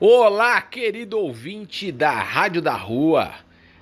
Olá, 0.00 0.62
querido 0.62 1.18
ouvinte 1.18 1.90
da 1.90 2.12
Rádio 2.12 2.62
da 2.62 2.76
Rua, 2.76 3.32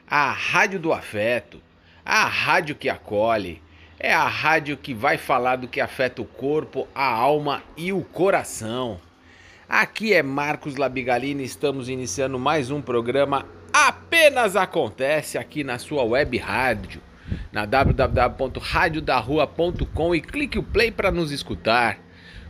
a 0.08 0.33
Rádio 0.33 0.81
do 0.81 0.91
Afeto, 0.91 1.61
a 2.03 2.25
rádio 2.25 2.75
que 2.75 2.89
acolhe, 2.89 3.61
é 4.00 4.14
a 4.14 4.26
rádio 4.26 4.79
que 4.79 4.94
vai 4.94 5.18
falar 5.18 5.56
do 5.56 5.68
que 5.68 5.79
afeta 5.79 6.22
o 6.22 6.24
corpo, 6.24 6.88
a 6.94 7.04
alma 7.04 7.62
e 7.76 7.92
o 7.92 8.00
coração. 8.00 8.98
Aqui 9.68 10.14
é 10.14 10.22
Marcos 10.22 10.76
Labigalini, 10.76 11.44
estamos 11.44 11.90
iniciando 11.90 12.38
mais 12.38 12.71
um 12.71 12.80
programa 12.80 13.44
Apenas 13.71 14.56
Acontece 14.56 15.37
aqui 15.37 15.62
na 15.62 15.78
sua 15.78 16.02
web 16.02 16.38
rádio, 16.38 17.02
na 17.52 17.66
www.radiodarrua.com 17.66 20.14
e 20.14 20.23
clique 20.23 20.59
o 20.59 20.62
play 20.62 20.91
para 20.91 21.10
nos 21.10 21.30
escutar. 21.30 22.05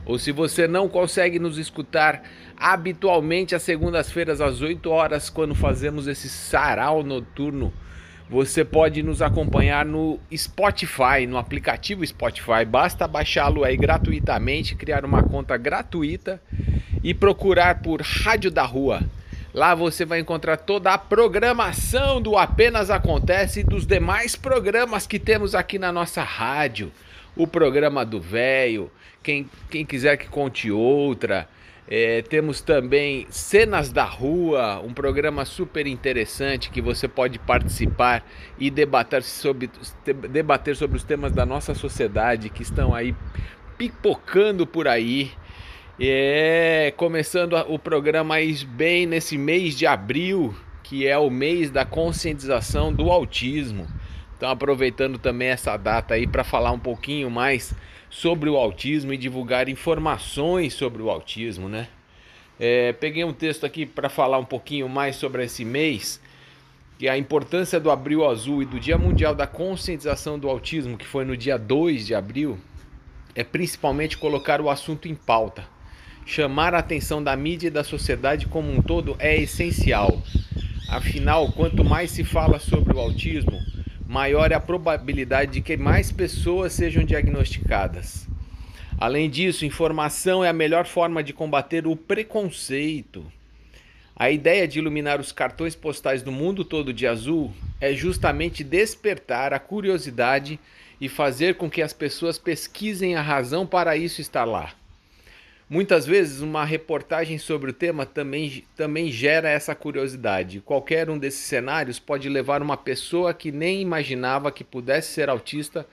Ou 0.07 0.19
se 0.19 0.31
você 0.31 0.69
não 0.69 0.89
consegue 0.89 1.39
nos 1.39 1.59
escutar 1.59 2.23
habitualmente 2.57 3.55
às 3.57 3.63
segundas-feiras 3.63 4.41
às 4.41 4.63
8 4.63 4.89
horas, 4.89 5.29
quando 5.29 5.55
fazemos 5.55 6.07
esse 6.07 6.29
sarau 6.29 7.03
noturno, 7.03 7.73
você 8.31 8.65
pode 8.65 9.03
nos 9.03 9.21
acompanhar 9.21 9.85
no 9.85 10.19
Spotify, 10.35 11.27
no 11.29 11.37
aplicativo 11.37 12.07
Spotify. 12.07 12.65
Basta 12.65 13.07
baixá-lo 13.07 13.65
aí 13.65 13.77
gratuitamente, 13.77 14.77
criar 14.77 15.05
uma 15.05 15.23
conta 15.25 15.57
gratuita 15.57 16.41
e 17.03 17.13
procurar 17.13 17.83
por 17.83 18.01
Rádio 18.01 18.51
da 18.51 18.65
Rua. 18.65 19.03
Lá 19.53 19.75
você 19.75 20.05
vai 20.05 20.21
encontrar 20.21 20.57
toda 20.59 20.93
a 20.93 20.99
programação 20.99 22.21
do 22.21 22.37
Apenas 22.37 22.91
Acontece 22.91 23.61
e 23.61 23.65
dos 23.65 23.87
demais 23.87 24.37
programas 24.37 25.07
que 25.07 25.19
temos 25.19 25.55
aqui 25.55 25.79
na 25.79 25.91
nossa 25.91 26.23
rádio. 26.23 26.93
O 27.37 27.47
programa 27.47 28.05
do 28.05 28.19
Velho, 28.19 28.91
quem, 29.23 29.49
quem 29.71 29.85
quiser 29.85 30.17
que 30.17 30.27
conte 30.27 30.71
outra. 30.71 31.47
É, 31.89 32.23
temos 32.23 32.61
também 32.61 33.27
Cenas 33.31 33.93
da 33.93 34.05
Rua, 34.05 34.81
um 34.81 34.93
programa 34.93 35.45
super 35.45 35.87
interessante 35.87 36.71
que 36.71 36.81
você 36.81 37.07
pode 37.07 37.39
participar 37.39 38.27
e 38.59 38.71
debater 38.71 39.23
sobre, 39.23 39.71
debater 40.29 40.75
sobre 40.75 40.97
os 40.97 41.05
temas 41.05 41.31
da 41.31 41.47
nossa 41.47 41.75
sociedade 41.75 42.49
que 42.49 42.63
estão 42.63 42.93
aí 42.93 43.15
pipocando 43.79 44.67
por 44.67 44.89
aí. 44.89 45.31
É, 46.01 46.93
começando 46.97 47.55
o 47.69 47.79
programa 47.79 48.35
bem 48.69 49.07
nesse 49.07 49.39
mês 49.39 49.77
de 49.77 49.87
abril, 49.87 50.55
que 50.83 51.07
é 51.07 51.17
o 51.17 51.31
mês 51.31 51.71
da 51.71 51.85
conscientização 51.85 52.93
do 52.93 53.11
autismo. 53.11 53.87
Então, 54.37 54.51
aproveitando 54.51 55.19
também 55.19 55.49
essa 55.49 55.77
data 55.77 56.15
aí 56.15 56.27
para 56.27 56.45
falar 56.45 56.71
um 56.71 56.79
pouquinho 56.79 57.31
mais 57.31 57.75
sobre 58.11 58.51
o 58.51 58.57
autismo 58.57 59.13
e 59.13 59.17
divulgar 59.17 59.69
informações 59.69 60.75
sobre 60.75 61.03
o 61.03 61.11
autismo, 61.11 61.69
né? 61.69 61.89
É, 62.59 62.93
peguei 62.93 63.25
um 63.25 63.33
texto 63.33 63.65
aqui 63.65 63.85
para 63.85 64.09
falar 64.09 64.39
um 64.39 64.45
pouquinho 64.45 64.89
mais 64.89 65.17
sobre 65.17 65.45
esse 65.45 65.65
mês, 65.65 66.21
que 66.99 67.07
é 67.07 67.11
a 67.11 67.19
importância 67.19 67.79
do 67.79 67.91
Abril 67.91 68.27
Azul 68.27 68.63
e 68.63 68.67
do 68.67 68.81
Dia 68.81 68.97
Mundial 68.97 69.35
da 69.35 69.47
Conscientização 69.47 70.39
do 70.39 70.49
Autismo, 70.49 70.97
que 70.97 71.07
foi 71.07 71.25
no 71.25 71.37
dia 71.37 71.59
2 71.59 72.07
de 72.07 72.15
abril, 72.15 72.59
é 73.35 73.45
principalmente 73.45 74.17
colocar 74.17 74.61
o 74.61 74.71
assunto 74.71 75.09
em 75.09 75.15
pauta. 75.15 75.65
Chamar 76.25 76.75
a 76.75 76.79
atenção 76.79 77.23
da 77.23 77.37
mídia 77.37 77.69
e 77.69 77.71
da 77.71 77.85
sociedade 77.85 78.47
como 78.47 78.73
um 78.73 78.83
todo 78.83 79.17
é 79.19 79.37
essencial. 79.37 80.23
Afinal, 80.89 81.53
quanto 81.53 81.85
mais 81.85 82.11
se 82.11 82.25
fala 82.25 82.59
sobre 82.59 82.95
o 82.95 82.99
autismo, 82.99 83.61
maior 84.17 84.51
é 84.51 84.55
a 84.55 84.61
probabilidade 84.61 85.53
de 85.53 85.61
que 85.61 85.77
mais 85.77 86.11
pessoas 86.11 86.73
sejam 86.73 87.05
diagnosticadas. 87.05 88.27
Além 88.99 89.29
disso, 89.29 89.67
informação 89.67 90.43
é 90.43 90.49
a 90.49 90.55
melhor 90.55 90.87
forma 90.87 91.23
de 91.23 91.35
combater 91.35 91.87
o 91.87 91.95
preconceito. 91.95 93.31
A 94.17 94.31
ideia 94.31 94.67
de 94.67 94.79
iluminar 94.79 95.21
os 95.21 95.33
cartões 95.33 95.75
postais 95.75 96.23
do 96.23 96.33
mundo 96.33 96.65
todo 96.65 96.95
de 96.95 97.07
azul 97.07 97.53
é 97.79 97.93
justamente 97.93 98.65
despertar 98.65 99.53
a 99.53 99.59
curiosidade 99.59 100.59
e 100.99 101.11
fazer 101.11 101.57
com 101.57 101.69
que 101.69 101.83
as 101.83 101.93
pessoas 101.93 102.39
pesquisem 102.39 103.17
a 103.17 103.21
razão 103.21 103.67
para 103.67 103.99
isso 103.99 104.23
estar 104.23 104.47
lá. 104.47 104.73
Muitas 105.69 106.07
vezes, 106.07 106.43
uma 106.43 106.65
reportagem 106.65 107.39
sobre 107.39 107.73
o 107.73 107.75
tema 107.75 108.07
também, 108.07 108.63
também 108.77 109.11
gera 109.11 109.49
essa 109.49 109.75
curiosidade. 109.75 110.61
Qualquer 110.61 111.11
um 111.11 111.19
desses 111.19 111.41
cenários 111.41 111.99
pode 111.99 112.29
levar 112.29 112.63
uma 112.63 112.77
pessoa 112.77 113.35
que 113.35 113.51
nem 113.51 113.83
imaginava 113.83 114.53
que 114.53 114.63
pudesse 114.63 115.13
ser 115.13 115.29
autista 115.29 115.85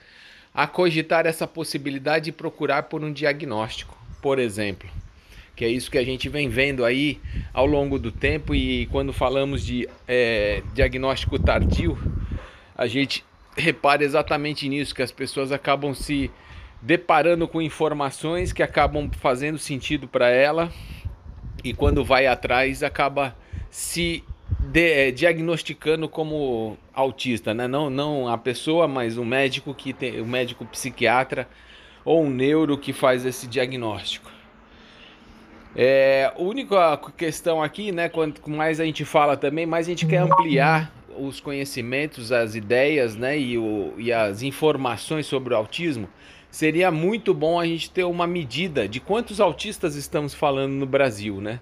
a 0.54 0.68
cogitar 0.68 1.26
essa 1.26 1.44
possibilidade 1.44 2.30
e 2.30 2.32
procurar 2.32 2.84
por 2.84 3.02
um 3.02 3.12
diagnóstico, 3.12 3.98
por 4.22 4.38
exemplo. 4.38 4.88
Que 5.56 5.64
é 5.64 5.68
isso 5.68 5.90
que 5.90 5.98
a 5.98 6.04
gente 6.04 6.28
vem 6.28 6.48
vendo 6.48 6.84
aí 6.84 7.20
ao 7.52 7.66
longo 7.66 7.98
do 7.98 8.12
tempo, 8.12 8.54
e 8.54 8.86
quando 8.86 9.12
falamos 9.12 9.66
de 9.66 9.88
é, 10.06 10.62
diagnóstico 10.72 11.36
tardio, 11.36 11.98
a 12.76 12.86
gente 12.86 13.24
repara 13.56 14.04
exatamente 14.04 14.68
nisso, 14.68 14.94
que 14.94 15.02
as 15.02 15.10
pessoas 15.10 15.50
acabam 15.50 15.94
se 15.94 16.30
deparando 16.84 17.48
com 17.48 17.62
informações 17.62 18.52
que 18.52 18.62
acabam 18.62 19.10
fazendo 19.18 19.58
sentido 19.58 20.06
para 20.06 20.28
ela 20.28 20.70
e 21.64 21.72
quando 21.72 22.04
vai 22.04 22.26
atrás 22.26 22.82
acaba 22.82 23.34
se 23.70 24.22
de, 24.60 24.92
é, 24.92 25.10
diagnosticando 25.10 26.06
como 26.10 26.76
autista, 26.92 27.54
né? 27.54 27.66
Não, 27.66 27.88
não 27.88 28.28
a 28.28 28.36
pessoa, 28.36 28.86
mas 28.86 29.16
o 29.16 29.24
médico 29.24 29.72
que 29.72 29.94
tem, 29.94 30.20
o 30.20 30.26
médico 30.26 30.66
psiquiatra 30.66 31.48
ou 32.04 32.22
um 32.22 32.28
neuro 32.28 32.76
que 32.76 32.92
faz 32.92 33.24
esse 33.24 33.46
diagnóstico. 33.46 34.30
É, 35.74 36.30
a 36.36 36.40
única 36.40 36.98
questão 37.16 37.62
aqui, 37.62 37.92
né? 37.92 38.10
Quanto 38.10 38.48
mais 38.50 38.78
a 38.78 38.84
gente 38.84 39.06
fala 39.06 39.38
também, 39.38 39.64
mais 39.64 39.86
a 39.86 39.90
gente 39.90 40.04
quer 40.04 40.18
ampliar 40.18 40.92
os 41.18 41.40
conhecimentos, 41.40 42.30
as 42.30 42.54
ideias, 42.54 43.16
né? 43.16 43.38
E, 43.38 43.56
o, 43.56 43.94
e 43.96 44.12
as 44.12 44.42
informações 44.42 45.24
sobre 45.24 45.54
o 45.54 45.56
autismo 45.56 46.10
seria 46.54 46.88
muito 46.92 47.34
bom 47.34 47.58
a 47.58 47.66
gente 47.66 47.90
ter 47.90 48.04
uma 48.04 48.28
medida 48.28 48.86
de 48.86 49.00
quantos 49.00 49.40
autistas 49.40 49.96
estamos 49.96 50.32
falando 50.32 50.70
no 50.74 50.86
Brasil, 50.86 51.40
né? 51.40 51.58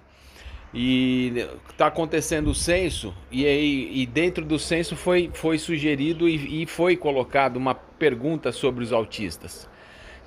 E 0.71 1.47
está 1.67 1.87
acontecendo 1.87 2.51
o 2.51 2.53
censo, 2.53 3.11
e, 3.31 3.43
aí, 3.43 3.89
e 3.91 4.05
dentro 4.05 4.45
do 4.45 4.59
censo 4.59 4.95
foi, 4.95 5.31
foi 5.33 5.57
sugerido 5.57 6.29
e, 6.29 6.61
e 6.61 6.65
foi 6.67 6.95
colocado 6.95 7.57
uma 7.57 7.73
pergunta 7.73 8.51
sobre 8.51 8.83
os 8.83 8.93
autistas. 8.93 9.67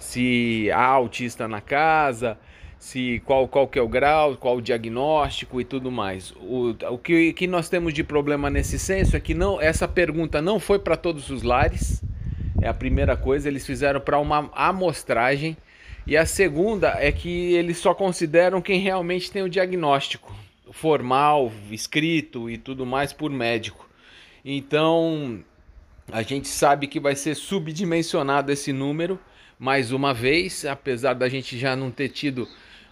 Se 0.01 0.69
há 0.73 0.85
autista 0.85 1.47
na 1.47 1.61
casa, 1.61 2.37
se 2.77 3.23
qual, 3.25 3.47
qual 3.47 3.69
que 3.69 3.79
é 3.79 3.83
o 3.83 3.89
grau, 3.89 4.37
qual 4.37 4.57
o 4.57 4.63
diagnóstico 4.63 5.61
e 5.61 5.65
tudo 5.65 5.93
mais. 5.93 6.33
O, 6.41 6.75
o 6.91 6.99
que, 6.99 7.33
que 7.35 7.47
nós 7.47 7.69
temos 7.69 7.95
de 7.95 8.03
problema 8.03 8.51
nesse 8.51 8.81
censo 8.81 9.17
é 9.17 9.21
que 9.21 9.33
não, 9.33 9.61
essa 9.61 9.87
pergunta 9.87 10.43
não 10.43 10.59
foi 10.59 10.81
para 10.81 10.97
todos 10.97 11.31
os 11.31 11.45
lares, 11.45 12.03
é 12.61 12.69
a 12.69 12.75
primeira 12.75 13.17
coisa, 13.17 13.49
eles 13.49 13.67
fizeram 13.67 14.01
para 14.01 14.19
uma 14.19 14.51
amostragem. 14.55 15.57
E 16.07 16.17
a 16.17 16.25
segunda 16.25 16.97
é 16.99 17.11
que 17.11 17.55
eles 17.55 17.79
só 17.79 17.93
consideram 17.93 18.63
quem 18.63 18.81
realmente 18.81 19.31
tem 19.31 19.43
o 19.43 19.49
diagnóstico 19.49 20.35
formal, 20.71 21.53
escrito 21.71 22.51
e 22.51 22.57
tudo 22.57 22.87
mais 22.87 23.13
por 23.13 23.31
médico. 23.31 23.89
Então, 24.45 25.41
a 26.13 26.23
gente 26.23 26.49
sabe 26.49 26.87
que 26.87 27.01
vai 27.01 27.17
ser 27.17 27.35
subdimensionado 27.35 28.53
esse 28.53 28.73
número 28.73 29.19
mais 29.59 29.91
uma 29.91 30.13
vez, 30.13 30.65
apesar 30.65 31.15
da 31.15 31.29
gente 31.29 31.59
já 31.59 31.75
não 31.75 31.91
ter 31.91 32.11
tido 32.11 32.47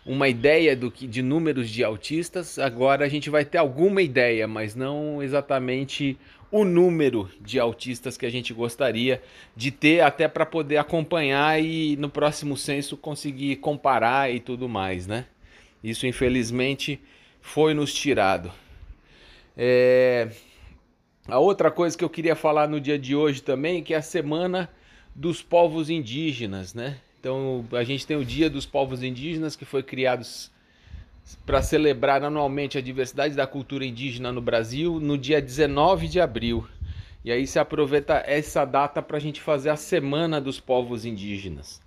uma 0.05 0.29
ideia 0.29 0.77
do 0.77 0.91
que 0.91 1.07
de 1.07 1.23
números 1.23 1.71
de 1.71 1.83
autistas, 1.83 2.59
agora 2.59 3.05
a 3.05 3.09
gente 3.09 3.31
vai 3.31 3.45
ter 3.45 3.59
alguma 3.59 4.03
ideia, 4.03 4.47
mas 4.47 4.75
não 4.75 5.23
exatamente 5.23 6.19
o 6.55 6.65
número 6.65 7.29
de 7.41 7.59
autistas 7.59 8.17
que 8.17 8.25
a 8.25 8.31
gente 8.31 8.55
gostaria 8.55 9.21
de 9.57 9.73
ter, 9.73 10.03
até 10.03 10.29
para 10.29 10.47
poder 10.47 10.77
acompanhar 10.77 11.61
e 11.61 11.97
no 11.97 12.09
próximo 12.09 12.57
censo 12.57 12.97
conseguir 12.97 13.57
comparar 13.57 14.33
e 14.33 14.39
tudo 14.39 14.69
mais, 14.69 15.05
né? 15.05 15.27
Isso 15.83 16.07
infelizmente 16.07 17.01
foi 17.41 17.75
nos 17.75 17.93
tirado. 17.93 18.53
É... 19.56 20.29
A 21.27 21.41
outra 21.41 21.73
coisa 21.73 21.99
que 21.99 22.05
eu 22.05 22.09
queria 22.09 22.37
falar 22.37 22.69
no 22.69 22.81
dia 22.81 23.00
de 23.00 23.17
hoje 23.17 23.43
também, 23.43 23.83
que 23.83 23.93
é 23.93 23.97
a 23.97 24.03
semana 24.03 24.71
dos 25.12 25.43
povos 25.43 25.91
indígenas, 25.91 26.73
né? 26.73 27.00
Então 27.19 27.67
a 27.73 27.83
gente 27.83 28.07
tem 28.07 28.17
o 28.17 28.25
Dia 28.25 28.49
dos 28.49 28.65
Povos 28.65 29.03
Indígenas 29.03 29.57
que 29.57 29.65
foi 29.65 29.83
criado 29.83 30.25
para 31.47 31.62
celebrar 31.62 32.23
anualmente 32.23 32.79
a 32.79 32.81
diversidade 32.81 33.35
da 33.35 33.47
cultura 33.47 33.85
indígena 33.85 34.32
no 34.32 34.41
Brasil 34.41 35.00
no 35.00 35.17
dia 35.17 35.41
19 35.41 36.09
de 36.09 36.21
abril. 36.21 36.67
E 37.25 37.32
aí 37.32 37.47
se 37.47 37.59
aproveita 37.59 38.23
essa 38.26 38.65
data 38.65 39.00
para 39.00 39.17
a 39.17 39.21
gente 39.21 39.41
fazer 39.41 39.71
a 39.71 39.76
Semana 39.76 40.41
dos 40.41 40.61
Povos 40.61 41.05
Indígenas. 41.05 41.81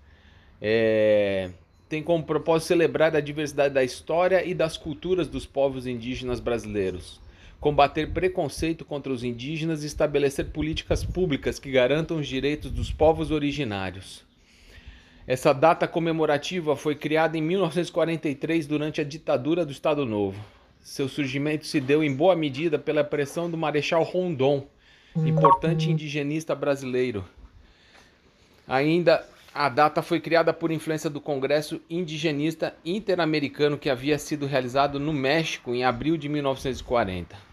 É... 0.61 1.51
Tem 1.87 2.03
como 2.03 2.23
propósito 2.23 2.67
celebrar 2.67 3.15
a 3.15 3.21
diversidade 3.21 3.73
da 3.73 3.83
história 3.83 4.43
e 4.43 4.53
das 4.53 4.75
culturas 4.75 5.29
dos 5.29 5.45
povos 5.45 5.87
indígenas 5.87 6.41
brasileiros, 6.41 7.21
combater 7.61 8.11
preconceito 8.11 8.83
contra 8.83 9.13
os 9.13 9.23
indígenas 9.23 9.83
e 9.83 9.87
estabelecer 9.87 10.47
políticas 10.47 11.05
públicas 11.05 11.59
que 11.59 11.71
garantam 11.71 12.17
os 12.17 12.27
direitos 12.27 12.71
dos 12.71 12.91
povos 12.91 13.31
originários. 13.31 14.26
Essa 15.27 15.51
data 15.51 15.85
comemorativa 15.89 16.73
foi 16.77 16.95
criada 16.95 17.37
em 17.37 17.41
1943 17.41 18.65
durante 18.65 19.01
a 19.01 19.03
ditadura 19.03 19.65
do 19.65 19.73
Estado 19.73 20.05
Novo. 20.05 20.41
Seu 20.81 21.09
surgimento 21.09 21.65
se 21.65 21.81
deu 21.81 22.01
em 22.01 22.15
boa 22.15 22.33
medida 22.33 22.79
pela 22.79 23.03
pressão 23.03 23.51
do 23.51 23.57
Marechal 23.57 24.03
Rondon, 24.03 24.65
importante 25.17 25.91
indigenista 25.91 26.55
brasileiro. 26.55 27.25
Ainda 28.65 29.27
a 29.53 29.67
data 29.67 30.01
foi 30.01 30.21
criada 30.21 30.53
por 30.53 30.71
influência 30.71 31.09
do 31.09 31.19
Congresso 31.19 31.81
Indigenista 31.89 32.73
Interamericano 32.85 33.77
que 33.77 33.89
havia 33.89 34.17
sido 34.17 34.45
realizado 34.45 34.97
no 34.97 35.11
México 35.11 35.75
em 35.75 35.83
abril 35.83 36.15
de 36.15 36.29
1940. 36.29 37.46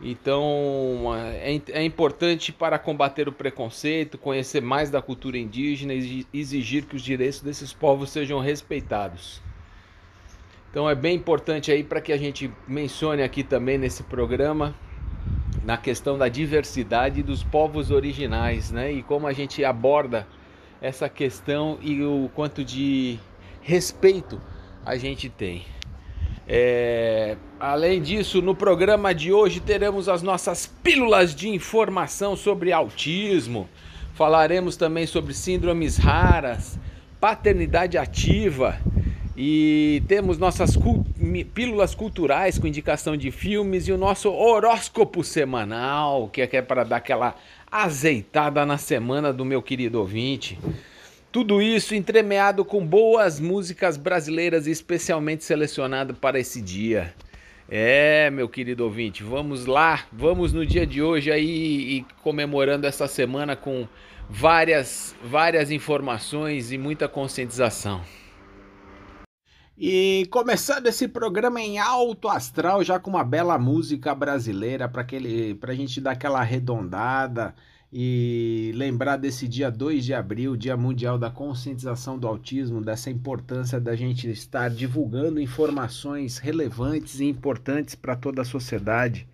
Então 0.00 1.12
é, 1.14 1.60
é, 1.72 1.82
importante 1.82 2.52
para 2.52 2.78
combater 2.78 3.28
o 3.28 3.32
preconceito, 3.32 4.18
conhecer 4.18 4.60
mais 4.60 4.90
da 4.90 5.00
cultura 5.00 5.38
indígena 5.38 5.94
e 5.94 6.26
exigir 6.32 6.84
que 6.84 6.96
os 6.96 7.02
direitos 7.02 7.40
desses 7.40 7.72
povos 7.72 8.10
sejam 8.10 8.38
respeitados. 8.38 9.40
Então 10.70 10.88
é 10.88 10.94
bem 10.94 11.16
importante 11.16 11.72
aí 11.72 11.82
para 11.82 12.00
que 12.00 12.12
a 12.12 12.18
gente 12.18 12.52
mencione 12.68 13.22
aqui 13.22 13.42
também 13.42 13.78
nesse 13.78 14.02
programa 14.02 14.74
na 15.64 15.76
questão 15.76 16.18
da 16.18 16.28
diversidade 16.28 17.22
dos 17.22 17.42
povos 17.42 17.90
originais, 17.90 18.70
né? 18.70 18.92
E 18.92 19.02
como 19.02 19.26
a 19.26 19.32
gente 19.32 19.64
aborda 19.64 20.26
essa 20.80 21.08
questão 21.08 21.78
e 21.80 22.02
o 22.04 22.30
quanto 22.34 22.62
de 22.62 23.18
respeito 23.62 24.40
a 24.84 24.96
gente 24.96 25.28
tem. 25.28 25.64
É, 26.48 27.36
além 27.58 28.00
disso, 28.00 28.40
no 28.40 28.54
programa 28.54 29.14
de 29.14 29.32
hoje 29.32 29.58
teremos 29.58 30.08
as 30.08 30.22
nossas 30.22 30.66
pílulas 30.66 31.34
de 31.34 31.48
informação 31.48 32.36
sobre 32.36 32.72
autismo. 32.72 33.68
Falaremos 34.14 34.76
também 34.76 35.06
sobre 35.06 35.34
síndromes 35.34 35.96
raras, 35.96 36.78
paternidade 37.20 37.98
ativa 37.98 38.78
e 39.36 40.02
temos 40.08 40.38
nossas 40.38 40.78
pílulas 41.52 41.94
culturais 41.94 42.58
com 42.58 42.66
indicação 42.66 43.16
de 43.16 43.30
filmes 43.30 43.86
e 43.86 43.92
o 43.92 43.98
nosso 43.98 44.32
horóscopo 44.32 45.22
semanal, 45.22 46.28
que 46.28 46.40
é 46.40 46.62
para 46.62 46.84
dar 46.84 46.96
aquela 46.96 47.34
azeitada 47.70 48.64
na 48.64 48.78
semana 48.78 49.32
do 49.32 49.44
meu 49.44 49.60
querido 49.60 49.98
ouvinte. 49.98 50.58
Tudo 51.36 51.60
isso 51.60 51.94
entremeado 51.94 52.64
com 52.64 52.82
boas 52.82 53.38
músicas 53.38 53.98
brasileiras, 53.98 54.66
especialmente 54.66 55.44
selecionado 55.44 56.14
para 56.14 56.40
esse 56.40 56.62
dia. 56.62 57.14
É, 57.68 58.30
meu 58.30 58.48
querido 58.48 58.84
ouvinte, 58.84 59.22
vamos 59.22 59.66
lá, 59.66 60.06
vamos 60.10 60.54
no 60.54 60.64
dia 60.64 60.86
de 60.86 61.02
hoje 61.02 61.30
aí 61.30 61.98
e 61.98 62.06
comemorando 62.22 62.86
essa 62.86 63.06
semana 63.06 63.54
com 63.54 63.86
várias, 64.30 65.14
várias 65.22 65.70
informações 65.70 66.72
e 66.72 66.78
muita 66.78 67.06
conscientização. 67.06 68.00
E 69.76 70.26
começando 70.30 70.86
esse 70.86 71.06
programa 71.06 71.60
em 71.60 71.78
alto 71.78 72.30
astral, 72.30 72.82
já 72.82 72.98
com 72.98 73.10
uma 73.10 73.22
bela 73.22 73.58
música 73.58 74.14
brasileira 74.14 74.88
para 74.88 75.04
a 75.04 75.74
gente 75.74 76.00
dar 76.00 76.12
aquela 76.12 76.40
arredondada 76.40 77.54
e 77.98 78.72
lembrar 78.74 79.16
desse 79.16 79.48
dia 79.48 79.70
2 79.70 80.04
de 80.04 80.12
abril, 80.12 80.54
Dia 80.54 80.76
Mundial 80.76 81.16
da 81.16 81.30
Conscientização 81.30 82.18
do 82.18 82.28
Autismo, 82.28 82.82
dessa 82.82 83.08
importância 83.08 83.80
da 83.80 83.96
gente 83.96 84.28
estar 84.28 84.68
divulgando 84.68 85.40
informações 85.40 86.36
relevantes 86.36 87.20
e 87.20 87.24
importantes 87.24 87.94
para 87.94 88.14
toda 88.14 88.42
a 88.42 88.44
sociedade. 88.44 89.26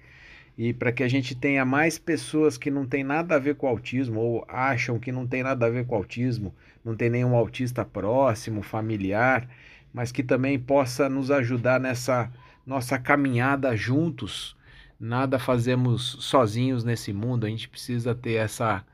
E 0.56 0.72
para 0.72 0.92
que 0.92 1.02
a 1.02 1.08
gente 1.08 1.34
tenha 1.34 1.64
mais 1.64 1.98
pessoas 1.98 2.56
que 2.56 2.70
não 2.70 2.86
tem 2.86 3.02
nada 3.02 3.34
a 3.34 3.38
ver 3.40 3.56
com 3.56 3.66
autismo 3.66 4.20
ou 4.20 4.44
acham 4.46 4.96
que 4.96 5.10
não 5.10 5.26
tem 5.26 5.42
nada 5.42 5.66
a 5.66 5.70
ver 5.70 5.84
com 5.84 5.96
autismo, 5.96 6.54
não 6.84 6.94
tem 6.94 7.10
nenhum 7.10 7.34
autista 7.34 7.84
próximo, 7.84 8.62
familiar, 8.62 9.48
mas 9.92 10.12
que 10.12 10.22
também 10.22 10.56
possa 10.56 11.08
nos 11.08 11.32
ajudar 11.32 11.80
nessa 11.80 12.32
nossa 12.64 12.96
caminhada 12.96 13.76
juntos 13.76 14.54
nada 15.02 15.38
fazemos 15.38 16.16
sozinhos 16.20 16.84
nesse 16.84 17.12
mundo, 17.12 17.44
a 17.44 17.48
gente 17.48 17.68
precisa 17.68 18.14
ter 18.14 18.34
essa 18.34 18.84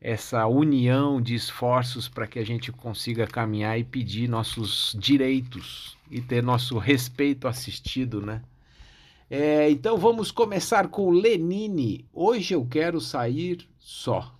essa 0.00 0.44
união 0.48 1.22
de 1.22 1.32
esforços 1.36 2.08
para 2.08 2.26
que 2.26 2.40
a 2.40 2.44
gente 2.44 2.72
consiga 2.72 3.24
caminhar 3.24 3.78
e 3.78 3.84
pedir 3.84 4.28
nossos 4.28 4.96
direitos 4.98 5.96
e 6.10 6.20
ter 6.20 6.42
nosso 6.42 6.76
respeito 6.76 7.46
assistido, 7.46 8.20
né? 8.20 8.42
É, 9.30 9.70
então 9.70 9.96
vamos 9.96 10.32
começar 10.32 10.88
com 10.88 11.08
Lenine. 11.08 12.04
Hoje 12.12 12.52
eu 12.52 12.66
quero 12.66 13.00
sair 13.00 13.64
só. 13.78 14.34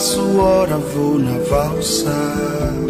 Faço 0.00 0.38
hora, 0.38 0.78
vou 0.78 1.18
na 1.18 1.36
valsa. 1.40 2.89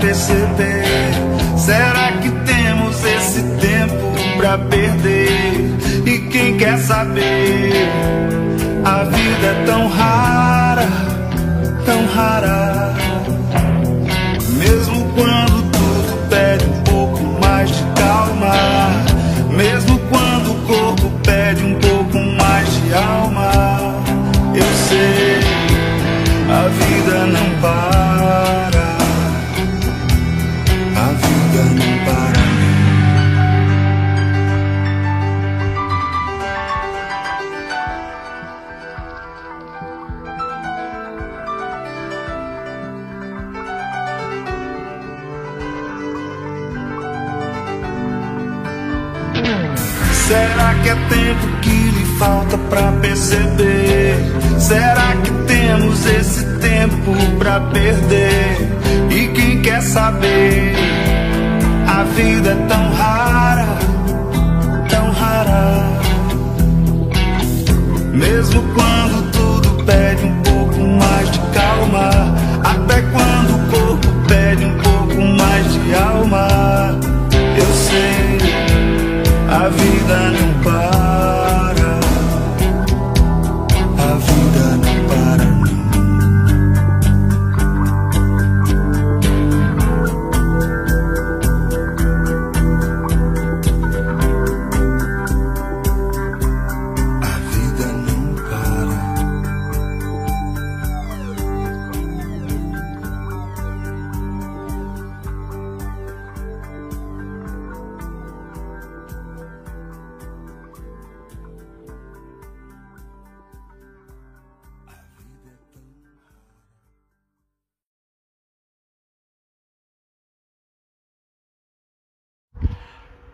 Perceber? 0.00 0.82
Será 1.56 2.12
que 2.20 2.30
temos 2.30 3.04
esse 3.04 3.42
tempo 3.60 4.36
pra 4.36 4.58
perder? 4.58 5.76
E 6.06 6.18
quem 6.30 6.56
quer 6.56 6.78
saber? 6.78 7.88
A 8.84 9.04
vida 9.04 9.46
é 9.46 9.64
tão 9.66 9.88
rara, 9.88 10.88
tão 11.84 12.06
rara. 12.06 12.94
Mesmo 14.58 15.04
quando 15.14 15.70
tudo 15.70 16.28
pede 16.28 16.64
um 16.64 16.82
pouco 16.82 17.22
mais 17.40 17.70
de 17.70 17.84
calma. 17.94 18.54
Mesmo 19.50 19.98
quando 20.10 20.52
o 20.52 20.66
corpo 20.66 21.10
pede 21.22 21.62
um 21.62 21.74
pouco 21.74 22.18
mais 22.18 22.68
de 22.82 22.94
alma. 22.94 23.50
Eu 24.54 24.72
sei, 24.88 25.40
a 26.48 26.68
vida 26.68 27.26
não 27.26 27.60
para. 27.60 27.99
Será 54.58 55.16
que 55.22 55.30
temos 55.52 56.06
esse 56.06 56.44
tempo 56.58 57.14
pra 57.38 57.60
perder? 57.60 58.56
E 59.10 59.28
quem 59.28 59.62
quer 59.62 59.82
saber? 59.82 60.74
A 61.86 62.04
vida 62.04 62.50
é 62.50 62.66
tão 62.68 62.89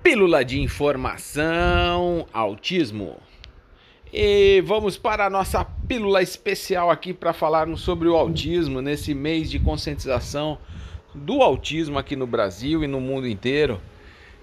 Pílula 0.06 0.44
de 0.44 0.60
informação, 0.60 2.28
autismo. 2.32 3.16
E 4.12 4.60
vamos 4.60 4.96
para 4.96 5.26
a 5.26 5.28
nossa 5.28 5.64
pílula 5.64 6.22
especial 6.22 6.92
aqui 6.92 7.12
para 7.12 7.32
falarmos 7.32 7.80
sobre 7.80 8.06
o 8.06 8.14
autismo 8.14 8.80
nesse 8.80 9.12
mês 9.14 9.50
de 9.50 9.58
conscientização 9.58 10.58
do 11.12 11.42
autismo 11.42 11.98
aqui 11.98 12.14
no 12.14 12.24
Brasil 12.24 12.84
e 12.84 12.86
no 12.86 13.00
mundo 13.00 13.26
inteiro. 13.26 13.80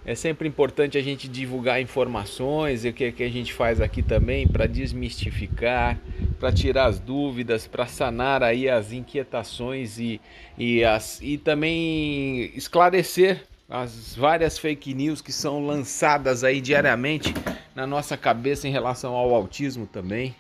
É 0.06 0.16
sempre 0.16 0.50
importante 0.50 0.98
a 0.98 1.02
gente 1.02 1.30
divulgar 1.30 1.82
informações 1.82 2.84
e 2.84 2.90
o 2.90 2.94
que, 2.94 3.14
que 3.14 3.24
a 3.24 3.30
gente 3.30 3.54
faz 3.54 3.80
aqui 3.80 4.02
também 4.02 4.46
para 4.46 4.68
desmistificar, 4.68 5.98
para 6.42 6.52
tirar 6.52 6.88
as 6.88 7.00
dúvidas, 7.00 7.68
para 7.68 7.88
sanar 7.88 8.44
aí 8.44 8.68
as 8.68 8.92
inquietações 8.92 9.98
e, 9.98 10.20
e, 10.58 10.84
as, 10.84 11.22
e 11.22 11.38
também 11.38 12.52
esclarecer 12.54 13.46
as 13.70 14.16
várias 14.16 14.58
fake 14.58 14.94
news 14.94 15.22
que 15.22 15.32
são 15.32 15.66
lançadas 15.66 16.44
aí 16.44 16.60
diariamente 16.60 17.34
na 17.76 17.88
nossa 17.88 18.16
cabeça 18.18 18.68
em 18.68 18.72
relação 18.72 19.14
ao 19.14 19.34
autismo 19.34 19.88
também. 19.88 20.36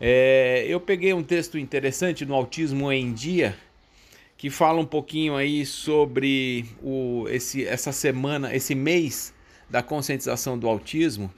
É, 0.00 0.64
eu 0.68 0.80
peguei 0.80 1.12
um 1.12 1.22
texto 1.22 1.58
interessante 1.58 2.24
no 2.24 2.34
Autismo 2.34 2.90
em 2.92 3.12
Dia 3.12 3.56
que 4.36 4.48
fala 4.48 4.80
um 4.80 4.86
pouquinho 4.86 5.34
aí 5.34 5.66
sobre 5.66 6.64
o, 6.80 7.26
esse, 7.28 7.66
essa 7.66 7.90
semana, 7.90 8.54
esse 8.54 8.72
mês 8.72 9.34
da 9.68 9.82
conscientização 9.82 10.56
do 10.56 10.68
autismo. 10.68 11.32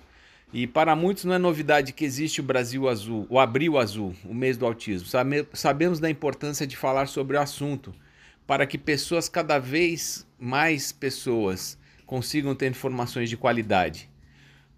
E 0.52 0.67
para 0.67 0.95
muitos 0.95 1.25
não 1.25 1.33
é 1.35 1.38
novidade 1.38 1.95
que 1.95 2.05
existe 2.05 2.40
o 2.40 2.45
Brasil 2.45 2.87
Azul, 2.88 3.26
o 3.31 3.38
Abril 3.38 3.79
Azul, 3.79 4.14
o 4.23 4.35
mês 4.35 4.59
do 4.59 4.67
autismo. 4.67 5.09
Sabe, 5.09 5.47
sabemos 5.55 5.99
da 5.99 6.11
importância 6.11 6.67
de 6.67 6.76
falar 6.76 7.07
sobre 7.07 7.38
o 7.38 7.40
assunto 7.40 7.95
para 8.47 8.67
que 8.67 8.76
pessoas, 8.76 9.29
cada 9.29 9.59
vez 9.59 10.26
mais 10.40 10.90
pessoas, 10.90 11.78
consigam 12.06 12.54
ter 12.54 12.70
informações 12.70 13.28
de 13.28 13.37
qualidade. 13.37 14.09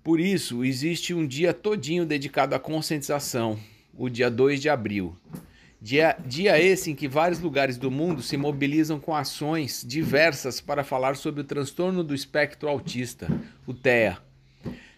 Por 0.02 0.19
isso, 0.19 0.64
existe 0.64 1.14
um 1.14 1.26
dia 1.26 1.54
todinho 1.54 2.04
dedicado 2.04 2.54
à 2.54 2.59
conscientização, 2.59 3.59
o 3.97 4.09
dia 4.09 4.28
2 4.28 4.61
de 4.61 4.69
abril. 4.69 5.16
Dia, 5.81 6.16
dia 6.26 6.61
esse 6.61 6.90
em 6.90 6.95
que 6.95 7.09
vários 7.09 7.40
lugares 7.40 7.76
do 7.76 7.90
mundo 7.90 8.23
se 8.23 8.37
mobilizam 8.37 9.00
com 9.00 9.14
ações 9.14 9.85
diversas 9.87 10.61
para 10.61 10.85
falar 10.85 11.16
sobre 11.16 11.40
o 11.40 11.45
transtorno 11.45 12.04
do 12.04 12.14
espectro 12.14 12.69
autista, 12.69 13.28
o 13.66 13.73
TEA. 13.73 14.19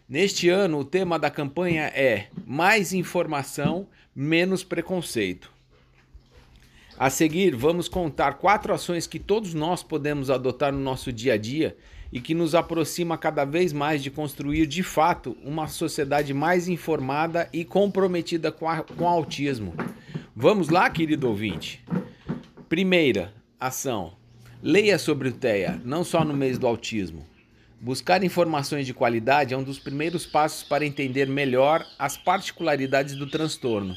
Neste 0.09 0.49
ano, 0.49 0.80
o 0.80 0.85
tema 0.85 1.18
da 1.18 1.30
campanha 1.30 1.85
é 1.94 2.28
Mais 2.47 2.92
informação, 2.92 3.88
menos 4.14 4.62
preconceito. 4.62 5.53
A 6.96 7.10
seguir, 7.10 7.56
vamos 7.56 7.88
contar 7.88 8.34
quatro 8.34 8.72
ações 8.72 9.04
que 9.04 9.18
todos 9.18 9.52
nós 9.52 9.82
podemos 9.82 10.30
adotar 10.30 10.72
no 10.72 10.78
nosso 10.78 11.12
dia 11.12 11.34
a 11.34 11.36
dia 11.36 11.76
e 12.12 12.20
que 12.20 12.34
nos 12.34 12.54
aproxima 12.54 13.18
cada 13.18 13.44
vez 13.44 13.72
mais 13.72 14.00
de 14.00 14.12
construir 14.12 14.66
de 14.66 14.84
fato 14.84 15.36
uma 15.44 15.66
sociedade 15.66 16.32
mais 16.32 16.68
informada 16.68 17.48
e 17.52 17.64
comprometida 17.64 18.52
com, 18.52 18.68
a, 18.68 18.84
com 18.84 19.02
o 19.02 19.08
autismo. 19.08 19.74
Vamos 20.36 20.68
lá, 20.68 20.88
querido 20.88 21.28
ouvinte? 21.28 21.84
Primeira 22.68 23.34
ação: 23.58 24.12
leia 24.62 24.96
sobre 24.96 25.30
o 25.30 25.32
TEA, 25.32 25.80
não 25.84 26.04
só 26.04 26.24
no 26.24 26.32
mês 26.32 26.58
do 26.58 26.66
autismo. 26.68 27.26
Buscar 27.80 28.22
informações 28.22 28.86
de 28.86 28.94
qualidade 28.94 29.52
é 29.52 29.56
um 29.56 29.64
dos 29.64 29.80
primeiros 29.80 30.24
passos 30.24 30.62
para 30.62 30.86
entender 30.86 31.26
melhor 31.26 31.84
as 31.98 32.16
particularidades 32.16 33.16
do 33.16 33.28
transtorno. 33.28 33.96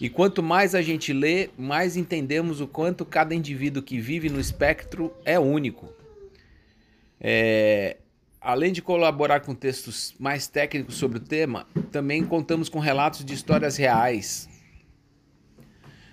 E 0.00 0.08
quanto 0.08 0.42
mais 0.42 0.74
a 0.74 0.82
gente 0.82 1.12
lê, 1.12 1.50
mais 1.56 1.96
entendemos 1.96 2.60
o 2.60 2.66
quanto 2.66 3.04
cada 3.04 3.34
indivíduo 3.34 3.82
que 3.82 3.98
vive 3.98 4.28
no 4.28 4.40
espectro 4.40 5.12
é 5.24 5.38
único. 5.38 5.88
É, 7.20 7.98
além 8.40 8.72
de 8.72 8.82
colaborar 8.82 9.40
com 9.40 9.54
textos 9.54 10.14
mais 10.18 10.46
técnicos 10.46 10.96
sobre 10.96 11.18
o 11.18 11.20
tema, 11.20 11.66
também 11.92 12.24
contamos 12.24 12.68
com 12.68 12.78
relatos 12.78 13.24
de 13.24 13.34
histórias 13.34 13.76
reais. 13.76 14.48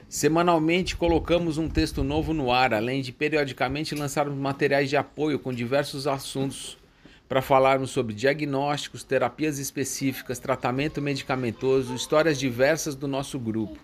Semanalmente 0.07 0.95
colocamos 0.95 1.57
um 1.57 1.69
texto 1.69 2.03
novo 2.03 2.33
no 2.33 2.51
ar, 2.51 2.73
além 2.73 3.01
de 3.01 3.11
periodicamente 3.11 3.95
lançarmos 3.95 4.37
materiais 4.37 4.89
de 4.89 4.97
apoio 4.97 5.39
com 5.39 5.53
diversos 5.53 6.05
assuntos 6.05 6.77
para 7.31 7.41
falarmos 7.41 7.91
sobre 7.91 8.13
diagnósticos, 8.13 9.05
terapias 9.05 9.57
específicas, 9.57 10.37
tratamento 10.37 11.01
medicamentoso, 11.01 11.95
histórias 11.95 12.37
diversas 12.37 12.93
do 12.93 13.07
nosso 13.07 13.39
grupo. 13.39 13.79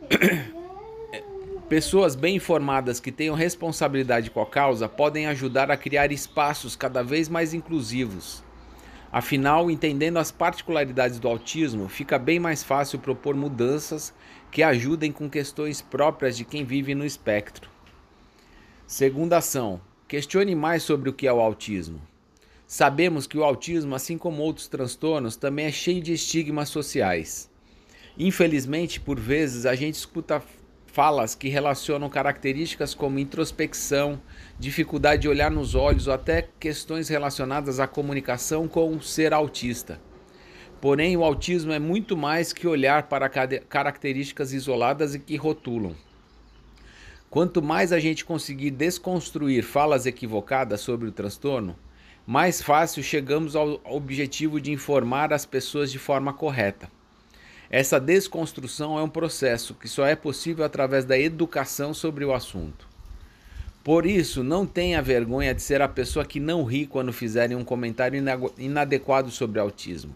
Pessoas 1.70 2.14
bem 2.14 2.36
informadas 2.36 3.00
que 3.00 3.10
tenham 3.10 3.34
responsabilidade 3.34 4.30
com 4.30 4.42
a 4.42 4.46
causa 4.46 4.86
podem 4.86 5.26
ajudar 5.28 5.70
a 5.70 5.76
criar 5.78 6.12
espaços 6.12 6.76
cada 6.76 7.02
vez 7.02 7.30
mais 7.30 7.54
inclusivos. 7.54 8.44
Afinal, 9.10 9.70
entendendo 9.70 10.18
as 10.18 10.30
particularidades 10.30 11.18
do 11.18 11.26
autismo, 11.26 11.88
fica 11.88 12.18
bem 12.18 12.38
mais 12.38 12.62
fácil 12.62 12.98
propor 12.98 13.34
mudanças 13.34 14.12
que 14.50 14.62
ajudem 14.62 15.10
com 15.10 15.26
questões 15.30 15.80
próprias 15.80 16.36
de 16.36 16.44
quem 16.44 16.66
vive 16.66 16.94
no 16.94 17.06
espectro. 17.06 17.70
Segunda 18.86 19.38
ação: 19.38 19.80
questione 20.12 20.54
mais 20.54 20.82
sobre 20.82 21.08
o 21.08 21.12
que 21.14 21.26
é 21.26 21.32
o 21.32 21.40
autismo. 21.40 21.98
Sabemos 22.66 23.26
que 23.26 23.38
o 23.38 23.42
autismo, 23.42 23.94
assim 23.94 24.18
como 24.18 24.42
outros 24.42 24.68
transtornos, 24.68 25.36
também 25.36 25.64
é 25.64 25.72
cheio 25.72 26.02
de 26.02 26.12
estigmas 26.12 26.68
sociais. 26.68 27.50
Infelizmente, 28.18 29.00
por 29.00 29.18
vezes, 29.18 29.64
a 29.64 29.74
gente 29.74 29.94
escuta 29.94 30.42
falas 30.86 31.34
que 31.34 31.48
relacionam 31.48 32.10
características 32.10 32.92
como 32.92 33.18
introspecção, 33.18 34.20
dificuldade 34.58 35.22
de 35.22 35.28
olhar 35.28 35.50
nos 35.50 35.74
olhos 35.74 36.06
ou 36.06 36.12
até 36.12 36.46
questões 36.60 37.08
relacionadas 37.08 37.80
à 37.80 37.86
comunicação 37.86 38.68
com 38.68 38.94
o 38.94 39.00
ser 39.00 39.32
autista. 39.32 39.98
Porém, 40.78 41.16
o 41.16 41.24
autismo 41.24 41.72
é 41.72 41.78
muito 41.78 42.18
mais 42.18 42.52
que 42.52 42.66
olhar 42.66 43.04
para 43.04 43.30
características 43.30 44.52
isoladas 44.52 45.14
e 45.14 45.18
que 45.18 45.36
rotulam. 45.36 45.96
Quanto 47.32 47.62
mais 47.62 47.94
a 47.94 47.98
gente 47.98 48.26
conseguir 48.26 48.70
desconstruir 48.70 49.62
falas 49.62 50.04
equivocadas 50.04 50.82
sobre 50.82 51.08
o 51.08 51.12
transtorno, 51.12 51.74
mais 52.26 52.60
fácil 52.60 53.02
chegamos 53.02 53.56
ao 53.56 53.80
objetivo 53.84 54.60
de 54.60 54.70
informar 54.70 55.32
as 55.32 55.46
pessoas 55.46 55.90
de 55.90 55.98
forma 55.98 56.34
correta. 56.34 56.90
Essa 57.70 57.98
desconstrução 57.98 58.98
é 58.98 59.02
um 59.02 59.08
processo 59.08 59.72
que 59.72 59.88
só 59.88 60.04
é 60.04 60.14
possível 60.14 60.62
através 60.62 61.06
da 61.06 61.18
educação 61.18 61.94
sobre 61.94 62.22
o 62.22 62.34
assunto. 62.34 62.86
Por 63.82 64.04
isso, 64.04 64.44
não 64.44 64.66
tenha 64.66 65.00
vergonha 65.00 65.54
de 65.54 65.62
ser 65.62 65.80
a 65.80 65.88
pessoa 65.88 66.26
que 66.26 66.38
não 66.38 66.64
ri 66.64 66.86
quando 66.86 67.14
fizerem 67.14 67.56
um 67.56 67.64
comentário 67.64 68.22
inadequado 68.58 69.30
sobre 69.30 69.58
autismo. 69.58 70.14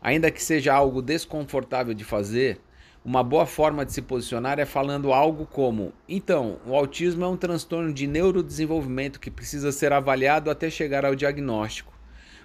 Ainda 0.00 0.30
que 0.30 0.42
seja 0.42 0.72
algo 0.72 1.02
desconfortável 1.02 1.92
de 1.92 2.04
fazer, 2.04 2.58
uma 3.04 3.22
boa 3.22 3.46
forma 3.46 3.86
de 3.86 3.92
se 3.92 4.02
posicionar 4.02 4.58
é 4.58 4.64
falando 4.64 5.12
algo 5.12 5.46
como: 5.46 5.92
Então, 6.08 6.58
o 6.66 6.74
autismo 6.74 7.24
é 7.24 7.28
um 7.28 7.36
transtorno 7.36 7.92
de 7.92 8.06
neurodesenvolvimento 8.06 9.20
que 9.20 9.30
precisa 9.30 9.72
ser 9.72 9.92
avaliado 9.92 10.50
até 10.50 10.68
chegar 10.68 11.04
ao 11.04 11.14
diagnóstico. 11.14 11.92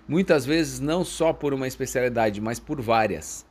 muitas 0.07 0.45
vezes 0.45 0.79
não 0.79 1.03
só 1.03 1.31
por 1.31 1.53
uma 1.53 1.67
especialidade, 1.67 2.41
mas 2.41 2.59
por 2.59 2.81
várias. 2.81 3.45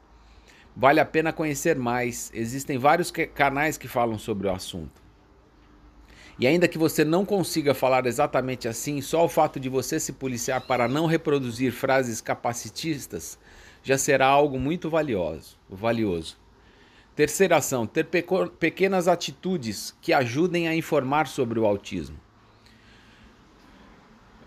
Vale 0.76 1.00
a 1.00 1.04
pena 1.04 1.32
conhecer 1.32 1.76
mais, 1.76 2.30
existem 2.34 2.78
vários 2.78 3.10
canais 3.10 3.76
que 3.76 3.88
falam 3.88 4.18
sobre 4.18 4.46
o 4.46 4.52
assunto. 4.52 5.02
E 6.38 6.46
ainda 6.46 6.66
que 6.66 6.78
você 6.78 7.04
não 7.04 7.24
consiga 7.24 7.74
falar 7.74 8.06
exatamente 8.06 8.66
assim, 8.66 9.00
só 9.00 9.24
o 9.24 9.28
fato 9.28 9.60
de 9.60 9.68
você 9.68 10.00
se 10.00 10.14
policiar 10.14 10.62
para 10.66 10.88
não 10.88 11.06
reproduzir 11.06 11.72
frases 11.72 12.20
capacitistas 12.20 13.38
já 13.82 13.98
será 13.98 14.26
algo 14.26 14.58
muito 14.58 14.88
valioso. 14.88 15.58
valioso. 15.68 16.41
Terceira 17.14 17.56
ação: 17.56 17.86
ter 17.86 18.06
pequenas 18.58 19.06
atitudes 19.06 19.94
que 20.00 20.12
ajudem 20.12 20.68
a 20.68 20.74
informar 20.74 21.26
sobre 21.26 21.58
o 21.58 21.66
autismo. 21.66 22.16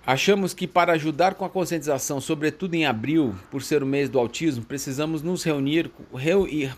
Achamos 0.07 0.53
que 0.53 0.67
para 0.67 0.93
ajudar 0.93 1.33
com 1.33 1.45
a 1.45 1.49
conscientização, 1.49 2.21
sobretudo 2.21 2.75
em 2.75 2.85
abril, 2.85 3.33
por 3.49 3.63
ser 3.63 3.81
o 3.81 3.87
mês 3.87 4.07
do 4.07 4.19
autismo, 4.19 4.63
precisamos 4.63 5.23
nos 5.23 5.43
reunir, 5.43 5.91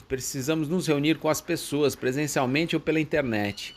precisamos 0.08 0.70
nos 0.70 0.88
reunir 0.88 1.18
com 1.18 1.28
as 1.28 1.42
pessoas 1.42 1.94
presencialmente 1.94 2.74
ou 2.74 2.80
pela 2.80 3.02
internet. 3.02 3.76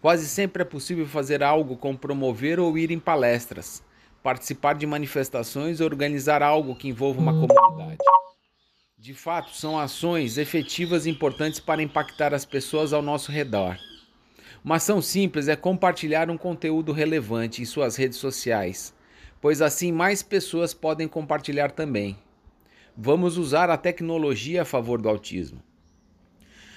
Quase 0.00 0.26
sempre 0.26 0.62
é 0.62 0.64
possível 0.64 1.06
fazer 1.06 1.42
algo 1.42 1.76
como 1.76 1.98
promover 1.98 2.58
ou 2.58 2.78
ir 2.78 2.90
em 2.90 2.98
palestras, 2.98 3.82
participar 4.22 4.74
de 4.74 4.86
manifestações 4.86 5.78
ou 5.78 5.86
organizar 5.86 6.42
algo 6.42 6.74
que 6.74 6.88
envolva 6.88 7.20
uma 7.20 7.32
comunidade. 7.32 7.98
De 8.98 9.12
fato, 9.12 9.54
são 9.54 9.78
ações 9.78 10.38
efetivas 10.38 11.04
e 11.04 11.10
importantes 11.10 11.60
para 11.60 11.82
impactar 11.82 12.32
as 12.32 12.46
pessoas 12.46 12.94
ao 12.94 13.02
nosso 13.02 13.30
redor. 13.30 13.76
Uma 14.64 14.76
ação 14.76 15.02
simples 15.02 15.48
é 15.48 15.54
compartilhar 15.54 16.30
um 16.30 16.38
conteúdo 16.38 16.92
relevante 16.92 17.60
em 17.60 17.66
suas 17.66 17.94
redes 17.94 18.16
sociais, 18.16 18.94
pois 19.38 19.60
assim 19.60 19.92
mais 19.92 20.22
pessoas 20.22 20.72
podem 20.72 21.06
compartilhar 21.06 21.72
também. 21.72 22.16
Vamos 22.96 23.36
usar 23.36 23.68
a 23.68 23.76
tecnologia 23.76 24.62
a 24.62 24.64
favor 24.64 24.98
do 25.00 25.10
autismo. 25.10 25.62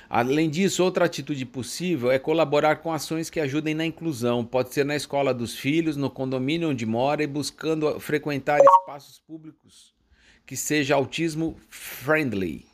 Além 0.09 0.49
disso, 0.49 0.83
outra 0.83 1.05
atitude 1.05 1.45
possível 1.45 2.11
é 2.11 2.19
colaborar 2.19 2.77
com 2.77 2.91
ações 2.91 3.29
que 3.29 3.39
ajudem 3.39 3.73
na 3.73 3.85
inclusão. 3.85 4.43
Pode 4.43 4.73
ser 4.73 4.83
na 4.83 4.95
escola 4.95 5.33
dos 5.33 5.55
filhos, 5.55 5.95
no 5.95 6.09
condomínio 6.09 6.69
onde 6.69 6.85
mora 6.85 7.23
e 7.23 7.27
buscando 7.27 7.97
frequentar 7.97 8.59
espaços 8.59 9.19
públicos 9.19 9.97
que 10.49 10.57
seja 10.57 10.95
autismo 10.95 11.55
friendly. 11.69 12.65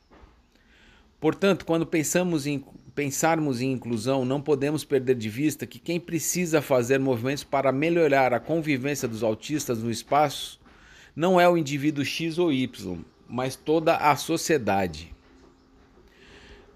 Portanto, 1.20 1.66
quando 1.66 1.86
pensamos 1.86 2.48
em, 2.48 2.64
pensarmos 2.96 3.60
em 3.60 3.74
inclusão, 3.74 4.24
não 4.24 4.40
podemos 4.42 4.86
perder 4.86 5.16
de 5.16 5.28
vista 5.28 5.68
que 5.68 5.78
quem 5.78 6.00
precisa 6.00 6.62
fazer 6.62 7.02
movimentos 7.02 7.44
para 7.44 7.74
melhorar 7.74 8.34
a 8.34 8.40
convivência 8.40 9.10
dos 9.10 9.24
autistas 9.24 9.84
no 9.84 9.92
espaço 9.92 10.58
não 11.14 11.38
é 11.38 11.50
o 11.50 11.58
indivíduo 11.58 12.06
X 12.06 12.40
ou 12.40 12.50
Y, 12.50 12.98
mas 13.28 13.58
toda 13.58 13.98
a 13.98 14.16
sociedade. 14.16 15.14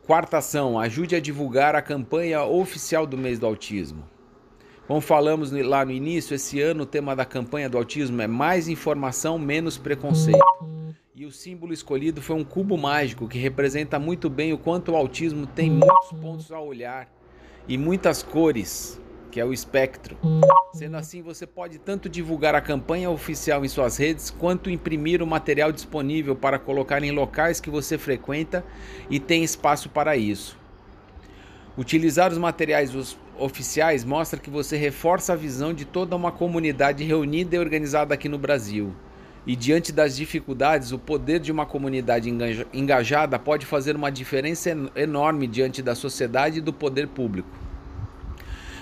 Quarta 0.06 0.39
ação: 0.39 0.77
ajude 0.77 1.15
a 1.15 1.22
divulgar 1.22 1.75
a 1.75 1.82
campanha 1.82 2.44
oficial 2.44 3.08
do 3.08 3.18
mês 3.18 3.39
do 3.39 3.46
autismo. 3.46 4.03
Como 4.86 5.00
falamos 5.00 5.50
lá 5.50 5.86
no 5.86 5.91
início, 5.91 6.36
esse 6.36 6.60
ano 6.60 6.84
o 6.84 6.86
tema 6.86 7.15
da 7.15 7.24
campanha 7.24 7.70
do 7.70 7.77
autismo 7.77 8.22
é 8.22 8.27
mais 8.27 8.68
informação, 8.68 9.39
menos 9.39 9.77
preconceito. 9.77 10.79
O 11.30 11.32
símbolo 11.32 11.72
escolhido 11.72 12.24
foi 12.24 12.36
um 12.36 12.44
cubo 12.44 12.76
mágico 12.76 13.28
que 13.28 13.38
representa 13.38 14.00
muito 14.00 14.32
bem 14.32 14.52
o 14.52 14.58
quanto 14.58 14.92
o 14.92 14.96
autismo 14.96 15.46
tem 15.46 15.70
muitos 15.70 16.10
pontos 16.20 16.52
a 16.52 16.60
olhar 16.60 17.08
e 17.68 17.78
muitas 17.78 18.24
cores 18.24 19.00
que 19.30 19.39
é 19.39 19.46
o 19.46 19.54
espectro. 19.54 20.18
Sendo 20.74 20.98
assim, 20.98 21.22
você 21.22 21.46
pode 21.46 21.78
tanto 21.78 22.10
divulgar 22.10 22.56
a 22.56 22.62
campanha 22.62 23.12
oficial 23.12 23.63
em 23.63 23.68
suas 23.68 23.96
redes, 23.96 24.32
quanto 24.32 24.72
imprimir 24.72 25.22
o 25.22 25.28
material 25.28 25.72
disponível 25.72 26.36
para 26.36 26.58
colocar 26.58 27.04
em 27.04 27.12
locais 27.12 27.60
que 27.60 27.70
você 27.70 27.96
frequenta 27.96 28.65
e 29.08 29.20
tem 29.20 29.44
espaço 29.44 29.88
para 29.88 30.18
isso. 30.18 30.58
Utilizar 31.78 32.32
os 32.32 32.39
materiais 32.39 32.92
oficiais 33.38 34.04
mostra 34.04 34.39
que 34.39 34.50
você 34.50 34.78
reforça 34.78 35.34
a 35.34 35.36
visão 35.36 35.76
de 35.76 35.86
toda 35.86 36.15
uma 36.15 36.32
comunidade 36.32 37.04
reunida 37.04 37.56
e 37.56 37.60
organizada 37.60 38.15
aqui 38.15 38.28
no 38.28 38.39
Brasil. 38.39 38.96
E 39.47 39.56
diante 39.56 39.91
das 39.91 40.15
dificuldades, 40.15 40.91
o 40.91 40.99
poder 40.99 41.39
de 41.39 41.52
uma 41.52 41.65
comunidade 41.65 42.30
engajada 42.73 43.39
pode 43.39 43.65
fazer 43.65 43.95
uma 43.95 44.12
diferença 44.12 44.69
enorme 44.95 45.47
diante 45.47 45.82
da 45.82 45.95
sociedade 45.95 46.60
e 46.60 46.62
do 46.62 46.73
poder 46.73 47.08
público. 47.08 47.49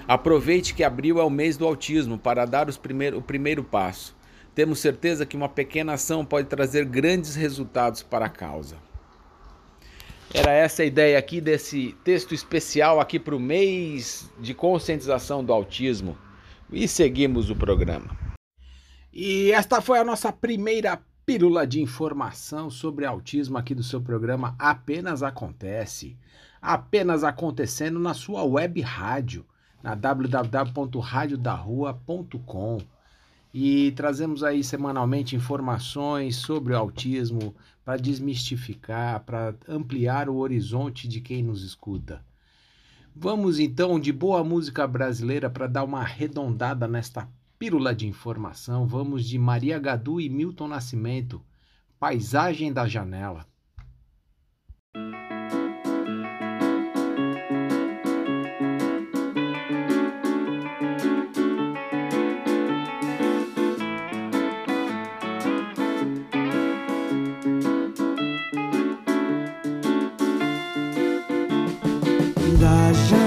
Aproveite 0.07 0.73
que 0.73 0.83
abril 0.83 1.19
é 1.19 1.23
o 1.23 1.29
mês 1.29 1.57
do 1.57 1.65
autismo 1.65 2.17
para 2.17 2.45
dar 2.45 2.65
primeiro, 2.77 3.17
o 3.17 3.21
primeiro 3.21 3.63
passo. 3.63 4.15
Temos 4.55 4.79
certeza 4.79 5.25
que 5.25 5.35
uma 5.37 5.49
pequena 5.49 5.93
ação 5.93 6.25
pode 6.25 6.47
trazer 6.47 6.85
grandes 6.85 7.35
resultados 7.35 8.01
para 8.01 8.25
a 8.25 8.29
causa. 8.29 8.77
Era 10.33 10.51
essa 10.51 10.81
a 10.81 10.85
ideia 10.85 11.17
aqui 11.17 11.39
desse 11.39 11.95
texto 12.03 12.33
especial 12.33 12.99
aqui 12.99 13.19
para 13.19 13.35
o 13.35 13.39
mês 13.39 14.29
de 14.39 14.53
conscientização 14.53 15.43
do 15.43 15.53
autismo. 15.53 16.17
E 16.71 16.87
seguimos 16.87 17.49
o 17.49 17.55
programa. 17.55 18.26
E 19.19 19.51
esta 19.51 19.81
foi 19.81 19.97
a 19.97 20.03
nossa 20.03 20.31
primeira 20.31 21.01
pílula 21.25 21.65
de 21.65 21.81
informação 21.81 22.69
sobre 22.69 23.03
autismo 23.03 23.57
aqui 23.57 23.73
do 23.73 23.81
seu 23.81 23.99
programa 23.99 24.53
Apenas 24.59 25.23
Acontece. 25.23 26.15
Apenas 26.61 27.23
acontecendo 27.23 27.97
na 27.97 28.13
sua 28.13 28.43
web 28.43 28.79
rádio 28.79 29.43
na 29.81 29.95
www.radiodarrua.com 29.95 32.77
e 33.51 33.91
trazemos 33.93 34.43
aí 34.43 34.63
semanalmente 34.63 35.35
informações 35.35 36.35
sobre 36.35 36.73
o 36.73 36.77
autismo 36.77 37.55
para 37.83 37.97
desmistificar, 37.97 39.21
para 39.21 39.55
ampliar 39.67 40.29
o 40.29 40.35
horizonte 40.35 41.07
de 41.07 41.21
quem 41.21 41.41
nos 41.41 41.63
escuta. 41.63 42.23
Vamos 43.15 43.57
então 43.57 43.99
de 43.99 44.13
boa 44.13 44.43
música 44.43 44.85
brasileira 44.85 45.49
para 45.49 45.65
dar 45.65 45.83
uma 45.83 46.01
arredondada 46.01 46.87
nesta 46.87 47.27
Pílula 47.59 47.95
de 47.95 48.05
informação, 48.05 48.85
vamos 48.85 49.25
de 49.25 49.39
Maria 49.39 49.79
Gadu 49.79 50.21
e 50.21 50.29
Milton 50.29 50.67
Nascimento, 50.67 51.43
Paisagem 51.99 52.71
da 52.71 52.87
Janela. 52.87 53.47
Da 72.59 72.93
janela. 72.93 73.26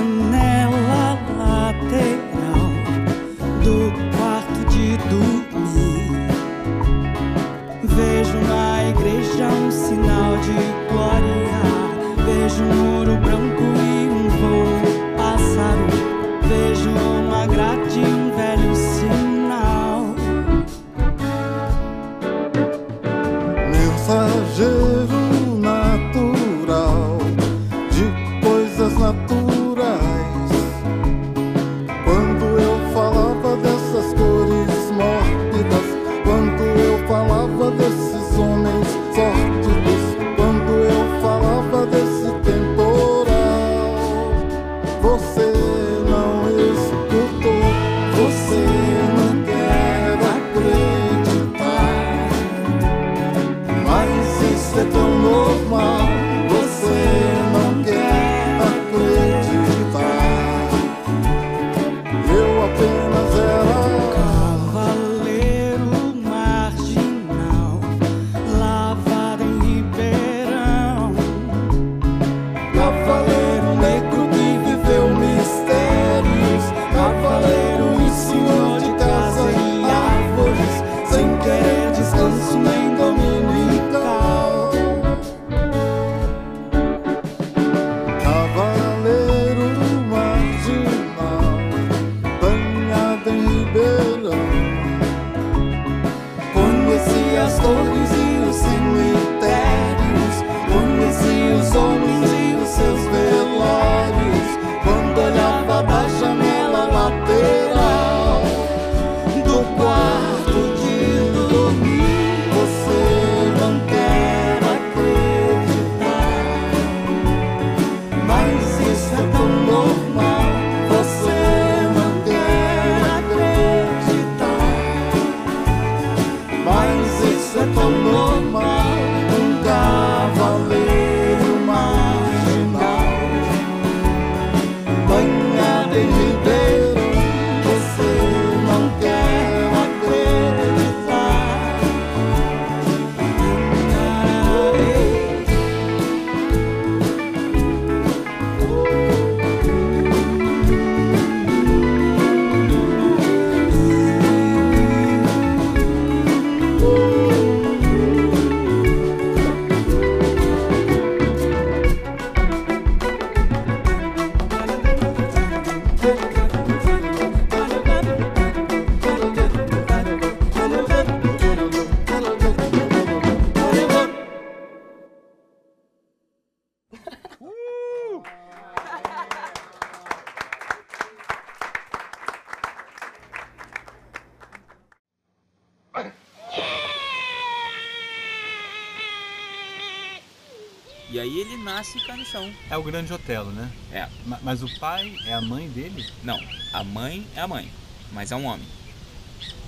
É 192.68 192.76
o 192.76 192.82
grande 192.82 193.12
Otelo, 193.12 193.50
né? 193.52 193.70
É. 193.92 194.08
Ma- 194.26 194.38
Mas 194.42 194.62
o 194.62 194.78
pai 194.78 195.16
é 195.26 195.32
a 195.34 195.40
mãe 195.40 195.68
dele? 195.68 196.06
Não, 196.22 196.40
a 196.72 196.82
mãe 196.84 197.26
é 197.36 197.40
a 197.40 197.48
mãe, 197.48 197.70
mas 198.12 198.32
é 198.32 198.36
um 198.36 198.44
homem. 198.46 198.66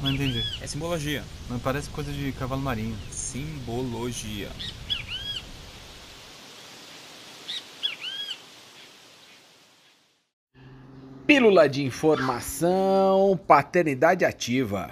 Não 0.00 0.12
entendi. 0.12 0.42
É 0.60 0.66
simbologia. 0.66 1.22
Mas 1.48 1.62
parece 1.62 1.88
coisa 1.90 2.12
de 2.12 2.32
cavalo 2.32 2.60
marinho. 2.60 2.96
Simbologia. 3.10 4.50
Pílula 11.26 11.68
de 11.68 11.82
informação, 11.84 13.38
paternidade 13.46 14.24
ativa. 14.24 14.90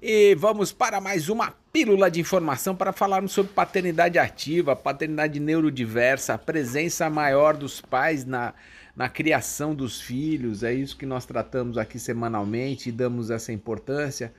E 0.00 0.34
vamos 0.34 0.72
para 0.72 1.00
mais 1.00 1.28
uma 1.28 1.54
pílula 1.72 2.10
de 2.10 2.20
informação 2.20 2.74
para 2.74 2.92
falarmos 2.92 3.32
sobre 3.32 3.52
paternidade 3.52 4.18
ativa, 4.18 4.74
paternidade 4.74 5.38
neurodiversa, 5.38 6.34
a 6.34 6.38
presença 6.38 7.08
maior 7.10 7.56
dos 7.56 7.80
pais 7.80 8.24
na, 8.24 8.54
na 8.96 9.08
criação 9.08 9.74
dos 9.74 10.00
filhos. 10.00 10.62
É 10.62 10.72
isso 10.72 10.96
que 10.96 11.06
nós 11.06 11.26
tratamos 11.26 11.76
aqui 11.76 11.98
semanalmente 11.98 12.88
e 12.88 12.92
damos 12.92 13.30
essa 13.30 13.52
importância, 13.52 14.32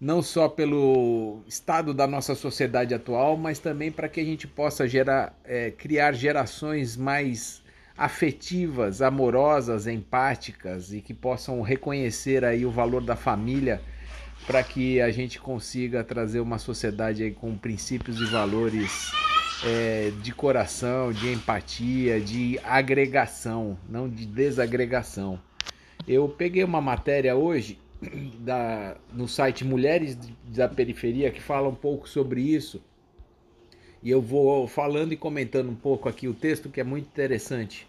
não 0.00 0.20
só 0.20 0.48
pelo 0.48 1.42
estado 1.46 1.94
da 1.94 2.06
nossa 2.06 2.34
sociedade 2.34 2.92
atual, 2.92 3.36
mas 3.36 3.58
também 3.58 3.90
para 3.90 4.08
que 4.08 4.20
a 4.20 4.24
gente 4.24 4.46
possa 4.46 4.88
gerar, 4.88 5.38
é, 5.44 5.70
criar 5.70 6.12
gerações 6.12 6.96
mais 6.96 7.62
afetivas, 7.96 9.00
amorosas, 9.00 9.86
empáticas 9.86 10.92
e 10.92 11.00
que 11.00 11.14
possam 11.14 11.62
reconhecer 11.62 12.44
aí 12.44 12.66
o 12.66 12.70
valor 12.70 13.02
da 13.02 13.14
família 13.14 13.80
para 14.46 14.62
que 14.62 15.00
a 15.00 15.10
gente 15.10 15.40
consiga 15.40 16.04
trazer 16.04 16.40
uma 16.40 16.58
sociedade 16.58 17.30
com 17.40 17.56
princípios 17.56 18.20
e 18.20 18.24
valores 18.26 19.10
é, 19.64 20.12
de 20.22 20.32
coração, 20.32 21.12
de 21.12 21.32
empatia, 21.32 22.20
de 22.20 22.58
agregação, 22.62 23.78
não 23.88 24.08
de 24.08 24.26
desagregação. 24.26 25.40
Eu 26.06 26.28
peguei 26.28 26.62
uma 26.62 26.80
matéria 26.80 27.34
hoje 27.34 27.78
da, 28.40 28.96
no 29.12 29.26
site 29.26 29.64
Mulheres 29.64 30.18
da 30.48 30.68
Periferia 30.68 31.30
que 31.30 31.40
fala 31.40 31.68
um 31.68 31.74
pouco 31.74 32.08
sobre 32.08 32.42
isso. 32.42 32.82
E 34.02 34.10
eu 34.10 34.20
vou 34.20 34.68
falando 34.68 35.12
e 35.12 35.16
comentando 35.16 35.70
um 35.70 35.74
pouco 35.74 36.08
aqui 36.10 36.28
o 36.28 36.34
texto 36.34 36.68
que 36.68 36.80
é 36.80 36.84
muito 36.84 37.06
interessante. 37.06 37.86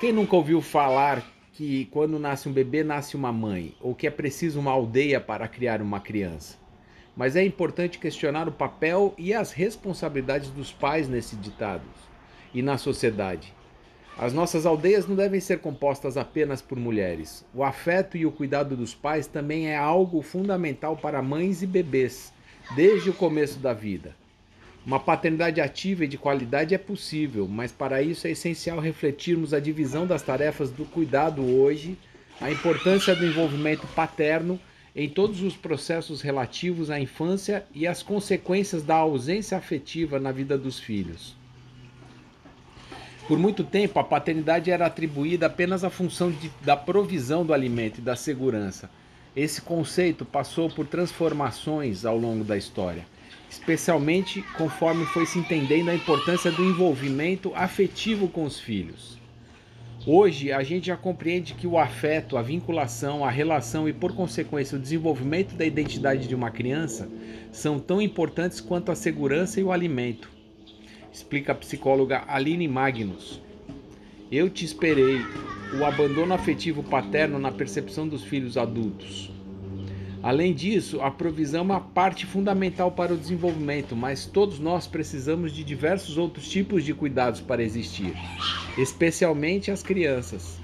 Quem 0.00 0.10
nunca 0.10 0.34
ouviu 0.34 0.62
falar 0.62 1.22
que 1.52 1.84
quando 1.86 2.18
nasce 2.18 2.48
um 2.48 2.52
bebê 2.52 2.82
nasce 2.82 3.14
uma 3.14 3.30
mãe, 3.30 3.74
ou 3.80 3.94
que 3.94 4.06
é 4.06 4.10
preciso 4.10 4.58
uma 4.58 4.70
aldeia 4.70 5.20
para 5.20 5.46
criar 5.46 5.82
uma 5.82 6.00
criança? 6.00 6.56
Mas 7.14 7.36
é 7.36 7.44
importante 7.44 7.98
questionar 7.98 8.48
o 8.48 8.52
papel 8.52 9.14
e 9.18 9.34
as 9.34 9.52
responsabilidades 9.52 10.48
dos 10.48 10.72
pais 10.72 11.08
nesse 11.08 11.36
ditado 11.36 11.84
e 12.54 12.62
na 12.62 12.78
sociedade. 12.78 13.52
As 14.16 14.32
nossas 14.32 14.64
aldeias 14.64 15.06
não 15.06 15.14
devem 15.14 15.40
ser 15.40 15.58
compostas 15.58 16.16
apenas 16.16 16.62
por 16.62 16.78
mulheres. 16.78 17.44
O 17.54 17.62
afeto 17.62 18.16
e 18.16 18.24
o 18.24 18.32
cuidado 18.32 18.74
dos 18.74 18.94
pais 18.94 19.26
também 19.26 19.68
é 19.68 19.76
algo 19.76 20.22
fundamental 20.22 20.96
para 20.96 21.22
mães 21.22 21.62
e 21.62 21.66
bebês, 21.66 22.32
desde 22.74 23.10
o 23.10 23.14
começo 23.14 23.58
da 23.58 23.74
vida. 23.74 24.14
Uma 24.84 24.98
paternidade 24.98 25.60
ativa 25.60 26.04
e 26.04 26.08
de 26.08 26.18
qualidade 26.18 26.74
é 26.74 26.78
possível, 26.78 27.46
mas 27.46 27.70
para 27.70 28.02
isso 28.02 28.26
é 28.26 28.32
essencial 28.32 28.80
refletirmos 28.80 29.54
a 29.54 29.60
divisão 29.60 30.06
das 30.06 30.22
tarefas 30.22 30.70
do 30.70 30.84
cuidado 30.84 31.40
hoje, 31.40 31.96
a 32.40 32.50
importância 32.50 33.14
do 33.14 33.24
envolvimento 33.24 33.86
paterno 33.88 34.58
em 34.94 35.08
todos 35.08 35.40
os 35.40 35.54
processos 35.54 36.20
relativos 36.20 36.90
à 36.90 36.98
infância 36.98 37.64
e 37.72 37.86
as 37.86 38.02
consequências 38.02 38.82
da 38.82 38.96
ausência 38.96 39.56
afetiva 39.56 40.18
na 40.18 40.32
vida 40.32 40.58
dos 40.58 40.80
filhos. 40.80 41.36
Por 43.28 43.38
muito 43.38 43.62
tempo, 43.62 44.00
a 44.00 44.04
paternidade 44.04 44.70
era 44.70 44.84
atribuída 44.86 45.46
apenas 45.46 45.84
à 45.84 45.90
função 45.90 46.30
de, 46.30 46.50
da 46.60 46.76
provisão 46.76 47.46
do 47.46 47.54
alimento 47.54 47.98
e 47.98 48.02
da 48.02 48.16
segurança. 48.16 48.90
Esse 49.34 49.62
conceito 49.62 50.24
passou 50.24 50.68
por 50.68 50.86
transformações 50.86 52.04
ao 52.04 52.18
longo 52.18 52.44
da 52.44 52.56
história, 52.56 53.06
especialmente 53.52 54.40
conforme 54.56 55.04
foi 55.04 55.26
se 55.26 55.38
entendendo 55.38 55.90
a 55.90 55.94
importância 55.94 56.50
do 56.50 56.64
envolvimento 56.64 57.52
afetivo 57.54 58.26
com 58.26 58.44
os 58.44 58.58
filhos. 58.58 59.18
Hoje, 60.06 60.50
a 60.50 60.62
gente 60.62 60.86
já 60.86 60.96
compreende 60.96 61.52
que 61.52 61.66
o 61.66 61.78
afeto, 61.78 62.38
a 62.38 62.42
vinculação, 62.42 63.22
a 63.22 63.30
relação 63.30 63.86
e, 63.86 63.92
por 63.92 64.14
consequência, 64.14 64.78
o 64.78 64.80
desenvolvimento 64.80 65.54
da 65.54 65.66
identidade 65.66 66.26
de 66.26 66.34
uma 66.34 66.50
criança 66.50 67.10
são 67.52 67.78
tão 67.78 68.00
importantes 68.00 68.58
quanto 68.58 68.90
a 68.90 68.96
segurança 68.96 69.60
e 69.60 69.62
o 69.62 69.70
alimento 69.70 70.30
explica 71.12 71.52
a 71.52 71.54
psicóloga 71.54 72.24
Aline 72.26 72.66
Magnus. 72.66 73.38
Eu 74.30 74.48
te 74.48 74.64
esperei, 74.64 75.20
o 75.78 75.84
abandono 75.84 76.32
afetivo 76.32 76.82
paterno 76.82 77.38
na 77.38 77.52
percepção 77.52 78.08
dos 78.08 78.24
filhos 78.24 78.56
adultos. 78.56 79.30
Além 80.22 80.54
disso, 80.54 81.00
a 81.00 81.10
provisão 81.10 81.60
é 81.60 81.62
uma 81.64 81.80
parte 81.80 82.26
fundamental 82.26 82.92
para 82.92 83.12
o 83.12 83.16
desenvolvimento, 83.16 83.96
mas 83.96 84.24
todos 84.24 84.60
nós 84.60 84.86
precisamos 84.86 85.52
de 85.52 85.64
diversos 85.64 86.16
outros 86.16 86.48
tipos 86.48 86.84
de 86.84 86.94
cuidados 86.94 87.40
para 87.40 87.62
existir, 87.62 88.14
especialmente 88.78 89.72
as 89.72 89.82
crianças. 89.82 90.60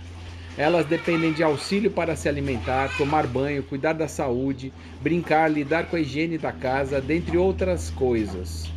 Elas 0.56 0.86
dependem 0.86 1.32
de 1.32 1.42
auxílio 1.42 1.90
para 1.90 2.14
se 2.14 2.28
alimentar, 2.28 2.96
tomar 2.96 3.26
banho, 3.26 3.64
cuidar 3.64 3.94
da 3.94 4.06
saúde, 4.06 4.72
brincar, 5.00 5.50
lidar 5.50 5.86
com 5.86 5.96
a 5.96 6.00
higiene 6.00 6.38
da 6.38 6.52
casa, 6.52 7.00
dentre 7.00 7.36
outras 7.36 7.90
coisas. 7.90 8.70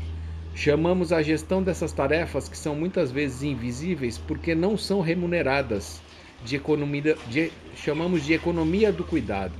Chamamos 0.55 1.13
a 1.13 1.21
gestão 1.21 1.61
dessas 1.61 1.91
tarefas, 1.91 2.49
que 2.49 2.57
são 2.57 2.75
muitas 2.75 3.11
vezes 3.11 3.43
invisíveis 3.43 4.17
porque 4.17 4.55
não 4.55 4.75
são 4.75 4.99
remuneradas, 4.99 6.01
de 6.43 6.55
economia, 6.55 7.15
de, 7.29 7.51
chamamos 7.75 8.25
de 8.25 8.33
economia 8.33 8.91
do 8.91 9.03
cuidado. 9.03 9.53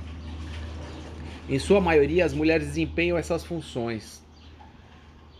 Em 1.48 1.58
sua 1.58 1.80
maioria, 1.80 2.24
as 2.24 2.32
mulheres 2.32 2.68
desempenham 2.68 3.18
essas 3.18 3.44
funções. 3.44 4.22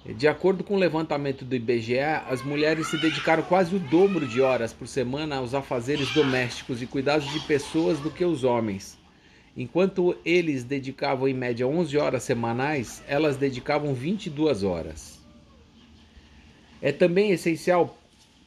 De 0.04 0.26
acordo 0.26 0.64
com 0.64 0.74
o 0.74 0.78
levantamento 0.78 1.44
do 1.44 1.54
IBGE, 1.54 2.00
as 2.28 2.42
mulheres 2.42 2.88
se 2.88 2.98
dedicaram 2.98 3.44
quase 3.44 3.76
o 3.76 3.78
dobro 3.78 4.26
de 4.26 4.40
horas 4.40 4.72
por 4.72 4.88
semana 4.88 5.36
aos 5.36 5.54
afazeres 5.54 6.12
domésticos 6.12 6.82
e 6.82 6.86
cuidados 6.86 7.30
de 7.32 7.38
pessoas 7.46 8.00
do 8.00 8.10
que 8.10 8.24
os 8.24 8.42
homens. 8.42 8.98
Enquanto 9.56 10.16
eles 10.24 10.64
dedicavam 10.64 11.28
em 11.28 11.34
média 11.34 11.68
11 11.68 11.96
horas 11.98 12.24
semanais, 12.24 13.00
elas 13.06 13.36
dedicavam 13.36 13.94
22 13.94 14.64
horas. 14.64 15.20
É 16.80 16.90
também 16.90 17.30
essencial 17.30 17.96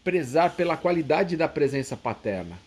prezar 0.03 0.55
pela 0.55 0.75
qualidade 0.75 1.37
da 1.37 1.47
presença 1.47 1.95
paterna. 1.95 2.64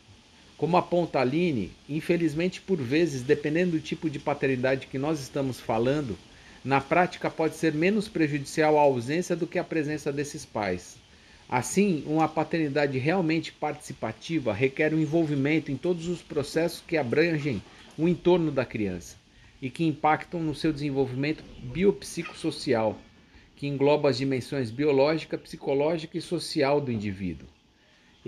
Como 0.59 0.77
aponta 0.77 1.21
Aline, 1.21 1.71
infelizmente, 1.89 2.61
por 2.61 2.79
vezes, 2.79 3.23
dependendo 3.23 3.71
do 3.71 3.81
tipo 3.81 4.11
de 4.11 4.19
paternidade 4.19 4.89
que 4.89 4.99
nós 4.99 5.21
estamos 5.21 5.61
falando, 5.61 6.19
na 6.65 6.81
prática 6.81 7.31
pode 7.31 7.55
ser 7.55 7.73
menos 7.73 8.09
prejudicial 8.09 8.77
a 8.77 8.83
ausência 8.83 9.37
do 9.37 9.47
que 9.47 9.57
a 9.57 9.63
presença 9.63 10.13
desses 10.13 10.45
pais. 10.45 10.97
Assim, 11.49 12.03
uma 12.05 12.29
paternidade 12.29 12.99
realmente 12.99 13.53
participativa 13.53 14.53
requer 14.53 14.93
um 14.93 14.99
envolvimento 14.99 15.71
em 15.71 15.77
todos 15.77 16.09
os 16.09 16.23
processos 16.23 16.83
que 16.85 16.97
abrangem 16.97 17.63
o 17.97 18.09
entorno 18.09 18.51
da 18.51 18.65
criança 18.65 19.17
e 19.63 19.71
que 19.71 19.85
impactam 19.85 20.43
no 20.43 20.57
seu 20.57 20.73
desenvolvimento 20.73 21.45
biopsicossocial 21.63 22.99
que 23.55 23.69
engloba 23.69 24.09
as 24.11 24.19
dimensões 24.19 24.73
biológica, 24.73 25.39
psicológica 25.39 26.19
e 26.19 26.21
social 26.21 26.81
do 26.81 26.91
indivíduo. 26.91 27.47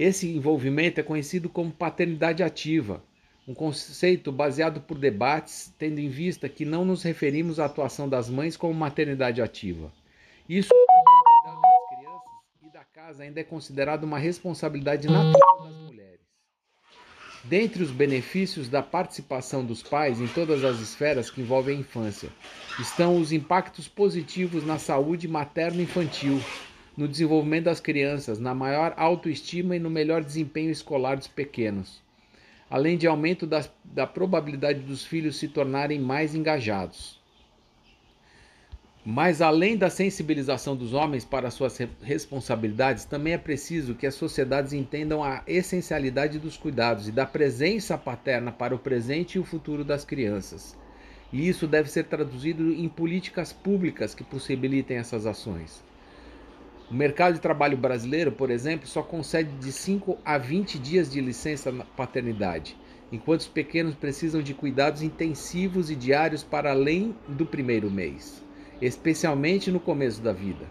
Esse 0.00 0.26
envolvimento 0.34 0.98
é 0.98 1.02
conhecido 1.02 1.50
como 1.50 1.70
paternidade 1.70 2.42
ativa, 2.42 3.04
um 3.46 3.52
conceito 3.52 4.32
baseado 4.32 4.80
por 4.80 4.96
debates, 4.96 5.74
tendo 5.78 5.98
em 5.98 6.08
vista 6.08 6.48
que 6.48 6.64
não 6.64 6.86
nos 6.86 7.02
referimos 7.02 7.60
à 7.60 7.66
atuação 7.66 8.08
das 8.08 8.30
mães 8.30 8.56
como 8.56 8.72
maternidade 8.72 9.42
ativa. 9.42 9.92
Isso 10.48 10.70
o 10.72 11.44
cuidado 11.44 11.60
das 11.60 11.98
crianças 11.98 12.30
e 12.62 12.72
da 12.72 12.82
casa 12.82 13.24
ainda 13.24 13.40
é 13.40 13.44
considerado 13.44 14.04
uma 14.04 14.18
responsabilidade 14.18 15.06
natural 15.06 15.64
das 15.64 15.74
mulheres. 15.74 16.20
Dentre 17.44 17.82
os 17.82 17.90
benefícios 17.90 18.70
da 18.70 18.82
participação 18.82 19.62
dos 19.62 19.82
pais 19.82 20.18
em 20.18 20.28
todas 20.28 20.64
as 20.64 20.80
esferas 20.80 21.30
que 21.30 21.42
envolvem 21.42 21.76
a 21.76 21.80
infância, 21.80 22.30
estão 22.78 23.18
os 23.18 23.32
impactos 23.32 23.86
positivos 23.86 24.64
na 24.64 24.78
saúde 24.78 25.28
materno-infantil, 25.28 26.40
no 26.96 27.08
desenvolvimento 27.08 27.64
das 27.64 27.80
crianças, 27.80 28.38
na 28.38 28.54
maior 28.54 28.94
autoestima 28.96 29.76
e 29.76 29.78
no 29.78 29.90
melhor 29.90 30.22
desempenho 30.22 30.70
escolar 30.70 31.16
dos 31.16 31.28
pequenos, 31.28 32.02
além 32.68 32.96
de 32.96 33.06
aumento 33.06 33.46
das, 33.46 33.70
da 33.84 34.06
probabilidade 34.06 34.80
dos 34.80 35.04
filhos 35.04 35.36
se 35.36 35.48
tornarem 35.48 36.00
mais 36.00 36.34
engajados. 36.34 37.20
Mas 39.04 39.40
além 39.40 39.78
da 39.78 39.88
sensibilização 39.88 40.76
dos 40.76 40.92
homens 40.92 41.24
para 41.24 41.50
suas 41.50 41.78
responsabilidades, 42.02 43.06
também 43.06 43.32
é 43.32 43.38
preciso 43.38 43.94
que 43.94 44.06
as 44.06 44.14
sociedades 44.14 44.74
entendam 44.74 45.24
a 45.24 45.42
essencialidade 45.46 46.38
dos 46.38 46.58
cuidados 46.58 47.08
e 47.08 47.12
da 47.12 47.24
presença 47.24 47.96
paterna 47.96 48.52
para 48.52 48.74
o 48.74 48.78
presente 48.78 49.36
e 49.36 49.38
o 49.38 49.44
futuro 49.44 49.84
das 49.84 50.04
crianças. 50.04 50.76
E 51.32 51.48
isso 51.48 51.66
deve 51.66 51.90
ser 51.90 52.04
traduzido 52.04 52.70
em 52.72 52.88
políticas 52.88 53.54
públicas 53.54 54.14
que 54.14 54.22
possibilitem 54.22 54.98
essas 54.98 55.24
ações. 55.24 55.82
O 56.90 56.94
mercado 56.94 57.34
de 57.34 57.40
trabalho 57.40 57.76
brasileiro, 57.76 58.32
por 58.32 58.50
exemplo, 58.50 58.88
só 58.88 59.00
concede 59.00 59.48
de 59.58 59.70
5 59.70 60.18
a 60.24 60.36
20 60.36 60.76
dias 60.76 61.08
de 61.08 61.20
licença 61.20 61.72
paternidade, 61.96 62.76
enquanto 63.12 63.42
os 63.42 63.46
pequenos 63.46 63.94
precisam 63.94 64.42
de 64.42 64.54
cuidados 64.54 65.00
intensivos 65.00 65.88
e 65.88 65.94
diários 65.94 66.42
para 66.42 66.72
além 66.72 67.14
do 67.28 67.46
primeiro 67.46 67.88
mês, 67.88 68.42
especialmente 68.82 69.70
no 69.70 69.78
começo 69.78 70.20
da 70.20 70.32
vida. 70.32 70.66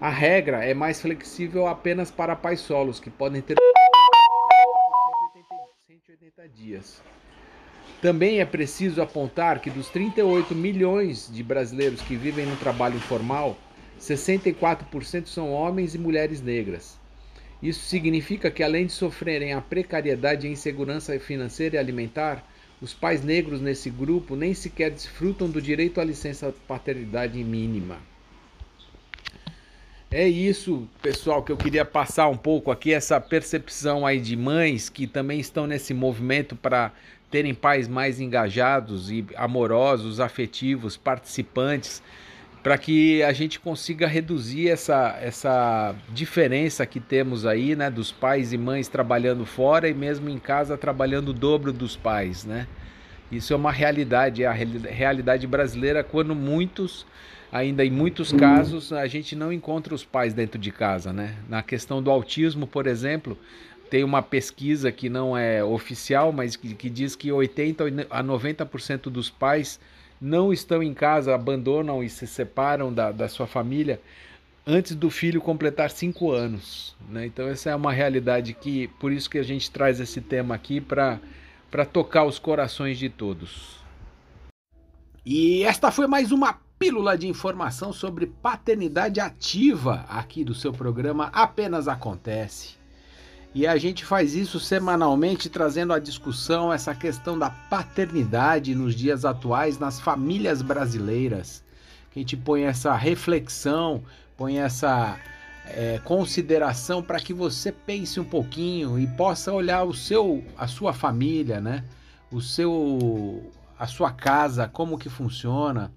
A 0.00 0.08
regra 0.08 0.64
é 0.64 0.74
mais 0.74 1.00
flexível 1.00 1.66
apenas 1.66 2.08
para 2.08 2.36
pais 2.36 2.60
solos, 2.60 3.00
que 3.00 3.10
podem 3.10 3.42
ter 3.42 3.56
180 5.88 6.48
dias. 6.50 7.02
Também 8.00 8.38
é 8.38 8.44
preciso 8.44 9.02
apontar 9.02 9.60
que 9.60 9.70
dos 9.70 9.88
38 9.88 10.54
milhões 10.54 11.28
de 11.32 11.42
brasileiros 11.42 12.00
que 12.00 12.14
vivem 12.14 12.46
no 12.46 12.56
trabalho 12.56 12.96
informal, 12.96 13.56
64% 14.02 15.26
são 15.26 15.52
homens 15.52 15.94
e 15.94 15.98
mulheres 15.98 16.42
negras. 16.42 16.98
Isso 17.62 17.84
significa 17.84 18.50
que, 18.50 18.62
além 18.62 18.86
de 18.86 18.92
sofrerem 18.92 19.52
a 19.52 19.60
precariedade 19.60 20.46
e 20.46 20.50
a 20.50 20.52
insegurança 20.52 21.18
financeira 21.20 21.76
e 21.76 21.78
alimentar, 21.78 22.44
os 22.80 22.92
pais 22.92 23.22
negros 23.22 23.60
nesse 23.60 23.88
grupo 23.88 24.34
nem 24.34 24.52
sequer 24.52 24.90
desfrutam 24.90 25.48
do 25.48 25.62
direito 25.62 26.00
à 26.00 26.04
licença 26.04 26.52
paternidade 26.66 27.42
mínima. 27.44 27.98
É 30.10 30.28
isso, 30.28 30.88
pessoal, 31.00 31.42
que 31.42 31.52
eu 31.52 31.56
queria 31.56 31.84
passar 31.84 32.28
um 32.28 32.36
pouco 32.36 32.72
aqui, 32.72 32.92
essa 32.92 33.20
percepção 33.20 34.04
aí 34.04 34.20
de 34.20 34.36
mães 34.36 34.90
que 34.90 35.06
também 35.06 35.38
estão 35.38 35.66
nesse 35.66 35.94
movimento 35.94 36.56
para 36.56 36.92
terem 37.30 37.54
pais 37.54 37.86
mais 37.88 38.20
engajados 38.20 39.10
e 39.10 39.24
amorosos, 39.36 40.20
afetivos, 40.20 40.96
participantes, 40.96 42.02
para 42.62 42.78
que 42.78 43.22
a 43.24 43.32
gente 43.32 43.58
consiga 43.58 44.06
reduzir 44.06 44.68
essa, 44.68 45.18
essa 45.20 45.94
diferença 46.08 46.86
que 46.86 47.00
temos 47.00 47.44
aí, 47.44 47.74
né, 47.74 47.90
dos 47.90 48.12
pais 48.12 48.52
e 48.52 48.58
mães 48.58 48.86
trabalhando 48.86 49.44
fora 49.44 49.88
e 49.88 49.94
mesmo 49.94 50.28
em 50.28 50.38
casa 50.38 50.78
trabalhando 50.78 51.30
o 51.30 51.32
dobro 51.32 51.72
dos 51.72 51.96
pais, 51.96 52.44
né? 52.44 52.68
Isso 53.32 53.52
é 53.52 53.56
uma 53.56 53.72
realidade, 53.72 54.44
é 54.44 54.46
a 54.46 54.52
realidade 54.52 55.46
brasileira 55.46 56.04
quando 56.04 56.34
muitos 56.34 57.06
ainda 57.50 57.84
em 57.84 57.90
muitos 57.90 58.32
casos 58.32 58.92
a 58.92 59.06
gente 59.06 59.34
não 59.36 59.52
encontra 59.52 59.94
os 59.94 60.04
pais 60.04 60.32
dentro 60.32 60.58
de 60.58 60.70
casa, 60.70 61.12
né? 61.12 61.36
Na 61.48 61.62
questão 61.62 62.02
do 62.02 62.10
autismo, 62.10 62.66
por 62.66 62.86
exemplo, 62.86 63.36
tem 63.90 64.04
uma 64.04 64.22
pesquisa 64.22 64.92
que 64.92 65.08
não 65.08 65.36
é 65.36 65.62
oficial, 65.64 66.32
mas 66.32 66.56
que, 66.56 66.74
que 66.74 66.88
diz 66.88 67.16
que 67.16 67.30
80 67.32 67.84
a 68.08 68.22
90% 68.22 69.10
dos 69.10 69.28
pais 69.28 69.80
não 70.22 70.52
estão 70.52 70.80
em 70.80 70.94
casa, 70.94 71.34
abandonam 71.34 72.02
e 72.02 72.08
se 72.08 72.28
separam 72.28 72.94
da, 72.94 73.10
da 73.10 73.28
sua 73.28 73.46
família 73.48 74.00
antes 74.64 74.94
do 74.94 75.10
filho 75.10 75.40
completar 75.40 75.90
cinco 75.90 76.30
anos. 76.30 76.96
Né? 77.08 77.26
Então 77.26 77.48
essa 77.48 77.70
é 77.70 77.74
uma 77.74 77.92
realidade 77.92 78.54
que, 78.54 78.86
por 79.00 79.10
isso 79.10 79.28
que 79.28 79.38
a 79.38 79.42
gente 79.42 79.68
traz 79.68 79.98
esse 79.98 80.20
tema 80.20 80.54
aqui 80.54 80.80
para 80.80 81.18
tocar 81.92 82.24
os 82.24 82.38
corações 82.38 82.98
de 82.98 83.08
todos. 83.08 83.82
E 85.26 85.64
esta 85.64 85.90
foi 85.90 86.06
mais 86.06 86.30
uma 86.30 86.60
pílula 86.78 87.18
de 87.18 87.26
informação 87.26 87.92
sobre 87.92 88.26
paternidade 88.26 89.20
ativa 89.20 90.04
aqui 90.08 90.44
do 90.44 90.54
seu 90.54 90.72
programa 90.72 91.30
Apenas 91.32 91.88
Acontece. 91.88 92.81
E 93.54 93.66
a 93.66 93.76
gente 93.76 94.04
faz 94.04 94.34
isso 94.34 94.58
semanalmente, 94.58 95.50
trazendo 95.50 95.92
à 95.92 95.98
discussão 95.98 96.72
essa 96.72 96.94
questão 96.94 97.38
da 97.38 97.50
paternidade 97.50 98.74
nos 98.74 98.94
dias 98.94 99.24
atuais 99.26 99.78
nas 99.78 100.00
famílias 100.00 100.62
brasileiras. 100.62 101.62
Que 102.10 102.18
a 102.18 102.22
gente 102.22 102.36
põe 102.36 102.62
essa 102.62 102.94
reflexão, 102.94 104.02
põe 104.38 104.58
essa 104.58 105.18
é, 105.66 106.00
consideração 106.02 107.02
para 107.02 107.20
que 107.20 107.34
você 107.34 107.70
pense 107.70 108.18
um 108.18 108.24
pouquinho 108.24 108.98
e 108.98 109.06
possa 109.06 109.52
olhar 109.52 109.84
o 109.84 109.92
seu, 109.92 110.42
a 110.56 110.66
sua 110.66 110.94
família, 110.94 111.60
né? 111.60 111.84
O 112.30 112.40
seu, 112.40 113.52
a 113.78 113.86
sua 113.86 114.10
casa, 114.10 114.66
como 114.66 114.98
que 114.98 115.10
funciona 115.10 115.92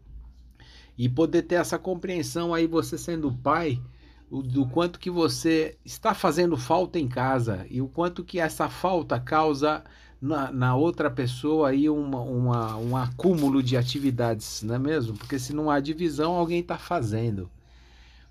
e 0.97 1.09
poder 1.09 1.43
ter 1.43 1.55
essa 1.55 1.77
compreensão 1.77 2.53
aí 2.53 2.67
você 2.67 2.97
sendo 2.97 3.31
pai 3.31 3.81
do 4.29 4.65
quanto 4.67 4.99
que 4.99 5.09
você 5.09 5.77
está 5.85 6.13
fazendo 6.13 6.57
falta 6.57 6.99
em 6.99 7.07
casa 7.07 7.65
e 7.69 7.81
o 7.81 7.87
quanto 7.87 8.23
que 8.23 8.39
essa 8.39 8.67
falta 8.67 9.19
causa 9.19 9.83
na, 10.19 10.51
na 10.51 10.75
outra 10.75 11.09
pessoa 11.09 11.69
aí 11.69 11.89
uma, 11.89 12.21
uma, 12.21 12.77
um 12.77 12.97
acúmulo 12.97 13.61
de 13.61 13.77
atividades, 13.77 14.63
não 14.63 14.75
é 14.75 14.79
mesmo? 14.79 15.15
Porque 15.17 15.37
se 15.37 15.53
não 15.53 15.69
há 15.69 15.79
divisão, 15.79 16.33
alguém 16.33 16.59
está 16.59 16.77
fazendo. 16.77 17.49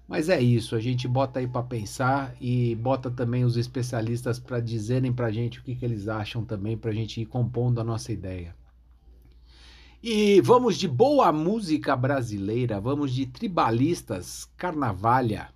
Mas 0.07 0.29
é 0.29 0.41
isso, 0.41 0.77
a 0.77 0.81
gente 0.81 1.09
bota 1.09 1.39
aí 1.39 1.47
para 1.47 1.63
pensar 1.63 2.35
e 2.41 2.75
bota 2.75 3.11
também 3.11 3.45
os 3.45 3.57
especialistas 3.57 4.39
para 4.39 4.61
dizerem 4.61 5.13
para 5.13 5.29
a 5.29 5.33
gente 5.33 5.61
o 5.61 5.63
que, 5.63 5.75
que 5.75 5.85
eles 5.85 6.09
acham 6.09 6.45
também, 6.45 6.77
para 6.77 6.91
a 6.91 6.95
gente 6.95 7.21
ir 7.23 7.27
compondo 7.27 7.81
a 7.81 7.85
nossa 7.85 8.13
ideia. 8.13 8.55
E 10.03 10.43
vamos 10.43 10.77
de 10.77 10.87
boa 10.87 11.33
música 11.33 11.97
brasileira, 11.97 12.79
vamos 12.79 13.11
de 13.15 13.25
tribalistas, 13.25 14.47
carnavalha. 14.59 15.54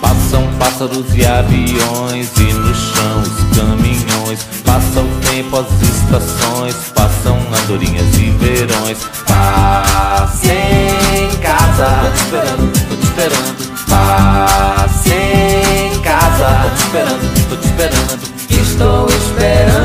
Passam 0.00 0.46
pássaros 0.58 1.06
e 1.14 1.26
aviões 1.26 2.30
e 2.38 2.52
no 2.52 2.74
chão 2.74 3.22
os 3.22 3.56
caminhões. 3.56 4.46
Passa 4.64 5.00
o 5.00 5.08
tempo, 5.28 5.58
as 5.58 5.66
estações, 5.82 6.76
passam 6.94 7.38
andorinhas 7.64 8.14
e 8.14 8.30
verões. 8.30 8.98
Passe 9.26 10.52
em 10.52 11.36
casa, 11.38 11.86
tô 12.02 12.10
te 12.12 12.22
esperando, 12.22 12.72
tô 12.88 12.96
te 12.96 13.06
esperando. 13.06 13.70
Passe 13.88 15.10
em 15.10 16.00
casa, 16.00 16.62
tô 16.62 16.76
te 16.76 16.82
esperando, 16.84 17.48
tô 17.48 17.56
te 17.56 17.66
esperando. 17.66 18.20
Estou 18.50 19.08
esperando 19.08 19.79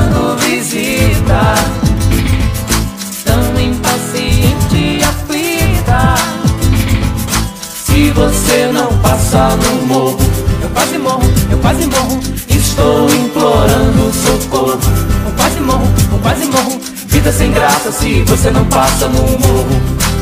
no 9.35 9.85
morro, 9.85 10.17
eu 10.61 10.69
quase 10.69 10.97
morro, 10.97 11.23
eu 11.51 11.57
quase 11.57 11.85
morro. 11.87 12.19
Estou 12.47 13.09
implorando 13.09 14.13
socorro, 14.13 14.79
eu 15.25 15.31
quase 15.35 15.59
morro, 15.59 15.87
eu 16.13 16.19
quase 16.19 16.45
morro. 16.45 16.81
Vida 17.07 17.31
sem 17.33 17.51
graça 17.51 17.91
se 17.91 18.21
você 18.23 18.49
não 18.49 18.65
passa 18.67 19.09
no 19.09 19.21
morro. 19.21 20.14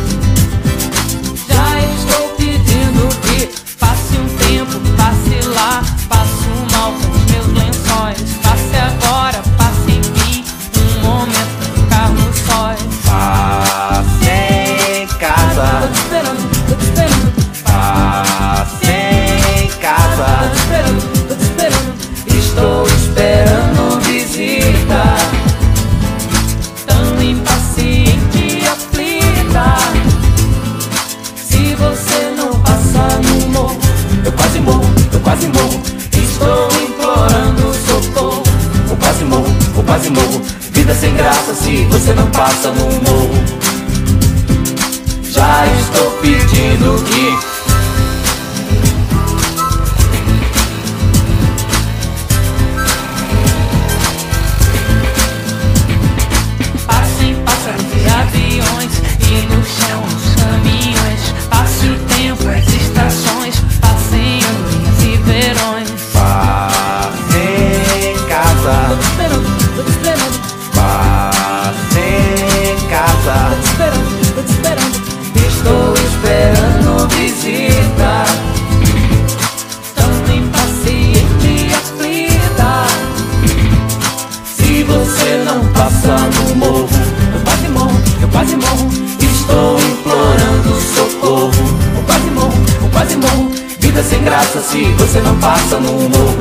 Você 41.89 42.13
não 42.13 42.29
passa 42.31 42.69
no 42.71 42.86
morro. 42.86 43.43
Já 45.23 45.65
estou 45.79 46.12
pedindo 46.21 47.03
que 47.05 47.52
você 95.13 95.21
não 95.21 95.38
passa 95.38 95.80
no 95.80 95.91
morro. 95.91 96.38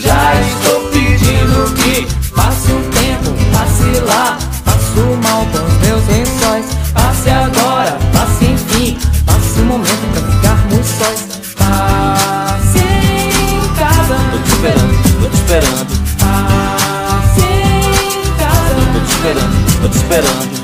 Já 0.00 0.34
estou 0.40 0.80
pedindo 0.90 1.72
que 1.76 2.04
passe 2.34 2.72
um 2.72 2.90
tempo, 2.90 3.32
passe 3.52 4.00
lá. 4.00 4.36
Passo 4.64 5.00
mal 5.22 5.46
com 5.52 5.64
os 5.64 5.74
meus 5.86 6.04
lençóis. 6.08 6.66
Passe 6.92 7.30
agora, 7.30 7.96
passe 8.12 8.46
enfim. 8.46 8.98
Passe 9.24 9.60
um 9.60 9.66
momento 9.66 10.10
pra 10.12 10.22
ficarmos 10.32 10.86
sós. 10.98 11.54
Passe 11.54 12.80
em 12.80 13.74
casa. 13.78 14.16
Tô 14.32 14.38
te 14.38 14.48
esperando, 14.50 15.20
tô 15.20 15.28
te 15.28 15.36
esperando. 15.36 15.86
Passe 16.18 17.44
em 17.44 18.32
casa. 18.36 18.74
Tô 18.92 18.98
te 18.98 19.12
esperando, 19.12 19.80
tô 19.80 19.88
te 19.88 19.96
esperando. 19.96 20.63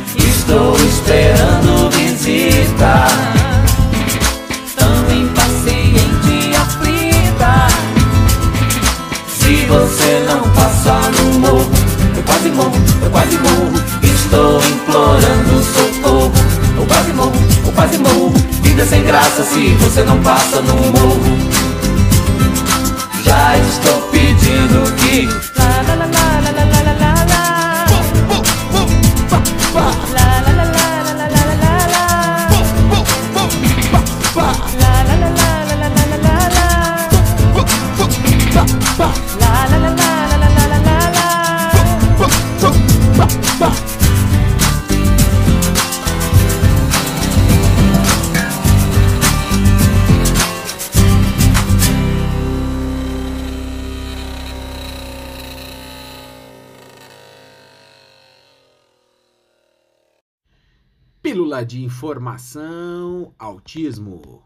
Implorando 15.20 15.62
socorro. 15.62 16.32
Eu 16.76 16.86
quase 16.86 17.12
morro, 17.12 17.32
eu 17.66 17.72
quase 17.72 17.98
morro. 17.98 18.32
Vida 18.62 18.86
sem 18.86 19.04
graça 19.04 19.44
se 19.44 19.74
você 19.74 20.02
não 20.02 20.20
passa 20.22 20.60
no 20.62 20.74
morro. 20.74 21.38
Já 23.22 23.56
estou 23.58 24.02
pedindo 24.10 24.94
que 24.96 25.49
informação, 62.00 63.34
autismo. 63.38 64.42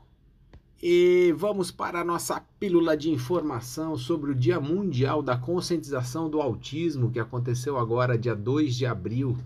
E 0.83 1.33
vamos 1.39 1.71
para 1.71 2.01
a 2.01 2.05
nossa 2.05 2.43
pílula 2.59 2.97
de 2.97 3.11
informação 3.11 3.97
sobre 3.97 4.33
o 4.33 4.35
Dia 4.35 4.59
Mundial 4.59 5.23
da 5.23 5.37
Conscientização 5.37 6.29
do 6.29 6.41
Autismo, 6.41 7.13
que 7.13 7.21
aconteceu 7.21 7.79
agora, 7.79 8.19
dia 8.19 8.35
2 8.35 8.75
de 8.75 8.87
abril. 8.87 9.39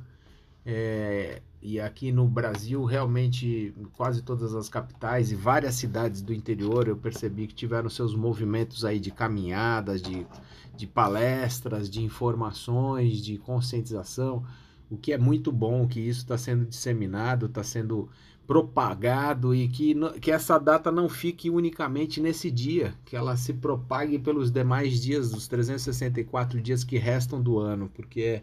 É, 0.65 1.43
e 1.61 1.79
aqui 1.79 2.11
no 2.11 2.27
Brasil, 2.27 2.83
realmente, 2.83 3.75
quase 3.93 4.23
todas 4.23 4.55
as 4.55 4.71
capitais 4.71 5.31
e 5.31 5.35
várias 5.35 5.75
cidades 5.75 6.23
do 6.23 6.33
interior, 6.33 6.89
eu 6.89 6.97
percebi 6.97 7.47
que 7.47 7.55
tiveram 7.55 7.91
seus 7.91 8.15
movimentos 8.15 8.87
aí 8.87 8.99
de 8.99 9.11
caminhadas, 9.11 10.01
de, 10.01 10.27
de 10.75 10.87
palestras, 10.87 11.91
de 11.91 12.03
informações, 12.03 13.19
de 13.19 13.37
conscientização 13.37 14.47
o 14.91 14.97
que 14.97 15.13
é 15.13 15.19
muito 15.19 15.53
bom 15.53 15.87
que 15.87 16.01
isso 16.01 16.21
está 16.21 16.39
sendo 16.39 16.67
disseminado, 16.67 17.47
está 17.47 17.63
sendo 17.63 18.09
propagado 18.47 19.55
e 19.55 19.69
que, 19.69 19.95
que 20.21 20.31
essa 20.31 20.59
data 20.59 20.91
não 20.91 21.09
fique 21.09 21.51
unicamente 21.51 22.21
nesse 22.21 22.51
dia, 22.51 22.95
que 23.05 23.15
ela 23.15 23.37
se 23.37 23.53
propague 23.53 24.19
pelos 24.19 24.51
demais 24.51 25.01
dias, 25.01 25.31
dos 25.31 25.47
364 25.47 26.61
dias 26.61 26.83
que 26.85 26.97
restam 26.99 27.43
do 27.43 27.59
ano, 27.59 27.91
porque 27.95 28.21
é, 28.23 28.43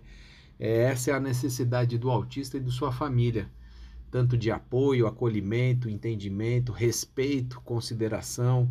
é- 0.60 0.84
essa 0.92 1.12
é 1.12 1.14
a 1.14 1.20
necessidade 1.20 1.98
do 1.98 2.10
autista 2.12 2.58
e 2.58 2.60
de 2.62 2.72
sua 2.72 2.92
família, 2.92 3.50
tanto 4.12 4.38
de 4.38 4.52
apoio, 4.52 5.08
acolhimento, 5.08 5.90
entendimento, 5.90 6.72
respeito, 6.72 7.62
consideração. 7.62 8.70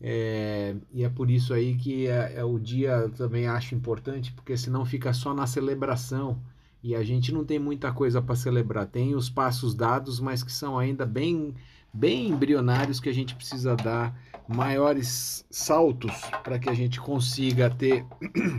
É, 0.00 0.76
e 0.92 1.04
é 1.04 1.08
por 1.08 1.30
isso 1.30 1.54
aí 1.54 1.76
que 1.76 2.06
é, 2.06 2.34
é 2.36 2.44
o 2.44 2.58
dia 2.58 3.08
também 3.16 3.46
acho 3.46 3.74
importante, 3.74 4.32
porque 4.32 4.56
senão 4.56 4.84
fica 4.84 5.12
só 5.12 5.34
na 5.34 5.46
celebração. 5.46 6.40
E 6.84 6.94
a 6.94 7.02
gente 7.02 7.32
não 7.32 7.46
tem 7.46 7.58
muita 7.58 7.90
coisa 7.90 8.20
para 8.20 8.36
celebrar. 8.36 8.86
Tem 8.86 9.14
os 9.14 9.30
passos 9.30 9.74
dados, 9.74 10.20
mas 10.20 10.44
que 10.44 10.52
são 10.52 10.78
ainda 10.78 11.06
bem, 11.06 11.54
bem 11.90 12.28
embrionários 12.28 13.00
que 13.00 13.08
a 13.08 13.12
gente 13.14 13.34
precisa 13.34 13.74
dar 13.74 14.14
maiores 14.46 15.46
saltos 15.50 16.12
para 16.42 16.58
que 16.58 16.68
a 16.68 16.74
gente 16.74 17.00
consiga 17.00 17.70
ter 17.70 18.04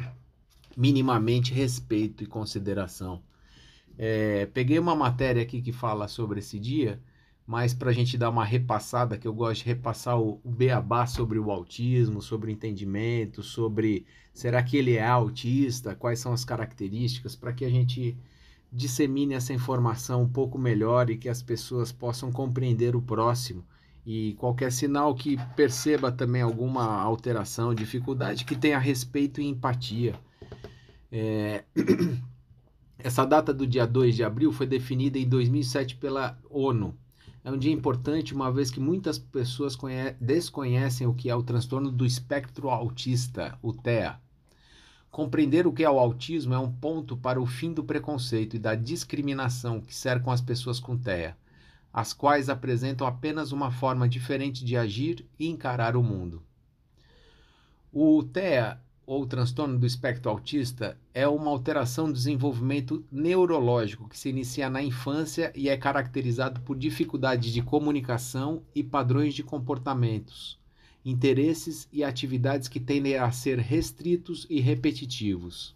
minimamente 0.76 1.54
respeito 1.54 2.24
e 2.24 2.26
consideração. 2.26 3.22
É, 3.96 4.48
peguei 4.48 4.80
uma 4.80 4.96
matéria 4.96 5.44
aqui 5.44 5.62
que 5.62 5.72
fala 5.72 6.08
sobre 6.08 6.40
esse 6.40 6.58
dia, 6.60 7.00
mas 7.46 7.74
para 7.74 7.92
a 7.92 7.94
gente 7.94 8.18
dar 8.18 8.30
uma 8.30 8.44
repassada, 8.44 9.18
que 9.18 9.28
eu 9.28 9.34
gosto 9.34 9.64
de 9.64 9.68
repassar 9.68 10.20
o, 10.20 10.40
o 10.44 10.50
beabá 10.50 11.06
sobre 11.06 11.38
o 11.38 11.52
autismo, 11.52 12.22
sobre 12.22 12.50
o 12.50 12.54
entendimento, 12.54 13.44
sobre 13.44 14.06
será 14.34 14.64
que 14.64 14.78
ele 14.78 14.96
é 14.96 15.08
autista, 15.08 15.96
quais 15.96 16.20
são 16.20 16.34
as 16.34 16.44
características, 16.44 17.36
para 17.36 17.54
que 17.54 17.64
a 17.64 17.70
gente 17.70 18.18
dissemine 18.72 19.36
essa 19.36 19.54
informação 19.54 20.24
um 20.24 20.30
pouco 20.30 20.58
melhor 20.58 21.10
e 21.10 21.18
que 21.18 21.30
as 21.30 21.42
pessoas 21.42 21.92
possam 21.92 22.32
compreender 22.32 22.96
o 22.96 23.02
próximo. 23.02 23.64
E 24.06 24.34
qualquer 24.34 24.72
sinal 24.72 25.16
que 25.16 25.38
perceba 25.56 26.12
também 26.12 26.42
alguma 26.42 27.02
alteração, 27.02 27.74
dificuldade, 27.74 28.46
que 28.46 28.56
tenha 28.56 28.78
respeito 28.78 29.42
e 29.42 29.46
empatia. 29.46 30.16
É, 31.12 31.64
Essa 32.98 33.24
data 33.24 33.54
do 33.54 33.68
dia 33.68 33.86
2 33.86 34.16
de 34.16 34.24
abril 34.24 34.52
foi 34.52 34.66
definida 34.66 35.20
em 35.20 35.28
2007 35.28 35.98
pela 35.98 36.40
ONU. 36.50 36.98
É 37.46 37.52
um 37.52 37.60
dia 37.60 37.72
importante, 37.72 38.34
uma 38.34 38.52
vez 38.52 38.72
que 38.72 38.80
muitas 38.80 39.20
pessoas 39.20 39.76
conhe- 39.76 40.16
desconhecem 40.20 41.06
o 41.06 41.14
que 41.14 41.30
é 41.30 41.36
o 41.36 41.44
transtorno 41.44 41.92
do 41.92 42.04
espectro 42.04 42.72
autista, 42.72 43.56
o 43.62 43.72
TEA. 43.72 44.20
Compreender 45.12 45.68
o 45.68 45.72
que 45.72 45.84
é 45.84 45.90
o 45.90 46.00
autismo 46.00 46.56
é 46.56 46.58
um 46.58 46.72
ponto 46.72 47.16
para 47.16 47.40
o 47.40 47.46
fim 47.46 47.72
do 47.72 47.84
preconceito 47.84 48.56
e 48.56 48.60
da 48.60 48.74
discriminação 48.74 49.80
que 49.80 49.94
cercam 49.94 50.34
as 50.34 50.42
pessoas 50.42 50.80
com 50.80 50.98
TEA, 50.98 51.38
as 51.94 52.14
quais 52.14 52.50
apresentam 52.50 53.06
apenas 53.06 53.52
uma 53.52 53.70
forma 53.70 54.10
diferente 54.10 54.66
de 54.66 54.76
agir 54.76 55.24
e 55.38 55.48
encarar 55.48 55.96
o 55.96 56.02
mundo. 56.02 56.42
O 57.94 58.24
TEA, 58.24 58.82
ou 59.06 59.26
transtorno 59.26 59.78
do 59.78 59.86
espectro 59.86 60.32
autista, 60.32 60.98
é 61.14 61.28
uma 61.28 61.52
alteração 61.52 62.08
do 62.08 62.14
desenvolvimento 62.14 63.06
neurológico 63.12 64.10
que 64.10 64.18
se 64.18 64.30
inicia 64.30 64.70
na 64.70 64.82
infância 64.82 65.52
e 65.56 65.70
é 65.70 65.78
caracterizado 65.78 66.62
por 66.62 66.78
dificuldades 66.78 67.54
de 67.54 67.62
comunicação 67.62 68.64
e 68.74 68.84
padrões 68.84 69.34
de 69.34 69.44
comportamentos, 69.44 70.60
interesses 71.04 71.88
e 71.92 72.04
atividades 72.04 72.68
que 72.68 72.80
tendem 72.80 73.16
a 73.16 73.32
ser 73.32 73.60
restritos 73.60 74.48
e 74.50 74.60
repetitivos. 74.60 75.76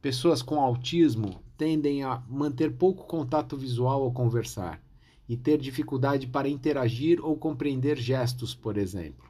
Pessoas 0.00 0.40
com 0.40 0.58
autismo 0.58 1.42
tendem 1.58 2.02
a 2.02 2.22
manter 2.26 2.72
pouco 2.72 3.06
contato 3.06 3.56
visual 3.56 4.02
ao 4.02 4.12
conversar 4.12 4.82
e 5.28 5.36
ter 5.36 5.58
dificuldade 5.58 6.26
para 6.26 6.48
interagir 6.48 7.24
ou 7.24 7.36
compreender 7.36 7.96
gestos, 7.98 8.54
por 8.54 8.76
exemplo. 8.76 9.29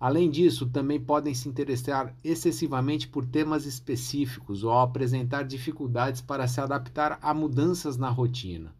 Além 0.00 0.30
disso, 0.30 0.64
também 0.64 0.98
podem 0.98 1.34
se 1.34 1.46
interessar 1.46 2.16
excessivamente 2.24 3.06
por 3.06 3.26
temas 3.26 3.66
específicos 3.66 4.64
ou 4.64 4.72
apresentar 4.72 5.42
dificuldades 5.42 6.22
para 6.22 6.48
se 6.48 6.58
adaptar 6.58 7.18
a 7.20 7.34
mudanças 7.34 7.98
na 7.98 8.08
rotina. 8.08 8.74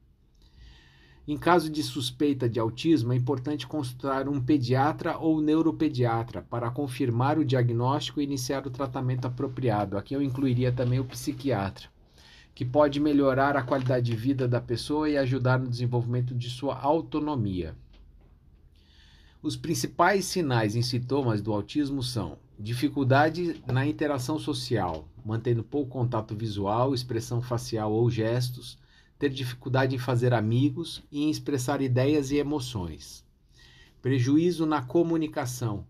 Em 1.29 1.37
caso 1.37 1.69
de 1.69 1.83
suspeita 1.83 2.49
de 2.49 2.59
autismo, 2.59 3.13
é 3.13 3.17
importante 3.17 3.67
consultar 3.67 4.31
um 4.31 4.41
pediatra 4.41 5.19
ou 5.19 5.43
neuropediatra 5.43 6.41
para 6.41 6.71
confirmar 6.71 7.39
o 7.39 7.45
diagnóstico 7.45 8.19
e 8.19 8.25
iniciar 8.25 8.67
o 8.67 8.71
tratamento 8.71 9.27
apropriado. 9.27 9.99
Aqui 9.99 10.15
eu 10.15 10.23
incluiria 10.23 10.73
também 10.73 11.01
o 11.01 11.05
psiquiatra, 11.05 11.87
que 12.55 12.65
pode 12.65 12.99
melhorar 12.99 13.59
a 13.59 13.63
qualidade 13.63 14.07
de 14.07 14.17
vida 14.17 14.49
da 14.49 14.61
pessoa 14.61 15.07
e 15.09 15.19
ajudar 15.19 15.59
no 15.59 15.69
desenvolvimento 15.69 16.35
de 16.35 16.49
sua 16.49 16.81
autonomia. 16.81 17.77
Os 19.43 19.57
principais 19.57 20.27
sinais 20.27 20.75
e 20.75 20.83
sintomas 20.83 21.41
do 21.41 21.51
autismo 21.51 22.03
são 22.03 22.37
dificuldade 22.59 23.59
na 23.67 23.87
interação 23.87 24.39
social, 24.39 25.09
mantendo 25.25 25.65
pouco 25.65 25.93
contato 25.93 26.37
visual, 26.37 26.93
expressão 26.93 27.41
facial 27.41 27.91
ou 27.91 28.11
gestos, 28.11 28.77
ter 29.19 29.31
dificuldade 29.31 29.97
em 29.97 29.99
fazer 29.99 30.35
amigos 30.35 31.03
e 31.11 31.23
em 31.23 31.31
expressar 31.31 31.81
ideias 31.81 32.31
e 32.31 32.37
emoções. 32.37 33.25
Prejuízo 34.03 34.67
na 34.67 34.83
comunicação, 34.83 35.87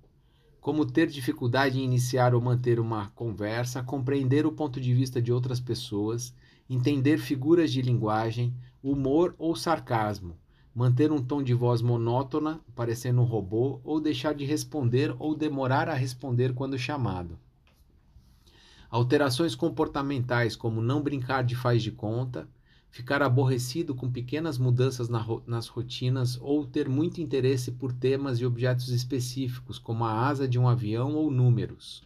como 0.61 0.87
ter 0.87 1.09
dificuldade 1.09 1.81
em 1.81 1.85
iniciar 1.85 2.37
ou 2.37 2.41
manter 2.41 2.79
uma 2.79 3.09
conversa, 3.17 3.83
compreender 3.83 4.47
o 4.47 4.53
ponto 4.53 4.81
de 4.81 4.95
vista 4.95 5.21
de 5.21 5.33
outras 5.33 5.59
pessoas, 5.59 6.33
entender 6.69 7.19
figuras 7.19 7.73
de 7.73 7.83
linguagem, 7.83 8.55
humor 8.81 9.35
ou 9.37 9.57
sarcasmo, 9.57 10.37
manter 10.75 11.11
um 11.11 11.23
tom 11.23 11.43
de 11.43 11.53
voz 11.53 11.83
monótona, 11.83 12.61
parecendo 12.75 13.21
um 13.21 13.25
robô, 13.25 13.81
ou 13.83 14.01
deixar 14.01 14.35
de 14.35 14.45
responder 14.45 15.15
ou 15.19 15.35
demorar 15.35 15.89
a 15.89 15.95
responder 15.95 16.55
quando 16.55 16.79
chamado. 16.79 17.39
Alterações 18.89 19.55
comportamentais, 19.55 20.57
como 20.57 20.81
não 20.81 21.03
brincar 21.03 21.45
de 21.45 21.55
faz 21.55 21.83
de 21.83 21.93
conta, 21.93 22.49
ficar 22.91 23.23
aborrecido 23.23 23.95
com 23.95 24.11
pequenas 24.11 24.59
mudanças 24.59 25.09
na 25.09 25.19
ro 25.19 25.43
nas 25.47 25.69
rotinas 25.69 26.37
ou 26.41 26.67
ter 26.67 26.89
muito 26.89 27.21
interesse 27.21 27.71
por 27.71 27.93
temas 27.93 28.41
e 28.41 28.47
objetos 28.47 28.89
específicos, 28.89 29.79
como 29.79 30.05
a 30.05 30.27
asa 30.27 30.49
de 30.49 30.59
um 30.59 30.69
avião 30.69 31.15
ou 31.15 31.31
números. 31.31 32.03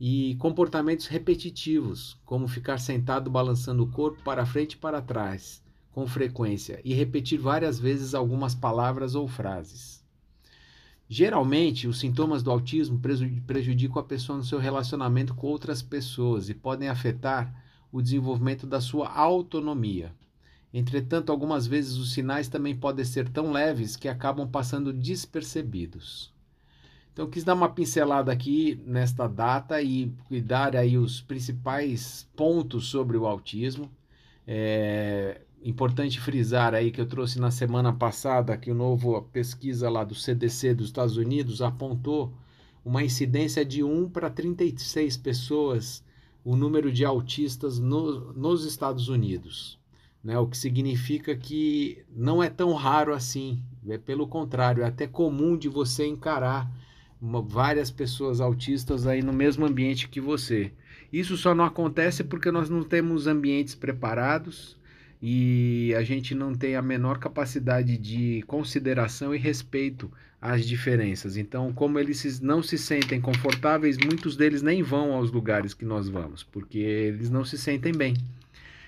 E 0.00 0.36
comportamentos 0.36 1.08
repetitivos, 1.08 2.16
como 2.24 2.48
ficar 2.48 2.78
sentado 2.78 3.28
balançando 3.28 3.82
o 3.82 3.90
corpo 3.90 4.22
para 4.22 4.46
frente 4.46 4.74
e 4.74 4.78
para 4.78 5.02
trás, 5.02 5.62
com 5.92 6.06
frequência, 6.06 6.80
e 6.84 6.94
repetir 6.94 7.38
várias 7.38 7.78
vezes 7.78 8.14
algumas 8.14 8.54
palavras 8.54 9.14
ou 9.14 9.26
frases. 9.26 10.00
Geralmente, 11.08 11.88
os 11.88 11.98
sintomas 11.98 12.42
do 12.42 12.52
autismo 12.52 13.00
prejudicam 13.44 13.98
a 13.98 14.04
pessoa 14.04 14.38
no 14.38 14.44
seu 14.44 14.60
relacionamento 14.60 15.34
com 15.34 15.48
outras 15.48 15.82
pessoas 15.82 16.48
e 16.48 16.54
podem 16.54 16.88
afetar 16.88 17.52
o 17.90 18.00
desenvolvimento 18.00 18.64
da 18.64 18.80
sua 18.80 19.12
autonomia. 19.12 20.14
Entretanto, 20.72 21.32
algumas 21.32 21.66
vezes 21.66 21.96
os 21.96 22.12
sinais 22.12 22.46
também 22.46 22.76
podem 22.76 23.04
ser 23.04 23.28
tão 23.28 23.50
leves 23.50 23.96
que 23.96 24.06
acabam 24.06 24.48
passando 24.48 24.92
despercebidos. 24.92 26.32
Então, 27.12 27.28
quis 27.28 27.42
dar 27.42 27.54
uma 27.54 27.68
pincelada 27.68 28.30
aqui 28.30 28.80
nesta 28.86 29.26
data 29.26 29.82
e 29.82 30.12
dar 30.44 30.76
aí 30.76 30.96
os 30.96 31.20
principais 31.20 32.28
pontos 32.36 32.86
sobre 32.86 33.16
o 33.16 33.26
autismo. 33.26 33.90
É 34.46 35.40
importante 35.62 36.20
frisar 36.20 36.74
aí 36.74 36.90
que 36.90 37.00
eu 37.00 37.06
trouxe 37.06 37.38
na 37.38 37.50
semana 37.50 37.92
passada 37.92 38.56
que 38.56 38.70
o 38.70 38.74
novo 38.74 39.20
pesquisa 39.32 39.90
lá 39.90 40.04
do 40.04 40.14
CDC 40.14 40.74
dos 40.74 40.86
Estados 40.86 41.16
Unidos 41.16 41.60
apontou 41.60 42.32
uma 42.84 43.02
incidência 43.02 43.64
de 43.64 43.82
1 43.82 44.08
para 44.08 44.30
36 44.30 45.16
pessoas 45.18 46.02
o 46.42 46.56
número 46.56 46.90
de 46.90 47.04
autistas 47.04 47.78
no, 47.78 48.32
nos 48.32 48.64
Estados 48.64 49.08
Unidos. 49.08 49.78
Né? 50.24 50.38
O 50.38 50.46
que 50.46 50.56
significa 50.56 51.36
que 51.36 52.02
não 52.14 52.42
é 52.42 52.48
tão 52.48 52.72
raro 52.72 53.12
assim. 53.12 53.62
É 53.86 53.98
pelo 53.98 54.26
contrário, 54.26 54.82
é 54.82 54.86
até 54.86 55.06
comum 55.06 55.56
de 55.56 55.68
você 55.68 56.06
encarar 56.06 56.70
uma, 57.20 57.42
várias 57.42 57.90
pessoas 57.90 58.40
autistas 58.40 59.06
aí 59.06 59.22
no 59.22 59.32
mesmo 59.32 59.66
ambiente 59.66 60.08
que 60.08 60.20
você. 60.20 60.72
Isso 61.12 61.36
só 61.36 61.54
não 61.54 61.64
acontece 61.64 62.24
porque 62.24 62.50
nós 62.50 62.70
não 62.70 62.82
temos 62.82 63.26
ambientes 63.26 63.74
preparados 63.74 64.79
e 65.22 65.94
a 65.96 66.02
gente 66.02 66.34
não 66.34 66.54
tem 66.54 66.76
a 66.76 66.82
menor 66.82 67.18
capacidade 67.18 67.98
de 67.98 68.42
consideração 68.46 69.34
e 69.34 69.38
respeito 69.38 70.10
às 70.40 70.64
diferenças. 70.66 71.36
Então, 71.36 71.72
como 71.72 71.98
eles 71.98 72.40
não 72.40 72.62
se 72.62 72.78
sentem 72.78 73.20
confortáveis, 73.20 73.98
muitos 73.98 74.36
deles 74.36 74.62
nem 74.62 74.82
vão 74.82 75.12
aos 75.12 75.30
lugares 75.30 75.74
que 75.74 75.84
nós 75.84 76.08
vamos, 76.08 76.42
porque 76.42 76.78
eles 76.78 77.28
não 77.28 77.44
se 77.44 77.58
sentem 77.58 77.92
bem. 77.92 78.14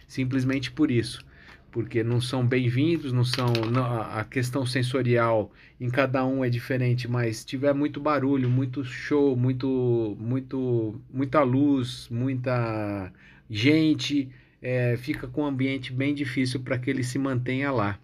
Simplesmente 0.08 0.70
por 0.70 0.90
isso. 0.90 1.24
Porque 1.70 2.02
não 2.02 2.20
são 2.20 2.46
bem-vindos, 2.46 3.14
não 3.14 3.24
são. 3.24 3.50
Não, 3.70 3.82
a 3.82 4.24
questão 4.24 4.66
sensorial 4.66 5.50
em 5.80 5.88
cada 5.88 6.24
um 6.24 6.44
é 6.44 6.50
diferente, 6.50 7.08
mas 7.08 7.38
se 7.38 7.46
tiver 7.46 7.72
muito 7.72 7.98
barulho, 7.98 8.48
muito 8.50 8.84
show, 8.84 9.34
muito, 9.34 10.14
muito, 10.20 11.00
muita 11.10 11.42
luz, 11.42 12.08
muita 12.10 13.10
gente, 13.48 14.28
é, 14.62 14.96
fica 14.96 15.26
com 15.26 15.42
um 15.42 15.46
ambiente 15.46 15.92
bem 15.92 16.14
difícil 16.14 16.60
para 16.60 16.78
que 16.78 16.88
ele 16.88 17.02
se 17.02 17.18
mantenha 17.18 17.72
lá. 17.72 17.98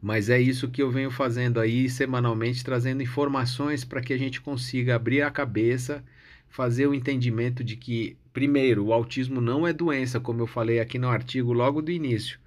Mas 0.00 0.30
é 0.30 0.40
isso 0.40 0.70
que 0.70 0.80
eu 0.80 0.90
venho 0.90 1.10
fazendo 1.10 1.58
aí 1.58 1.90
semanalmente, 1.90 2.64
trazendo 2.64 3.02
informações 3.02 3.84
para 3.84 4.00
que 4.00 4.12
a 4.12 4.16
gente 4.16 4.40
consiga 4.40 4.94
abrir 4.94 5.22
a 5.22 5.30
cabeça, 5.30 6.04
fazer 6.48 6.86
o 6.86 6.94
entendimento 6.94 7.64
de 7.64 7.76
que, 7.76 8.16
primeiro, 8.32 8.86
o 8.86 8.92
autismo 8.92 9.40
não 9.40 9.66
é 9.66 9.72
doença, 9.72 10.20
como 10.20 10.40
eu 10.40 10.46
falei 10.46 10.78
aqui 10.78 10.98
no 10.98 11.08
artigo 11.08 11.52
logo 11.52 11.82
do 11.82 11.90
início. 11.90 12.38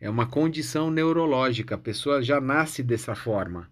É 0.00 0.08
uma 0.08 0.24
condição 0.24 0.90
neurológica, 0.90 1.74
a 1.74 1.78
pessoa 1.78 2.22
já 2.22 2.40
nasce 2.40 2.82
dessa 2.82 3.16
forma. 3.16 3.68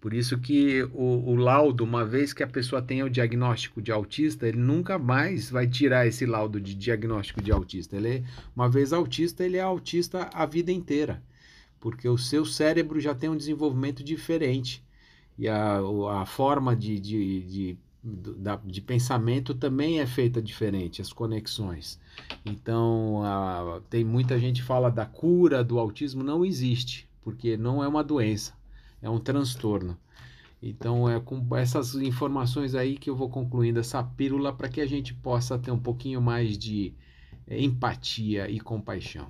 Por 0.00 0.14
isso 0.14 0.38
que 0.38 0.82
o, 0.94 1.30
o, 1.30 1.36
laudo, 1.36 1.84
uma 1.84 2.06
vez 2.06 2.32
que 2.32 2.42
a 2.42 2.46
pessoa 2.46 2.80
tenha 2.80 3.04
o 3.04 3.10
diagnóstico 3.10 3.82
de 3.82 3.92
autista, 3.92 4.48
ele 4.48 4.56
nunca 4.56 4.98
mais 4.98 5.50
vai 5.50 5.66
tirar 5.66 6.06
esse 6.06 6.24
laudo 6.24 6.58
de 6.58 6.74
diagnóstico 6.74 7.42
de 7.42 7.52
autista. 7.52 7.96
Ele 7.96 8.08
é, 8.08 8.22
uma 8.56 8.68
vez 8.68 8.94
autista, 8.94 9.44
ele 9.44 9.58
é 9.58 9.60
autista 9.60 10.30
a 10.32 10.46
vida 10.46 10.72
inteira, 10.72 11.22
porque 11.78 12.08
o 12.08 12.16
seu 12.16 12.46
cérebro 12.46 12.98
já 12.98 13.14
tem 13.14 13.28
um 13.28 13.36
desenvolvimento 13.36 14.02
diferente 14.02 14.82
e 15.38 15.46
a, 15.46 15.80
a 16.22 16.24
forma 16.24 16.74
de, 16.74 16.98
de, 16.98 17.40
de, 17.42 17.78
de, 18.02 18.58
de 18.64 18.80
pensamento 18.80 19.54
também 19.54 20.00
é 20.00 20.06
feita 20.06 20.40
diferente, 20.40 21.02
as 21.02 21.12
conexões. 21.12 22.00
Então, 22.46 23.22
a, 23.22 23.82
tem 23.90 24.02
muita 24.02 24.38
gente 24.38 24.62
que 24.62 24.66
fala 24.66 24.90
da 24.90 25.04
cura 25.04 25.62
do 25.62 25.78
autismo, 25.78 26.22
não 26.24 26.42
existe, 26.42 27.06
porque 27.22 27.58
não 27.58 27.84
é 27.84 27.88
uma 27.88 28.02
doença 28.02 28.58
é 29.02 29.08
um 29.08 29.18
transtorno. 29.18 29.96
Então 30.62 31.08
é 31.08 31.18
com 31.18 31.44
essas 31.56 31.94
informações 31.94 32.74
aí 32.74 32.98
que 32.98 33.08
eu 33.08 33.16
vou 33.16 33.30
concluindo 33.30 33.80
essa 33.80 34.02
pílula 34.02 34.52
para 34.52 34.68
que 34.68 34.80
a 34.80 34.86
gente 34.86 35.14
possa 35.14 35.58
ter 35.58 35.70
um 35.70 35.78
pouquinho 35.78 36.20
mais 36.20 36.58
de 36.58 36.94
é, 37.46 37.60
empatia 37.60 38.48
e 38.50 38.60
compaixão. 38.60 39.28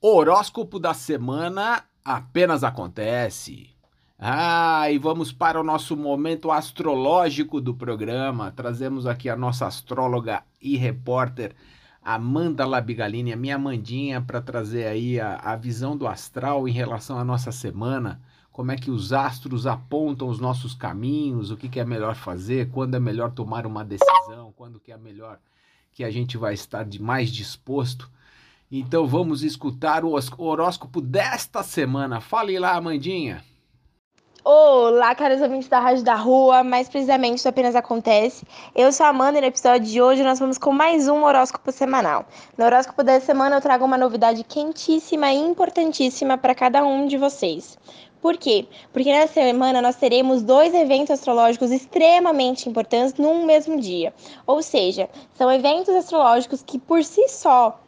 Horóscopo 0.00 0.78
da 0.78 0.94
semana 0.94 1.84
apenas 2.04 2.64
acontece. 2.64 3.70
Ah, 4.18 4.90
e 4.90 4.98
vamos 4.98 5.32
para 5.32 5.58
o 5.58 5.64
nosso 5.64 5.96
momento 5.96 6.50
astrológico 6.50 7.60
do 7.60 7.74
programa. 7.74 8.52
Trazemos 8.52 9.06
aqui 9.06 9.28
a 9.28 9.36
nossa 9.36 9.66
astróloga 9.66 10.44
e 10.60 10.76
repórter 10.76 11.54
Amanda 12.14 12.66
Labigalini, 12.66 13.32
a 13.32 13.36
minha 13.36 13.56
Amandinha, 13.56 14.20
para 14.20 14.40
trazer 14.40 14.86
aí 14.86 15.20
a, 15.20 15.36
a 15.36 15.56
visão 15.56 15.96
do 15.96 16.06
astral 16.06 16.68
em 16.68 16.72
relação 16.72 17.18
à 17.18 17.24
nossa 17.24 17.52
semana, 17.52 18.20
como 18.50 18.72
é 18.72 18.76
que 18.76 18.90
os 18.90 19.12
astros 19.12 19.66
apontam 19.66 20.28
os 20.28 20.40
nossos 20.40 20.74
caminhos, 20.74 21.50
o 21.50 21.56
que, 21.56 21.68
que 21.68 21.78
é 21.78 21.84
melhor 21.84 22.14
fazer, 22.14 22.70
quando 22.70 22.96
é 22.96 23.00
melhor 23.00 23.30
tomar 23.30 23.66
uma 23.66 23.84
decisão, 23.84 24.52
quando 24.56 24.80
que 24.80 24.90
é 24.90 24.96
melhor 24.96 25.38
que 25.92 26.02
a 26.02 26.10
gente 26.10 26.36
vai 26.36 26.54
estar 26.54 26.84
de 26.84 27.00
mais 27.00 27.30
disposto. 27.30 28.10
Então 28.70 29.06
vamos 29.06 29.42
escutar 29.42 30.04
o 30.04 30.14
horóscopo 30.38 31.00
desta 31.00 31.62
semana. 31.62 32.20
Fale 32.20 32.58
lá, 32.58 32.74
Amandinha. 32.74 33.42
Olá, 34.42 35.14
caros 35.14 35.42
ouvintes 35.42 35.68
da 35.68 35.78
Rádio 35.78 36.02
da 36.02 36.14
Rua, 36.14 36.64
mais 36.64 36.88
precisamente 36.88 37.36
isso 37.36 37.48
apenas 37.48 37.76
acontece. 37.76 38.42
Eu 38.74 38.90
sou 38.90 39.04
a 39.04 39.10
Amanda 39.10 39.36
e 39.36 39.40
no 39.42 39.46
episódio 39.46 39.86
de 39.86 40.00
hoje 40.00 40.22
nós 40.22 40.38
vamos 40.38 40.56
com 40.56 40.72
mais 40.72 41.08
um 41.08 41.24
horóscopo 41.24 41.70
semanal. 41.70 42.24
No 42.56 42.64
horóscopo 42.64 43.02
dessa 43.02 43.26
semana 43.26 43.56
eu 43.56 43.60
trago 43.60 43.84
uma 43.84 43.98
novidade 43.98 44.42
quentíssima 44.42 45.30
e 45.30 45.36
importantíssima 45.36 46.38
para 46.38 46.54
cada 46.54 46.82
um 46.82 47.06
de 47.06 47.18
vocês. 47.18 47.78
Por 48.22 48.38
quê? 48.38 48.66
Porque 48.94 49.12
nessa 49.12 49.34
semana 49.34 49.82
nós 49.82 49.96
teremos 49.96 50.42
dois 50.42 50.72
eventos 50.72 51.10
astrológicos 51.10 51.70
extremamente 51.70 52.66
importantes 52.66 53.12
num 53.18 53.44
mesmo 53.44 53.78
dia. 53.78 54.14
Ou 54.46 54.62
seja, 54.62 55.10
são 55.34 55.52
eventos 55.52 55.94
astrológicos 55.94 56.62
que 56.62 56.78
por 56.78 57.04
si 57.04 57.28
só 57.28 57.78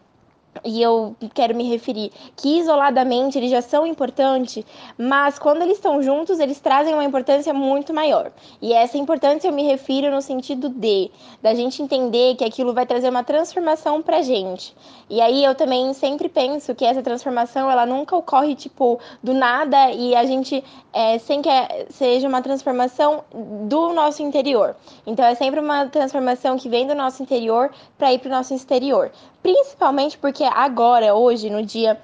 e 0.64 0.82
eu 0.82 1.16
quero 1.34 1.54
me 1.54 1.64
referir 1.68 2.12
que 2.36 2.58
isoladamente 2.58 3.38
eles 3.38 3.50
já 3.50 3.62
são 3.62 3.86
importantes, 3.86 4.64
mas 4.98 5.38
quando 5.38 5.62
eles 5.62 5.76
estão 5.76 6.02
juntos, 6.02 6.38
eles 6.38 6.60
trazem 6.60 6.92
uma 6.92 7.04
importância 7.04 7.54
muito 7.54 7.92
maior. 7.94 8.30
E 8.60 8.72
essa 8.72 8.98
importância 8.98 9.48
eu 9.48 9.52
me 9.52 9.62
refiro 9.64 10.10
no 10.10 10.20
sentido 10.20 10.68
de 10.68 11.10
da 11.40 11.54
gente 11.54 11.82
entender 11.82 12.36
que 12.36 12.44
aquilo 12.44 12.74
vai 12.74 12.86
trazer 12.86 13.08
uma 13.08 13.24
transformação 13.24 14.02
pra 14.02 14.22
gente. 14.22 14.74
E 15.08 15.20
aí 15.20 15.44
eu 15.44 15.54
também 15.54 15.92
sempre 15.94 16.28
penso 16.28 16.74
que 16.74 16.84
essa 16.84 17.02
transformação 17.02 17.70
ela 17.70 17.86
nunca 17.86 18.16
ocorre 18.16 18.54
tipo 18.54 19.00
do 19.22 19.32
nada 19.32 19.90
e 19.90 20.14
a 20.14 20.24
gente 20.24 20.62
é, 20.92 21.18
sem 21.18 21.40
que 21.40 21.50
seja 21.90 22.28
uma 22.28 22.42
transformação 22.42 23.24
do 23.32 23.92
nosso 23.92 24.22
interior. 24.22 24.76
Então 25.06 25.24
é 25.24 25.34
sempre 25.34 25.60
uma 25.60 25.86
transformação 25.86 26.58
que 26.58 26.68
vem 26.68 26.86
do 26.86 26.94
nosso 26.94 27.22
interior 27.22 27.70
para 27.96 28.12
ir 28.12 28.18
para 28.18 28.28
o 28.28 28.32
nosso 28.32 28.54
exterior. 28.54 29.10
Principalmente 29.42 30.16
porque 30.18 30.41
agora, 30.44 31.14
hoje, 31.14 31.50
no 31.50 31.62
dia 31.62 32.00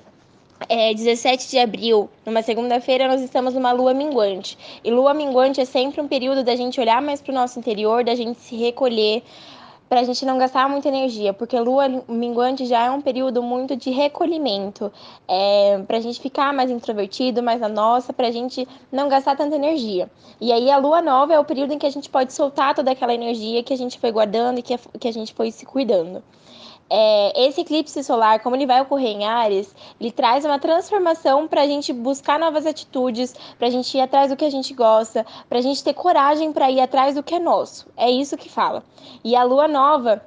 é, 0.69 0.93
17 0.95 1.49
de 1.49 1.59
abril, 1.59 2.11
numa 2.25 2.43
segunda-feira, 2.43 3.07
nós 3.09 3.21
estamos 3.21 3.55
numa 3.55 3.73
lua 3.73 3.95
minguante. 3.95 4.59
E 4.83 4.91
lua 4.91 5.15
minguante 5.15 5.61
é 5.61 5.65
sempre 5.65 6.01
um 6.01 6.09
período 6.09 6.43
da 6.43 6.57
gente 6.57 6.81
olhar 6.81 7.01
mais 7.01 7.21
para 7.21 7.33
o 7.33 7.35
nosso 7.35 7.59
interior, 7.59 8.05
da 8.05 8.15
gente 8.15 8.41
se 8.41 8.57
recolher, 8.57 9.23
para 9.89 10.01
a 10.01 10.05
gente 10.05 10.25
não 10.27 10.37
gastar 10.37 10.69
muita 10.69 10.89
energia, 10.89 11.33
porque 11.33 11.59
lua 11.59 11.89
minguante 12.07 12.67
já 12.67 12.85
é 12.85 12.91
um 12.91 13.01
período 13.01 13.43
muito 13.43 13.75
de 13.75 13.91
recolhimento, 13.91 14.93
é, 15.27 15.83
para 15.87 15.97
a 15.97 16.01
gente 16.01 16.21
ficar 16.21 16.53
mais 16.53 16.71
introvertido, 16.71 17.43
mais 17.43 17.61
na 17.61 17.69
nossa, 17.69 18.13
para 18.13 18.29
a 18.29 18.31
gente 18.31 18.69
não 18.93 19.09
gastar 19.09 19.35
tanta 19.35 19.57
energia. 19.57 20.11
E 20.41 20.53
aí 20.53 20.71
a 20.71 20.77
lua 20.77 21.01
nova 21.01 21.33
é 21.33 21.39
o 21.39 21.45
período 21.45 21.73
em 21.73 21.79
que 21.79 21.87
a 21.87 21.91
gente 21.91 22.11
pode 22.11 22.35
soltar 22.35 22.75
toda 22.75 22.91
aquela 22.91 23.15
energia 23.15 23.63
que 23.63 23.73
a 23.73 23.79
gente 23.79 23.99
foi 23.99 24.13
guardando 24.13 24.59
e 24.59 24.63
que 24.63 24.75
a, 24.75 24.79
que 25.01 25.09
a 25.09 25.13
gente 25.13 25.33
foi 25.33 25.51
se 25.51 25.65
cuidando. 25.65 26.23
É, 26.91 27.47
esse 27.47 27.61
eclipse 27.61 28.03
solar, 28.03 28.41
como 28.41 28.57
ele 28.57 28.67
vai 28.67 28.81
ocorrer 28.81 29.11
em 29.11 29.25
Ares, 29.27 29.75
ele 30.01 30.11
traz 30.11 30.45
uma 30.45 30.59
transformação 30.59 31.47
para 31.47 31.63
a 31.63 31.67
gente 31.67 31.93
buscar 31.93 32.39
novas 32.39 32.67
atitudes, 32.67 33.35
para 33.59 33.69
a 33.69 33.71
gente 33.71 33.97
ir 33.97 34.01
atrás 34.01 34.31
do 34.31 34.37
que 34.37 34.45
a 34.45 34.51
gente 34.51 34.73
gosta, 34.73 35.27
para 35.49 35.59
a 35.59 35.63
gente 35.63 35.85
ter 35.85 35.95
coragem 35.95 36.53
para 36.53 36.71
ir 36.71 36.81
atrás 36.81 37.15
do 37.15 37.23
que 37.23 37.35
é 37.35 37.39
nosso. 37.39 37.87
É 37.97 38.11
isso 38.11 38.37
que 38.37 38.49
fala. 38.49 38.83
E 39.23 39.37
a 39.37 39.43
lua 39.43 39.69
nova 39.69 40.23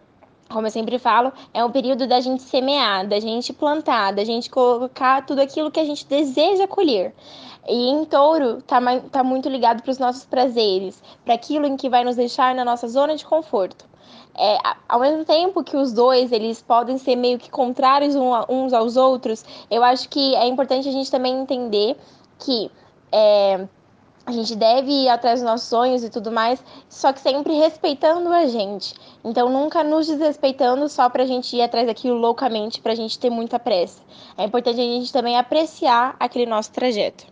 como 0.51 0.67
eu 0.67 0.71
sempre 0.71 0.99
falo, 0.99 1.31
é 1.53 1.63
um 1.63 1.71
período 1.71 2.05
da 2.05 2.19
gente 2.19 2.43
semear, 2.43 3.07
da 3.07 3.21
gente 3.21 3.53
plantar, 3.53 4.11
da 4.11 4.25
gente 4.25 4.49
colocar 4.49 5.25
tudo 5.25 5.39
aquilo 5.39 5.71
que 5.71 5.79
a 5.79 5.85
gente 5.85 6.05
deseja 6.05 6.67
colher. 6.67 7.15
E 7.65 7.89
em 7.89 8.03
touro, 8.03 8.61
tá, 8.61 8.79
tá 9.09 9.23
muito 9.23 9.47
ligado 9.47 9.81
para 9.81 9.91
os 9.91 9.97
nossos 9.97 10.25
prazeres, 10.25 11.01
para 11.23 11.35
aquilo 11.35 11.65
em 11.65 11.77
que 11.77 11.89
vai 11.89 12.03
nos 12.03 12.17
deixar 12.17 12.53
na 12.53 12.65
nossa 12.65 12.87
zona 12.87 13.15
de 13.15 13.25
conforto. 13.25 13.85
É, 14.37 14.57
ao 14.87 14.99
mesmo 14.99 15.25
tempo 15.25 15.63
que 15.63 15.75
os 15.75 15.91
dois 15.91 16.31
eles 16.31 16.61
podem 16.61 16.97
ser 16.97 17.15
meio 17.15 17.37
que 17.37 17.49
contrários 17.49 18.15
uns 18.15 18.73
aos 18.73 18.95
outros, 18.95 19.43
eu 19.69 19.83
acho 19.83 20.07
que 20.07 20.35
é 20.35 20.47
importante 20.47 20.87
a 20.87 20.91
gente 20.91 21.11
também 21.11 21.41
entender 21.41 21.97
que 22.39 22.71
é, 23.11 23.67
a 24.25 24.31
gente 24.31 24.55
deve 24.55 24.91
ir 24.91 25.09
atrás 25.09 25.39
dos 25.39 25.49
nossos 25.49 25.67
sonhos 25.67 26.03
e 26.03 26.09
tudo 26.09 26.31
mais, 26.31 26.63
só 26.87 27.11
que 27.11 27.19
sempre 27.19 27.53
respeitando 27.53 28.29
a 28.29 28.45
gente. 28.45 28.93
Então, 29.23 29.49
nunca 29.49 29.83
nos 29.83 30.07
desrespeitando 30.07 30.87
só 30.87 31.09
pra 31.09 31.25
gente 31.25 31.55
ir 31.55 31.61
atrás 31.61 31.87
daquilo 31.87 32.15
loucamente, 32.15 32.81
pra 32.81 32.95
gente 32.95 33.19
ter 33.19 33.29
muita 33.29 33.59
pressa. 33.59 34.01
É 34.37 34.45
importante 34.45 34.79
a 34.79 34.83
gente 34.83 35.11
também 35.11 35.37
apreciar 35.37 36.15
aquele 36.19 36.45
nosso 36.45 36.71
trajeto. 36.71 37.30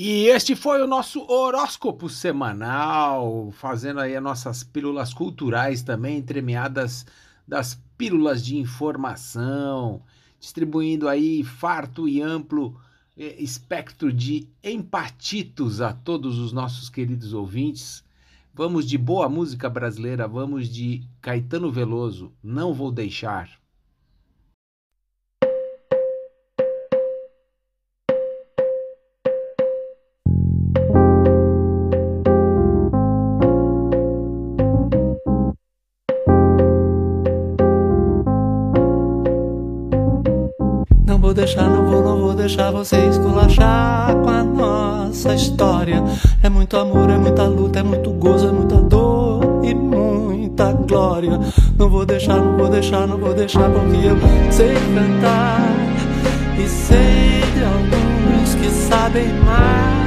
E 0.00 0.28
este 0.28 0.54
foi 0.54 0.80
o 0.80 0.86
nosso 0.86 1.28
horóscopo 1.28 2.08
semanal, 2.08 3.50
fazendo 3.50 3.98
aí 3.98 4.14
as 4.14 4.22
nossas 4.22 4.62
pílulas 4.62 5.12
culturais 5.12 5.82
também, 5.82 6.18
entremeadas 6.18 7.04
das 7.48 7.82
pílulas 7.96 8.44
de 8.44 8.56
informação, 8.56 10.00
distribuindo 10.38 11.08
aí 11.08 11.42
farto 11.42 12.08
e 12.08 12.22
amplo 12.22 12.80
eh, 13.16 13.42
espectro 13.42 14.12
de 14.12 14.48
empatitos 14.62 15.80
a 15.80 15.92
todos 15.92 16.38
os 16.38 16.52
nossos 16.52 16.88
queridos 16.88 17.32
ouvintes. 17.32 18.04
Vamos 18.54 18.86
de 18.86 18.96
boa 18.96 19.28
música 19.28 19.68
brasileira, 19.68 20.28
vamos 20.28 20.68
de 20.68 21.02
Caetano 21.20 21.72
Veloso, 21.72 22.32
Não 22.40 22.72
Vou 22.72 22.92
Deixar. 22.92 23.46
deixar, 23.46 23.67
você 42.78 43.08
esculachar 43.08 44.14
com 44.14 44.30
a 44.30 44.44
nossa 44.44 45.34
história. 45.34 46.00
É 46.44 46.48
muito 46.48 46.76
amor, 46.76 47.10
é 47.10 47.18
muita 47.18 47.42
luta, 47.42 47.80
é 47.80 47.82
muito 47.82 48.08
gozo, 48.10 48.46
é 48.46 48.52
muita 48.52 48.76
dor 48.76 49.64
e 49.64 49.74
muita 49.74 50.72
glória. 50.72 51.40
Não 51.76 51.90
vou 51.90 52.06
deixar, 52.06 52.36
não 52.36 52.56
vou 52.56 52.68
deixar, 52.68 53.04
não 53.08 53.18
vou 53.18 53.34
deixar, 53.34 53.68
porque 53.68 54.06
eu 54.06 54.16
sei 54.52 54.74
cantar 54.94 55.72
e 56.56 56.68
sei 56.68 57.42
de 57.52 57.64
alguns 57.64 58.54
que 58.54 58.70
sabem 58.70 59.26
mais, 59.44 59.97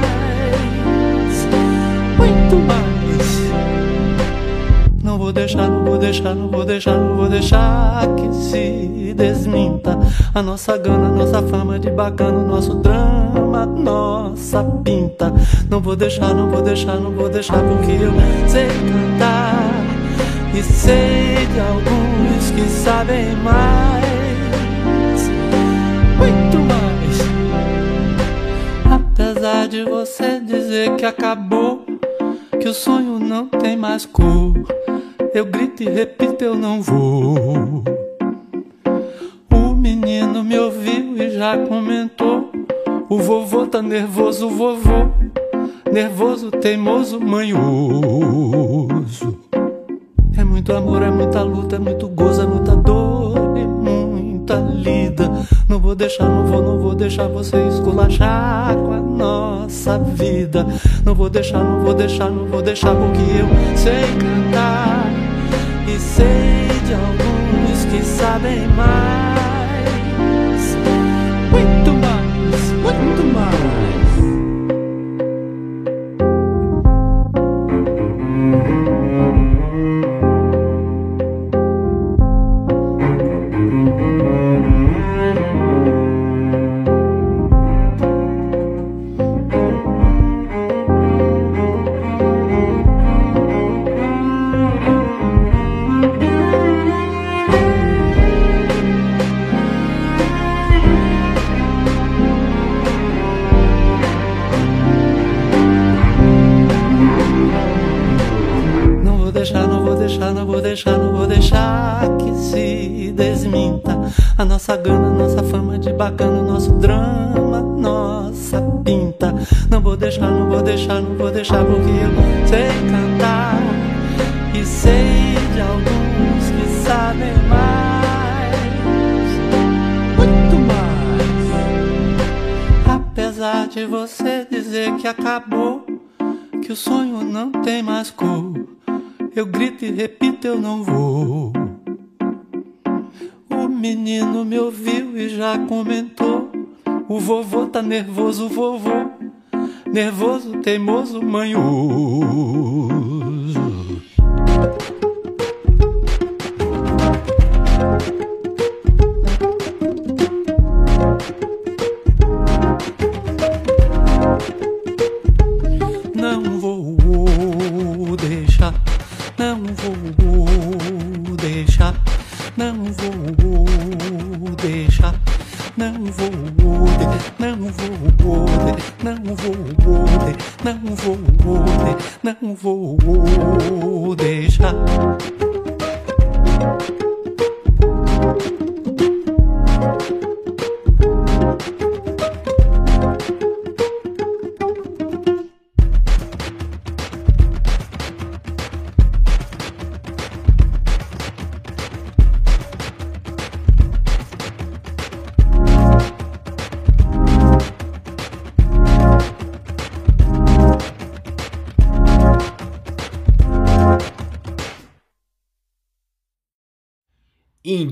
vou 5.32 5.40
deixar, 5.40 5.68
não 5.68 5.84
vou 5.84 5.98
deixar, 5.98 6.34
não 6.34 6.48
vou 6.48 6.64
deixar, 6.64 6.98
não 6.98 7.16
vou 7.16 7.28
deixar 7.28 8.06
que 8.16 8.34
se 8.34 9.14
desminta 9.16 9.98
a 10.34 10.42
nossa 10.42 10.76
gana, 10.76 11.08
nossa 11.08 11.40
fama 11.42 11.78
de 11.78 11.90
bacana, 11.90 12.38
nosso 12.46 12.74
drama, 12.74 13.64
nossa 13.64 14.62
pinta. 14.84 15.32
Não 15.70 15.80
vou 15.80 15.96
deixar, 15.96 16.34
não 16.34 16.50
vou 16.50 16.60
deixar, 16.60 16.96
não 16.96 17.12
vou 17.12 17.30
deixar, 17.30 17.62
porque 17.62 17.92
eu 17.92 18.12
sei 18.46 18.68
cantar 18.68 19.72
e 20.54 20.62
sei 20.62 21.46
de 21.46 21.60
alguns 21.60 22.50
que 22.50 22.68
sabem 22.68 23.34
mais, 23.36 24.04
muito 26.18 26.58
mais. 26.68 27.22
Apesar 29.02 29.66
de 29.66 29.82
você 29.84 30.40
dizer 30.40 30.94
que 30.96 31.06
acabou, 31.06 31.86
que 32.60 32.68
o 32.68 32.74
sonho 32.74 33.18
não 33.18 33.48
tem 33.48 33.78
mais 33.78 34.04
cor. 34.04 34.52
Eu 35.34 35.46
grito 35.46 35.82
e 35.82 35.88
repito, 35.88 36.44
eu 36.44 36.54
não 36.54 36.82
vou. 36.82 37.82
O 39.50 39.74
menino 39.74 40.44
me 40.44 40.58
ouviu 40.58 41.16
e 41.16 41.30
já 41.30 41.56
comentou. 41.56 42.52
O 43.08 43.16
vovô 43.16 43.66
tá 43.66 43.80
nervoso, 43.80 44.50
vovô. 44.50 45.08
Nervoso, 45.90 46.50
teimoso, 46.50 47.18
manhoso. 47.18 47.58
É 50.36 50.44
muito 50.44 50.70
amor, 50.74 51.00
é 51.00 51.10
muita 51.10 51.42
luta, 51.42 51.76
é 51.76 51.78
muito 51.78 52.08
gozo, 52.08 52.42
é 52.42 52.46
muita 52.46 52.76
dor 52.76 53.56
e 53.56 53.64
muita 53.64 54.56
lida. 54.56 55.30
Não 55.66 55.78
vou 55.78 55.94
deixar, 55.94 56.28
não 56.28 56.44
vou, 56.44 56.60
não 56.60 56.78
vou 56.78 56.94
deixar 56.94 57.28
você 57.28 57.56
esculachar 57.68 58.76
com 58.76 58.92
a 58.92 59.00
nossa 59.00 59.98
vida. 59.98 60.66
Não 61.06 61.14
vou 61.14 61.30
deixar, 61.30 61.64
não 61.64 61.80
vou 61.80 61.94
deixar, 61.94 62.30
não 62.30 62.44
vou 62.44 62.60
deixar 62.60 62.94
porque 62.94 63.22
eu 63.40 63.48
sei 63.78 64.02
cantar 64.18 64.91
que 67.92 68.02
sabem 68.02 68.66
mais, 68.68 69.41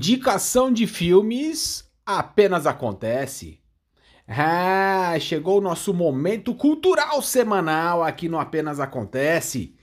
Indicação 0.01 0.73
de 0.73 0.87
filmes 0.87 1.87
apenas 2.03 2.65
acontece. 2.65 3.59
Ah, 4.27 5.15
chegou 5.19 5.59
o 5.59 5.61
nosso 5.61 5.93
momento 5.93 6.55
cultural 6.55 7.21
semanal 7.21 8.03
aqui 8.03 8.27
no 8.27 8.39
Apenas 8.39 8.79
Acontece. 8.79 9.75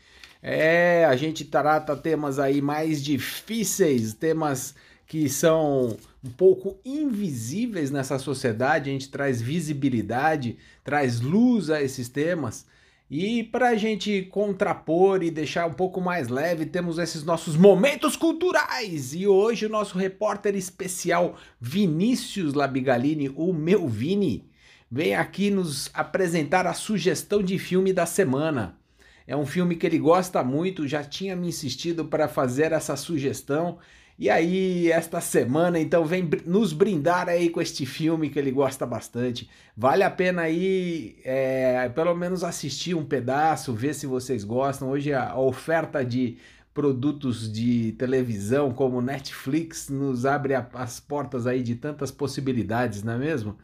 É, 0.42 1.04
a 1.04 1.14
gente 1.14 1.44
trata 1.44 1.96
temas 1.96 2.40
aí 2.40 2.60
mais 2.60 3.00
difíceis, 3.00 4.12
temas 4.12 4.74
que 5.06 5.28
são 5.28 5.96
um 6.24 6.30
pouco 6.30 6.80
invisíveis 6.84 7.92
nessa 7.92 8.18
sociedade, 8.18 8.90
a 8.90 8.92
gente 8.92 9.12
traz 9.12 9.40
visibilidade, 9.40 10.58
traz 10.82 11.20
luz 11.20 11.70
a 11.70 11.80
esses 11.80 12.08
temas. 12.08 12.66
E 13.10 13.42
para 13.42 13.70
a 13.70 13.74
gente 13.74 14.22
contrapor 14.30 15.22
e 15.22 15.30
deixar 15.30 15.66
um 15.66 15.72
pouco 15.72 15.98
mais 15.98 16.28
leve, 16.28 16.66
temos 16.66 16.98
esses 16.98 17.24
nossos 17.24 17.56
momentos 17.56 18.16
culturais. 18.16 19.14
E 19.14 19.26
hoje 19.26 19.64
o 19.64 19.70
nosso 19.70 19.96
repórter 19.96 20.54
especial 20.54 21.36
Vinícius 21.58 22.52
Labigalini, 22.52 23.30
o 23.34 23.54
meu 23.54 23.88
Vini, 23.88 24.50
vem 24.90 25.14
aqui 25.14 25.50
nos 25.50 25.90
apresentar 25.94 26.66
a 26.66 26.74
sugestão 26.74 27.42
de 27.42 27.58
filme 27.58 27.94
da 27.94 28.04
semana. 28.04 28.76
É 29.26 29.34
um 29.34 29.46
filme 29.46 29.76
que 29.76 29.86
ele 29.86 29.98
gosta 29.98 30.44
muito, 30.44 30.86
já 30.86 31.02
tinha 31.02 31.34
me 31.34 31.48
insistido 31.48 32.04
para 32.04 32.28
fazer 32.28 32.72
essa 32.72 32.94
sugestão 32.94 33.78
e 34.18 34.28
aí, 34.28 34.90
esta 34.90 35.20
semana, 35.20 35.78
então, 35.78 36.04
vem 36.04 36.28
nos 36.44 36.72
brindar 36.72 37.28
aí 37.28 37.48
com 37.48 37.60
este 37.60 37.86
filme 37.86 38.28
que 38.28 38.36
ele 38.36 38.50
gosta 38.50 38.84
bastante. 38.84 39.48
Vale 39.76 40.02
a 40.02 40.10
pena 40.10 40.42
aí, 40.42 41.20
é, 41.22 41.88
pelo 41.90 42.16
menos 42.16 42.42
assistir 42.42 42.94
um 42.94 43.04
pedaço, 43.04 43.72
ver 43.72 43.94
se 43.94 44.08
vocês 44.08 44.42
gostam. 44.42 44.90
Hoje 44.90 45.12
a 45.12 45.38
oferta 45.38 46.04
de 46.04 46.36
produtos 46.74 47.52
de 47.52 47.92
televisão 47.92 48.72
como 48.72 49.00
Netflix 49.00 49.88
nos 49.88 50.26
abre 50.26 50.54
a, 50.54 50.68
as 50.74 50.98
portas 50.98 51.46
aí 51.46 51.62
de 51.62 51.76
tantas 51.76 52.10
possibilidades, 52.10 53.04
não 53.04 53.12
é 53.12 53.18
mesmo? 53.18 53.56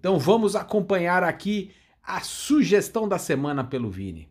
Então 0.00 0.18
vamos 0.18 0.56
acompanhar 0.56 1.22
aqui 1.22 1.70
a 2.02 2.20
sugestão 2.20 3.06
da 3.06 3.18
semana 3.18 3.62
pelo 3.62 3.90
Vini. 3.90 4.26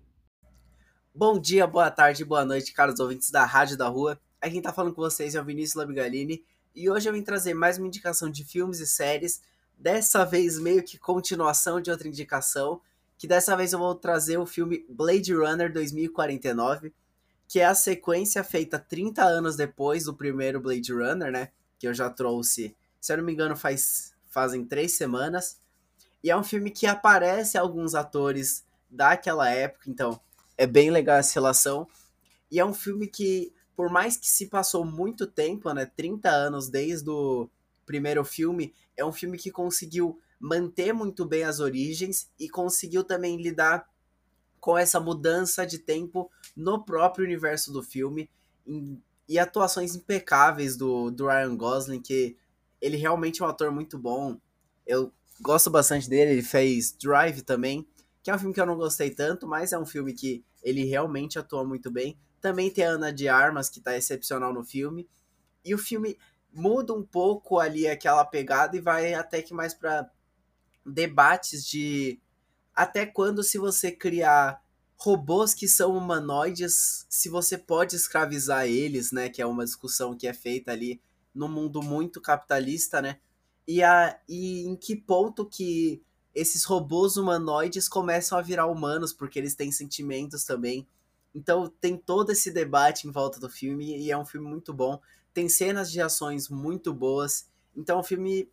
Bom 1.13 1.39
dia, 1.39 1.67
boa 1.67 1.91
tarde, 1.91 2.25
boa 2.25 2.43
noite, 2.43 2.73
caros 2.73 2.99
ouvintes 2.99 3.29
da 3.29 3.45
Rádio 3.45 3.77
da 3.77 3.87
Rua. 3.87 4.19
Aqui 4.39 4.53
quem 4.53 4.61
tá 4.61 4.71
falando 4.71 4.93
com 4.93 5.01
vocês 5.01 5.33
é 5.33 5.41
o 5.41 5.43
Vinícius 5.43 5.75
Labigalini 5.75 6.43
e 6.75 6.87
hoje 6.91 7.09
eu 7.09 7.13
vim 7.13 7.23
trazer 7.23 7.55
mais 7.55 7.79
uma 7.79 7.87
indicação 7.87 8.29
de 8.29 8.45
filmes 8.45 8.79
e 8.79 8.85
séries, 8.85 9.41
dessa 9.75 10.23
vez 10.23 10.59
meio 10.59 10.83
que 10.83 10.99
continuação 10.99 11.81
de 11.81 11.89
outra 11.89 12.07
indicação, 12.07 12.79
que 13.17 13.25
dessa 13.25 13.57
vez 13.57 13.73
eu 13.73 13.79
vou 13.79 13.95
trazer 13.95 14.37
o 14.37 14.45
filme 14.45 14.85
Blade 14.87 15.33
Runner 15.33 15.73
2049, 15.73 16.93
que 17.47 17.59
é 17.59 17.65
a 17.65 17.73
sequência 17.73 18.43
feita 18.43 18.77
30 18.77 19.23
anos 19.23 19.55
depois 19.55 20.03
do 20.03 20.13
primeiro 20.13 20.61
Blade 20.61 20.93
Runner, 20.93 21.31
né? 21.31 21.49
Que 21.79 21.87
eu 21.87 21.93
já 21.93 22.07
trouxe, 22.07 22.75
se 23.01 23.11
eu 23.11 23.17
não 23.17 23.23
me 23.23 23.33
engano, 23.33 23.57
faz, 23.57 24.13
fazem 24.29 24.63
três 24.63 24.93
semanas. 24.93 25.59
E 26.23 26.29
é 26.29 26.37
um 26.37 26.43
filme 26.43 26.69
que 26.69 26.85
aparece 26.85 27.57
alguns 27.57 27.95
atores 27.95 28.63
daquela 28.87 29.49
época, 29.49 29.89
então 29.89 30.19
é 30.55 30.67
bem 30.67 30.91
legal 30.91 31.17
essa 31.17 31.33
relação. 31.33 31.87
E 32.51 32.59
é 32.59 32.65
um 32.65 32.73
filme 32.73 33.07
que 33.07 33.51
por 33.77 33.91
mais 33.91 34.17
que 34.17 34.27
se 34.27 34.47
passou 34.47 34.83
muito 34.83 35.27
tempo, 35.27 35.71
né, 35.71 35.85
30 35.85 36.27
anos 36.31 36.67
desde 36.67 37.07
o 37.11 37.47
primeiro 37.85 38.25
filme, 38.25 38.73
é 38.97 39.05
um 39.05 39.13
filme 39.13 39.37
que 39.37 39.51
conseguiu 39.51 40.19
manter 40.39 40.91
muito 40.91 41.23
bem 41.23 41.43
as 41.43 41.59
origens 41.59 42.27
e 42.39 42.49
conseguiu 42.49 43.03
também 43.03 43.39
lidar 43.39 43.87
com 44.59 44.75
essa 44.75 44.99
mudança 44.99 45.63
de 45.63 45.77
tempo 45.77 46.29
no 46.55 46.83
próprio 46.83 47.23
universo 47.23 47.71
do 47.71 47.83
filme 47.83 48.27
e 49.29 49.37
atuações 49.37 49.95
impecáveis 49.95 50.75
do, 50.75 51.11
do 51.11 51.27
Ryan 51.27 51.55
Gosling, 51.55 52.01
que 52.01 52.35
ele 52.81 52.97
realmente 52.97 53.43
é 53.43 53.45
um 53.45 53.49
ator 53.49 53.71
muito 53.71 53.99
bom. 53.99 54.39
Eu 54.87 55.13
gosto 55.39 55.69
bastante 55.69 56.09
dele, 56.09 56.31
ele 56.31 56.41
fez 56.41 56.93
Drive 56.93 57.43
também, 57.43 57.87
que 58.23 58.31
é 58.31 58.35
um 58.35 58.39
filme 58.39 58.55
que 58.55 58.59
eu 58.59 58.65
não 58.65 58.75
gostei 58.75 59.11
tanto, 59.11 59.45
mas 59.47 59.71
é 59.71 59.77
um 59.77 59.85
filme 59.85 60.13
que 60.13 60.43
ele 60.63 60.83
realmente 60.83 61.37
atua 61.37 61.63
muito 61.63 61.91
bem. 61.91 62.17
Também 62.47 62.71
tem 62.71 62.85
a 62.85 62.91
Ana 62.91 63.11
de 63.11 63.27
Armas, 63.27 63.69
que 63.69 63.81
tá 63.81 63.97
excepcional 63.97 64.53
no 64.53 64.63
filme. 64.63 65.05
E 65.65 65.75
o 65.75 65.77
filme 65.77 66.17
muda 66.53 66.93
um 66.93 67.03
pouco 67.03 67.59
ali 67.59 67.85
aquela 67.85 68.23
pegada 68.23 68.77
e 68.77 68.79
vai 68.79 69.13
até 69.13 69.41
que 69.41 69.53
mais 69.53 69.73
para 69.73 70.09
debates 70.85 71.65
de 71.67 72.21
até 72.73 73.05
quando 73.05 73.43
se 73.43 73.57
você 73.57 73.91
criar 73.91 74.63
robôs 74.95 75.53
que 75.53 75.67
são 75.67 75.97
humanoides, 75.97 77.05
se 77.09 77.27
você 77.27 77.57
pode 77.57 77.97
escravizar 77.97 78.65
eles, 78.65 79.11
né, 79.11 79.27
que 79.27 79.41
é 79.41 79.45
uma 79.45 79.65
discussão 79.65 80.15
que 80.15 80.25
é 80.25 80.33
feita 80.33 80.71
ali 80.71 81.01
no 81.35 81.49
mundo 81.49 81.81
muito 81.81 82.21
capitalista, 82.21 83.01
né? 83.01 83.19
E, 83.67 83.83
a, 83.83 84.17
e 84.25 84.61
em 84.61 84.77
que 84.77 84.95
ponto 84.95 85.45
que 85.45 86.01
esses 86.33 86.63
robôs 86.63 87.17
humanoides 87.17 87.89
começam 87.89 88.37
a 88.37 88.41
virar 88.41 88.67
humanos, 88.67 89.11
porque 89.11 89.37
eles 89.37 89.53
têm 89.53 89.69
sentimentos 89.69 90.45
também. 90.45 90.87
Então 91.37 91.71
tem 91.79 91.95
todo 91.95 92.31
esse 92.31 92.49
debate 92.49 93.07
em 93.07 93.11
volta 93.11 93.39
do 93.39 93.47
filme 93.47 93.95
e 93.95 94.11
é 94.11 94.17
um 94.17 94.25
filme 94.25 94.49
muito 94.49 94.73
bom. 94.73 94.99
Tem 95.31 95.47
cenas 95.47 95.91
de 95.91 96.01
ações 96.01 96.49
muito 96.49 96.91
boas. 96.91 97.47
Então 97.75 97.97
é 97.97 97.99
um 97.99 98.03
filme 98.03 98.49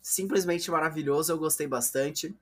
simplesmente 0.00 0.70
maravilhoso, 0.70 1.30
eu 1.30 1.36
gostei 1.36 1.66
bastante. 1.66 2.34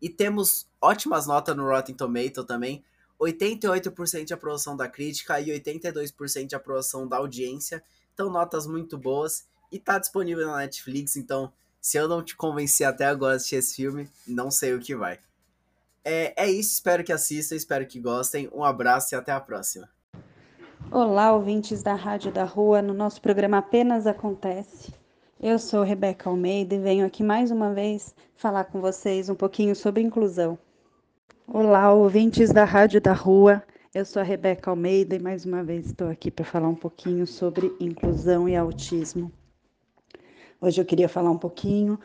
E 0.00 0.10
temos 0.10 0.68
ótimas 0.78 1.26
notas 1.26 1.56
no 1.56 1.66
Rotten 1.66 1.94
Tomato 1.94 2.44
também. 2.44 2.84
88% 3.18 4.24
de 4.24 4.34
aprovação 4.34 4.76
da 4.76 4.86
crítica 4.86 5.40
e 5.40 5.46
82% 5.46 6.46
de 6.46 6.54
aprovação 6.54 7.08
da 7.08 7.16
audiência. 7.16 7.82
Então, 8.12 8.28
notas 8.28 8.66
muito 8.66 8.98
boas. 8.98 9.46
E 9.70 9.78
tá 9.78 9.98
disponível 9.98 10.48
na 10.48 10.58
Netflix, 10.58 11.16
então, 11.16 11.50
se 11.80 11.96
eu 11.96 12.06
não 12.06 12.22
te 12.22 12.36
convencer 12.36 12.86
até 12.86 13.06
agora 13.06 13.34
a 13.34 13.36
assistir 13.36 13.56
esse 13.56 13.76
filme, 13.76 14.10
não 14.26 14.50
sei 14.50 14.74
o 14.74 14.80
que 14.80 14.94
vai. 14.94 15.18
É, 16.04 16.34
é 16.36 16.50
isso, 16.50 16.72
espero 16.72 17.04
que 17.04 17.12
assistam, 17.12 17.54
espero 17.54 17.86
que 17.86 18.00
gostem. 18.00 18.48
Um 18.52 18.64
abraço 18.64 19.14
e 19.14 19.16
até 19.16 19.30
a 19.30 19.40
próxima. 19.40 19.88
Olá, 20.90 21.32
ouvintes 21.32 21.82
da 21.82 21.94
Rádio 21.94 22.32
da 22.32 22.44
Rua, 22.44 22.82
no 22.82 22.92
nosso 22.92 23.22
programa 23.22 23.58
Apenas 23.58 24.06
Acontece. 24.06 24.92
Eu 25.40 25.58
sou 25.58 25.84
Rebeca 25.84 26.28
Almeida 26.28 26.74
e 26.74 26.78
venho 26.80 27.06
aqui 27.06 27.22
mais 27.22 27.52
uma 27.52 27.72
vez 27.72 28.14
falar 28.34 28.64
com 28.64 28.80
vocês 28.80 29.28
um 29.28 29.34
pouquinho 29.34 29.76
sobre 29.76 30.02
inclusão. 30.02 30.58
Olá, 31.46 31.92
ouvintes 31.92 32.52
da 32.52 32.64
Rádio 32.64 33.00
da 33.00 33.12
Rua. 33.12 33.62
Eu 33.94 34.04
sou 34.04 34.20
a 34.20 34.24
Rebeca 34.24 34.70
Almeida 34.70 35.14
e 35.14 35.20
mais 35.20 35.44
uma 35.44 35.62
vez 35.62 35.86
estou 35.86 36.08
aqui 36.08 36.32
para 36.32 36.44
falar 36.44 36.68
um 36.68 36.74
pouquinho 36.74 37.26
sobre 37.28 37.72
inclusão 37.78 38.48
e 38.48 38.56
autismo. 38.56 39.30
Hoje 40.60 40.80
eu 40.80 40.84
queria 40.84 41.08
falar 41.08 41.30
um 41.30 41.38
pouquinho, 41.38 41.98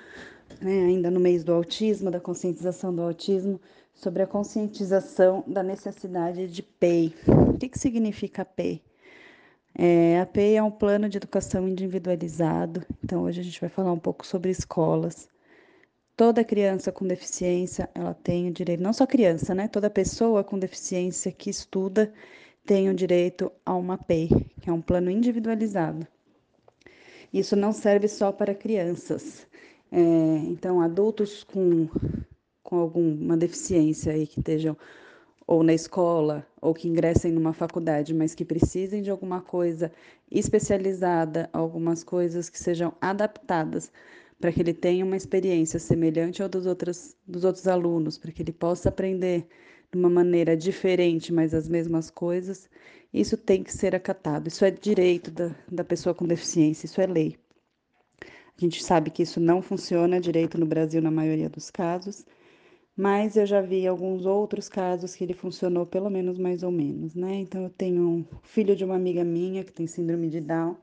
né, 0.61 0.85
ainda 0.85 1.09
no 1.09 1.19
mês 1.19 1.43
do 1.43 1.53
autismo, 1.53 2.11
da 2.11 2.19
conscientização 2.19 2.93
do 2.93 3.01
autismo, 3.01 3.59
sobre 3.97 4.21
a 4.21 4.27
conscientização 4.27 5.43
da 5.47 5.63
necessidade 5.63 6.47
de 6.47 6.61
PEI. 6.61 7.13
O 7.49 7.57
que, 7.57 7.67
que 7.67 7.79
significa 7.79 8.45
PEI? 8.45 8.81
É, 9.73 10.19
a 10.19 10.25
PEI 10.25 10.57
é 10.57 10.63
um 10.63 10.71
plano 10.71 11.09
de 11.09 11.17
educação 11.17 11.67
individualizado, 11.67 12.85
então 13.03 13.23
hoje 13.23 13.41
a 13.41 13.43
gente 13.43 13.59
vai 13.59 13.69
falar 13.69 13.91
um 13.91 13.99
pouco 13.99 14.25
sobre 14.25 14.51
escolas. 14.51 15.27
Toda 16.15 16.43
criança 16.43 16.91
com 16.91 17.05
deficiência, 17.05 17.89
ela 17.93 18.13
tem 18.13 18.47
o 18.47 18.51
direito, 18.51 18.81
não 18.81 18.93
só 18.93 19.05
criança, 19.05 19.53
né? 19.53 19.67
Toda 19.67 19.89
pessoa 19.89 20.43
com 20.43 20.57
deficiência 20.57 21.31
que 21.31 21.49
estuda 21.49 22.11
tem 22.65 22.89
o 22.89 22.93
direito 22.93 23.51
a 23.65 23.75
uma 23.75 23.97
PEI, 23.97 24.29
que 24.61 24.69
é 24.69 24.73
um 24.73 24.81
plano 24.81 25.09
individualizado. 25.09 26.07
Isso 27.33 27.55
não 27.55 27.71
serve 27.71 28.07
só 28.07 28.31
para 28.31 28.53
crianças. 28.53 29.47
É, 29.91 29.99
então, 29.99 30.81
adultos 30.81 31.43
com 31.43 31.87
com 32.67 32.79
alguma 32.79 33.37
deficiência 33.37 34.11
aí 34.11 34.27
que 34.27 34.39
estejam 34.41 34.75
ou 35.47 35.63
na 35.63 35.73
escola 35.73 36.45
ou 36.61 36.73
que 36.73 36.89
ingressem 36.89 37.31
numa 37.31 37.53
faculdade, 37.53 38.13
mas 38.13 38.35
que 38.35 38.43
precisem 38.43 39.01
de 39.01 39.09
alguma 39.09 39.39
coisa 39.39 39.89
especializada, 40.29 41.49
algumas 41.53 42.03
coisas 42.03 42.49
que 42.49 42.59
sejam 42.59 42.93
adaptadas 42.99 43.89
para 44.37 44.51
que 44.51 44.59
ele 44.59 44.73
tenha 44.73 45.05
uma 45.05 45.15
experiência 45.15 45.79
semelhante 45.79 46.43
ao 46.43 46.49
dos 46.49 46.65
outros, 46.65 47.15
dos 47.25 47.45
outros 47.45 47.69
alunos, 47.69 48.17
para 48.17 48.33
que 48.33 48.41
ele 48.41 48.51
possa 48.51 48.89
aprender 48.89 49.47
de 49.89 49.97
uma 49.97 50.09
maneira 50.09 50.57
diferente, 50.57 51.31
mas 51.31 51.53
as 51.53 51.69
mesmas 51.69 52.09
coisas, 52.09 52.69
isso 53.13 53.37
tem 53.37 53.63
que 53.63 53.71
ser 53.71 53.95
acatado. 53.95 54.49
Isso 54.49 54.65
é 54.65 54.71
direito 54.71 55.31
da, 55.31 55.55
da 55.71 55.85
pessoa 55.85 56.13
com 56.13 56.27
deficiência, 56.27 56.85
isso 56.85 56.99
é 56.99 57.07
lei. 57.07 57.37
A 58.21 58.59
gente 58.59 58.83
sabe 58.83 59.09
que 59.09 59.23
isso 59.23 59.39
não 59.39 59.61
funciona 59.61 60.19
direito 60.19 60.57
no 60.59 60.65
Brasil 60.65 61.01
na 61.01 61.09
maioria 61.09 61.47
dos 61.47 61.71
casos, 61.71 62.25
mas 62.97 63.37
eu 63.37 63.45
já 63.45 63.61
vi 63.61 63.85
alguns 63.85 64.25
outros 64.25 64.67
casos 64.67 65.15
que 65.15 65.23
ele 65.23 65.33
funcionou 65.35 65.85
pelo 65.85 66.09
menos 66.09 66.39
mais 66.39 66.63
ou 66.63 66.71
menos, 66.71 67.13
né? 67.13 67.35
Então 67.35 67.63
eu 67.63 67.69
tenho 67.69 68.01
um 68.01 68.25
filho 68.41 68.75
de 68.75 68.83
uma 68.83 68.95
amiga 68.95 69.23
minha 69.23 69.63
que 69.63 69.71
tem 69.71 69.85
síndrome 69.85 70.27
de 70.29 70.41
Down. 70.41 70.75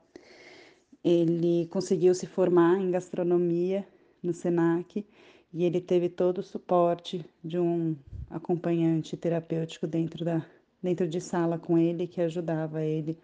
Ele 1.03 1.67
conseguiu 1.67 2.15
se 2.15 2.25
formar 2.25 2.79
em 2.79 2.89
gastronomia 2.89 3.85
no 4.23 4.33
Senac 4.33 5.05
e 5.53 5.65
ele 5.65 5.81
teve 5.81 6.07
todo 6.07 6.37
o 6.37 6.43
suporte 6.43 7.25
de 7.43 7.59
um 7.59 7.97
acompanhante 8.29 9.17
terapêutico 9.17 9.85
dentro 9.85 10.23
da 10.23 10.45
dentro 10.81 11.07
de 11.07 11.19
sala 11.19 11.57
com 11.57 11.77
ele 11.77 12.07
que 12.07 12.21
ajudava 12.21 12.83
ele 12.83 13.17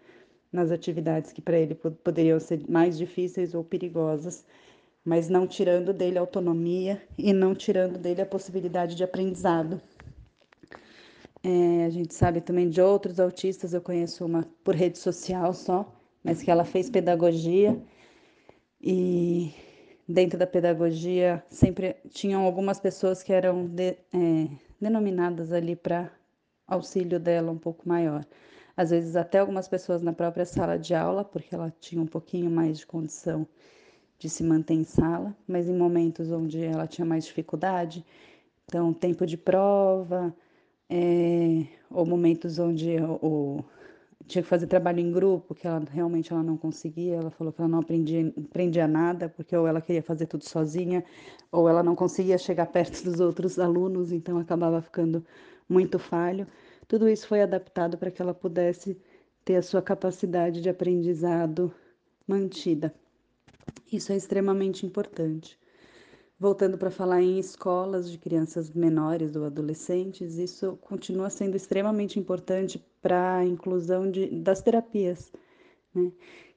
nas 0.52 0.70
atividades 0.70 1.32
que 1.32 1.40
para 1.40 1.58
ele 1.58 1.74
poderiam 1.74 2.38
ser 2.40 2.68
mais 2.68 2.98
difíceis 2.98 3.54
ou 3.54 3.64
perigosas, 3.64 4.44
mas 5.04 5.28
não 5.28 5.46
tirando 5.46 5.92
dele 5.92 6.18
autonomia 6.18 7.02
e 7.18 7.32
não 7.32 7.54
tirando 7.54 7.98
dele 7.98 8.22
a 8.22 8.26
possibilidade 8.26 8.94
de 8.94 9.02
aprendizado. 9.02 9.80
É, 11.44 11.84
a 11.84 11.90
gente 11.90 12.14
sabe 12.14 12.40
também 12.40 12.68
de 12.68 12.80
outros 12.80 13.18
autistas, 13.18 13.74
eu 13.74 13.80
conheço 13.80 14.24
uma 14.24 14.46
por 14.62 14.76
rede 14.76 14.98
social 14.98 15.52
só, 15.52 15.92
mas 16.22 16.40
que 16.40 16.50
ela 16.50 16.64
fez 16.64 16.88
pedagogia 16.88 17.76
e 18.80 19.52
dentro 20.08 20.38
da 20.38 20.46
pedagogia 20.46 21.44
sempre 21.50 21.96
tinham 22.10 22.44
algumas 22.44 22.78
pessoas 22.78 23.24
que 23.24 23.32
eram 23.32 23.66
de, 23.66 23.96
é, 24.12 24.48
denominadas 24.80 25.52
ali 25.52 25.74
para 25.74 26.12
auxílio 26.66 27.18
dela 27.18 27.50
um 27.50 27.58
pouco 27.58 27.88
maior. 27.88 28.24
Às 28.76 28.90
vezes 28.90 29.16
até 29.16 29.40
algumas 29.40 29.66
pessoas 29.66 30.00
na 30.00 30.12
própria 30.12 30.46
sala 30.46 30.78
de 30.78 30.94
aula, 30.94 31.24
porque 31.24 31.54
ela 31.54 31.72
tinha 31.80 32.00
um 32.00 32.06
pouquinho 32.06 32.50
mais 32.50 32.78
de 32.78 32.86
condição 32.86 33.46
de 34.22 34.28
se 34.30 34.44
manter 34.44 34.74
em 34.74 34.84
sala, 34.84 35.36
mas 35.48 35.68
em 35.68 35.76
momentos 35.76 36.30
onde 36.30 36.62
ela 36.62 36.86
tinha 36.86 37.04
mais 37.04 37.24
dificuldade, 37.24 38.06
então 38.64 38.92
tempo 38.94 39.26
de 39.26 39.36
prova, 39.36 40.32
é, 40.88 41.66
ou 41.90 42.06
momentos 42.06 42.56
onde 42.60 42.98
o, 43.20 43.64
tinha 44.28 44.40
que 44.40 44.48
fazer 44.48 44.68
trabalho 44.68 45.00
em 45.00 45.10
grupo, 45.10 45.56
que 45.56 45.66
ela 45.66 45.82
realmente 45.90 46.32
ela 46.32 46.40
não 46.42 46.56
conseguia, 46.56 47.16
ela 47.16 47.30
falou 47.32 47.52
que 47.52 47.60
ela 47.60 47.68
não 47.68 47.80
aprendia, 47.80 48.32
aprendia 48.48 48.86
nada, 48.86 49.28
porque 49.28 49.56
ou 49.56 49.66
ela 49.66 49.80
queria 49.80 50.02
fazer 50.04 50.26
tudo 50.26 50.48
sozinha, 50.48 51.04
ou 51.50 51.68
ela 51.68 51.82
não 51.82 51.96
conseguia 51.96 52.38
chegar 52.38 52.66
perto 52.66 53.02
dos 53.02 53.18
outros 53.18 53.58
alunos, 53.58 54.12
então 54.12 54.38
acabava 54.38 54.80
ficando 54.80 55.26
muito 55.68 55.98
falho. 55.98 56.46
Tudo 56.86 57.08
isso 57.08 57.26
foi 57.26 57.42
adaptado 57.42 57.98
para 57.98 58.10
que 58.10 58.22
ela 58.22 58.34
pudesse 58.34 58.96
ter 59.44 59.56
a 59.56 59.62
sua 59.62 59.82
capacidade 59.82 60.60
de 60.60 60.68
aprendizado 60.68 61.74
mantida. 62.24 62.94
Isso 63.92 64.12
é 64.12 64.16
extremamente 64.16 64.86
importante. 64.86 65.58
Voltando 66.38 66.76
para 66.76 66.90
falar 66.90 67.22
em 67.22 67.38
escolas 67.38 68.10
de 68.10 68.18
crianças 68.18 68.70
menores 68.70 69.36
ou 69.36 69.44
adolescentes, 69.44 70.38
isso 70.38 70.76
continua 70.80 71.30
sendo 71.30 71.56
extremamente 71.56 72.18
importante 72.18 72.84
para 73.00 73.36
a 73.36 73.44
inclusão 73.44 74.10
de, 74.10 74.26
das 74.26 74.60
terapias. 74.60 75.32
Né? 75.94 76.10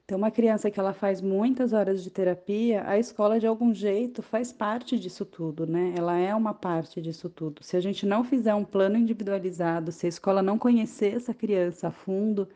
Então, 0.04 0.18
uma 0.18 0.30
criança 0.30 0.70
que 0.70 0.78
ela 0.78 0.92
faz 0.92 1.20
muitas 1.20 1.72
horas 1.72 2.02
de 2.02 2.10
terapia, 2.10 2.88
a 2.88 2.96
escola 2.96 3.40
de 3.40 3.46
algum 3.46 3.74
jeito 3.74 4.22
faz 4.22 4.52
parte 4.52 4.96
disso 4.98 5.24
tudo, 5.24 5.66
né? 5.66 5.94
Ela 5.96 6.16
é 6.16 6.32
uma 6.32 6.54
parte 6.54 7.02
disso 7.02 7.28
tudo. 7.28 7.64
Se 7.64 7.76
a 7.76 7.80
gente 7.80 8.06
não 8.06 8.22
fizer 8.22 8.54
um 8.54 8.64
plano 8.64 8.96
individualizado, 8.96 9.90
se 9.90 10.06
a 10.06 10.08
escola 10.08 10.42
não 10.42 10.58
conhecer 10.58 11.16
essa 11.16 11.34
criança 11.34 11.88
a 11.88 11.90
fundo, 11.90 12.48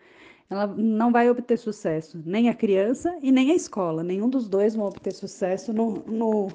ela 0.51 0.67
não 0.67 1.13
vai 1.13 1.31
obter 1.31 1.57
sucesso, 1.57 2.21
nem 2.27 2.49
a 2.49 2.55
criança 2.55 3.17
e 3.23 3.31
nem 3.33 3.53
a 3.53 3.55
escola. 3.55 4.03
Nenhum 4.03 4.29
dos 4.29 4.49
dois 4.49 4.75
vão 4.75 4.87
obter 4.87 5.13
sucesso 5.13 5.73
no, 5.73 6.03
no 6.07 6.49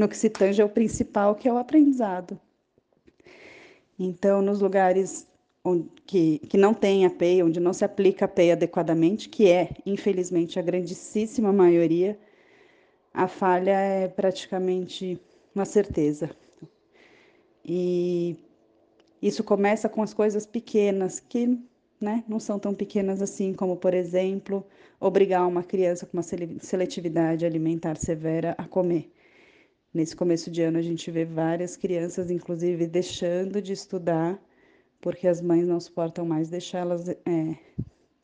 no 0.00 0.08
que 0.08 0.16
se 0.16 0.30
tange 0.30 0.62
ao 0.62 0.68
principal, 0.68 1.34
que 1.34 1.46
é 1.46 1.52
o 1.52 1.58
aprendizado. 1.58 2.40
Então, 3.98 4.40
nos 4.40 4.60
lugares 4.60 5.28
onde, 5.62 5.88
que, 6.06 6.38
que 6.38 6.56
não 6.56 6.72
tem 6.72 7.04
a 7.04 7.10
PEI, 7.10 7.42
onde 7.42 7.60
não 7.60 7.74
se 7.74 7.84
aplica 7.84 8.24
a 8.24 8.28
PEI 8.28 8.52
adequadamente, 8.52 9.28
que 9.28 9.48
é, 9.50 9.70
infelizmente, 9.84 10.58
a 10.58 10.62
grandíssima 10.62 11.52
maioria, 11.52 12.18
a 13.12 13.28
falha 13.28 13.78
é 13.78 14.08
praticamente 14.08 15.20
uma 15.54 15.66
certeza. 15.66 16.30
E 17.62 18.36
isso 19.20 19.44
começa 19.44 19.86
com 19.86 20.02
as 20.02 20.14
coisas 20.14 20.46
pequenas, 20.46 21.20
que 21.20 21.58
né, 22.00 22.24
não 22.26 22.40
são 22.40 22.58
tão 22.58 22.74
pequenas 22.74 23.20
assim, 23.20 23.52
como, 23.52 23.76
por 23.76 23.92
exemplo, 23.92 24.66
obrigar 24.98 25.46
uma 25.46 25.62
criança 25.62 26.06
com 26.06 26.16
uma 26.16 26.22
seletividade 26.22 27.44
alimentar 27.44 27.96
severa 27.96 28.54
a 28.56 28.64
comer. 28.64 29.12
Nesse 29.92 30.14
começo 30.16 30.50
de 30.50 30.62
ano, 30.62 30.78
a 30.78 30.82
gente 30.82 31.10
vê 31.10 31.24
várias 31.24 31.76
crianças, 31.76 32.30
inclusive, 32.30 32.86
deixando 32.86 33.60
de 33.60 33.72
estudar, 33.72 34.40
porque 35.00 35.26
as 35.26 35.40
mães 35.40 35.66
não 35.66 35.80
suportam 35.80 36.24
mais 36.24 36.48
deixá-las 36.48 37.08
é, 37.08 37.16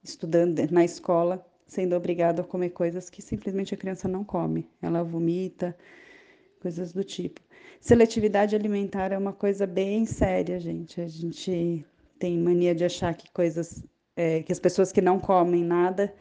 estudando 0.03 0.61
na 0.71 0.85
escola, 0.85 1.45
sendo 1.67 1.97
obrigado 1.97 2.41
a 2.41 2.45
comer 2.45 2.71
coisas 2.71 3.11
que 3.11 3.21
simplesmente 3.21 3.75
a 3.75 3.77
criança 3.77 4.07
não 4.07 4.25
come. 4.25 4.71
Ela 4.81 5.03
vomita, 5.03 5.77
coisas 6.61 6.93
do 6.93 7.03
tipo. 7.03 7.41
Seletividade 7.81 8.55
alimentar 8.55 9.13
é 9.13 9.19
uma 9.19 9.33
coisa 9.33 9.67
bem 9.67 10.07
séria, 10.07 10.59
gente. 10.61 11.01
A 11.01 11.09
gente 11.09 11.85
tem 12.19 12.39
mania 12.39 12.75
de 12.75 12.85
achar 12.85 13.15
que 13.15 13.31
coisas, 13.33 13.85
é, 14.17 14.43
que 14.43 14.53
as 14.53 14.61
pessoas 14.61 14.93
que 14.93 15.01
não 15.01 15.19
comem 15.19 15.65
nada, 15.65 16.15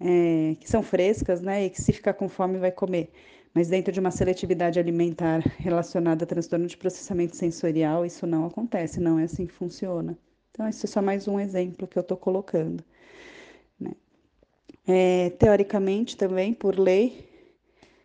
é, 0.00 0.56
que 0.60 0.68
são 0.68 0.82
frescas, 0.82 1.40
né, 1.40 1.66
e 1.66 1.70
que 1.70 1.80
se 1.80 1.92
ficar 1.92 2.14
com 2.14 2.28
fome 2.28 2.58
vai 2.58 2.70
comer 2.70 3.10
mas 3.56 3.68
dentro 3.68 3.90
de 3.90 3.98
uma 3.98 4.10
seletividade 4.10 4.78
alimentar 4.78 5.38
relacionada 5.56 6.24
a 6.24 6.26
transtorno 6.26 6.66
de 6.66 6.76
processamento 6.76 7.34
sensorial, 7.34 8.04
isso 8.04 8.26
não 8.26 8.44
acontece, 8.44 9.00
não 9.00 9.18
é 9.18 9.24
assim 9.24 9.46
que 9.46 9.52
funciona. 9.54 10.14
Então, 10.50 10.68
esse 10.68 10.84
é 10.84 10.88
só 10.88 11.00
mais 11.00 11.26
um 11.26 11.40
exemplo 11.40 11.86
que 11.86 11.96
eu 11.96 12.02
estou 12.02 12.18
colocando. 12.18 12.84
Né? 13.80 13.92
É, 14.86 15.30
teoricamente, 15.30 16.18
também, 16.18 16.52
por 16.52 16.78
lei, 16.78 17.26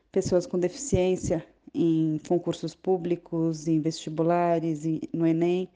pessoas 0.10 0.46
com 0.48 0.58
deficiência 0.58 1.46
em 1.76 2.18
concursos 2.26 2.74
públicos, 2.74 3.68
em 3.68 3.82
vestibulares, 3.82 4.84
no 5.12 5.28
Enem, 5.28 5.68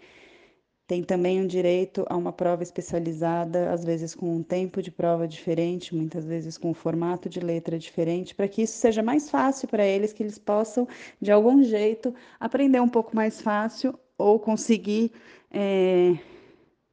tem 0.87 1.03
também 1.03 1.41
um 1.41 1.47
direito 1.47 2.05
a 2.07 2.15
uma 2.15 2.31
prova 2.31 2.61
especializada, 2.61 3.71
às 3.71 3.83
vezes 3.83 4.13
com 4.13 4.35
um 4.35 4.43
tempo 4.43 4.81
de 4.81 4.91
prova 4.91 5.27
diferente, 5.27 5.95
muitas 5.95 6.25
vezes 6.25 6.57
com 6.57 6.69
um 6.69 6.73
formato 6.73 7.27
de 7.27 7.39
letra 7.39 7.77
diferente, 7.77 8.35
para 8.35 8.47
que 8.47 8.61
isso 8.61 8.77
seja 8.77 9.01
mais 9.01 9.29
fácil 9.29 9.67
para 9.67 9.85
eles, 9.85 10.13
que 10.13 10.21
eles 10.21 10.37
possam, 10.37 10.87
de 11.19 11.31
algum 11.31 11.63
jeito, 11.63 12.13
aprender 12.39 12.79
um 12.79 12.89
pouco 12.89 13.15
mais 13.15 13.41
fácil 13.41 13.97
ou 14.17 14.39
conseguir, 14.39 15.11
é, 15.51 16.17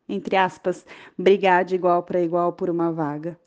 entre 0.08 0.36
aspas, 0.36 0.86
brigar 1.18 1.64
de 1.64 1.74
igual 1.74 2.02
para 2.02 2.20
igual 2.20 2.52
por 2.54 2.70
uma 2.70 2.90
vaga. 2.90 3.38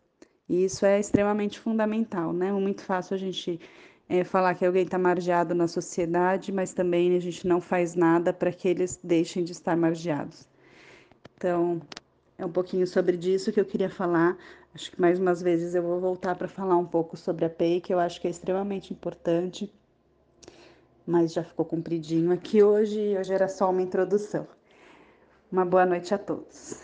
E 0.47 0.63
isso 0.63 0.85
é 0.85 0.99
extremamente 0.99 1.59
fundamental, 1.59 2.31
né? 2.31 2.51
Muito 2.51 2.83
fácil 2.83 3.15
a 3.15 3.17
gente 3.17 3.59
é, 4.07 4.23
falar 4.23 4.55
que 4.55 4.65
alguém 4.65 4.83
está 4.83 4.97
margeado 4.97 5.55
na 5.55 5.67
sociedade, 5.67 6.51
mas 6.51 6.73
também 6.73 7.15
a 7.15 7.19
gente 7.19 7.47
não 7.47 7.59
faz 7.59 7.95
nada 7.95 8.31
para 8.31 8.51
que 8.51 8.67
eles 8.67 8.99
deixem 9.03 9.43
de 9.43 9.51
estar 9.51 9.75
margeados. 9.75 10.47
Então, 11.35 11.81
é 12.37 12.45
um 12.45 12.51
pouquinho 12.51 12.85
sobre 12.85 13.17
disso 13.17 13.51
que 13.51 13.59
eu 13.59 13.65
queria 13.65 13.89
falar. 13.89 14.37
Acho 14.73 14.91
que 14.91 15.01
mais 15.01 15.19
umas 15.19 15.41
vezes 15.41 15.73
eu 15.73 15.81
vou 15.81 15.99
voltar 15.99 16.35
para 16.35 16.47
falar 16.47 16.77
um 16.77 16.85
pouco 16.85 17.17
sobre 17.17 17.45
a 17.45 17.49
PEI, 17.49 17.81
que 17.81 17.93
eu 17.93 17.99
acho 17.99 18.21
que 18.21 18.27
é 18.27 18.29
extremamente 18.29 18.93
importante, 18.93 19.71
mas 21.05 21.33
já 21.33 21.43
ficou 21.43 21.65
compridinho 21.65 22.31
aqui 22.31 22.61
hoje, 22.61 23.17
hoje 23.17 23.33
era 23.33 23.47
só 23.47 23.69
uma 23.69 23.81
introdução. 23.81 24.47
Uma 25.51 25.65
boa 25.65 25.85
noite 25.85 26.13
a 26.13 26.17
todos. 26.17 26.81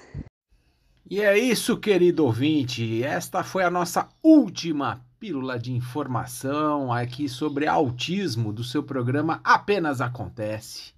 E 1.10 1.22
é 1.22 1.38
isso, 1.38 1.78
querido 1.78 2.26
ouvinte. 2.26 3.04
Esta 3.04 3.44
foi 3.44 3.64
a 3.64 3.70
nossa 3.70 4.08
última 4.24 5.04
pílula 5.22 5.60
de 5.60 5.72
informação 5.72 6.92
aqui 6.92 7.30
sobre 7.30 7.68
autismo 7.68 8.52
do 8.52 8.64
seu 8.64 8.82
programa 8.82 9.40
Apenas 9.44 10.02
Acontece. 10.02 10.96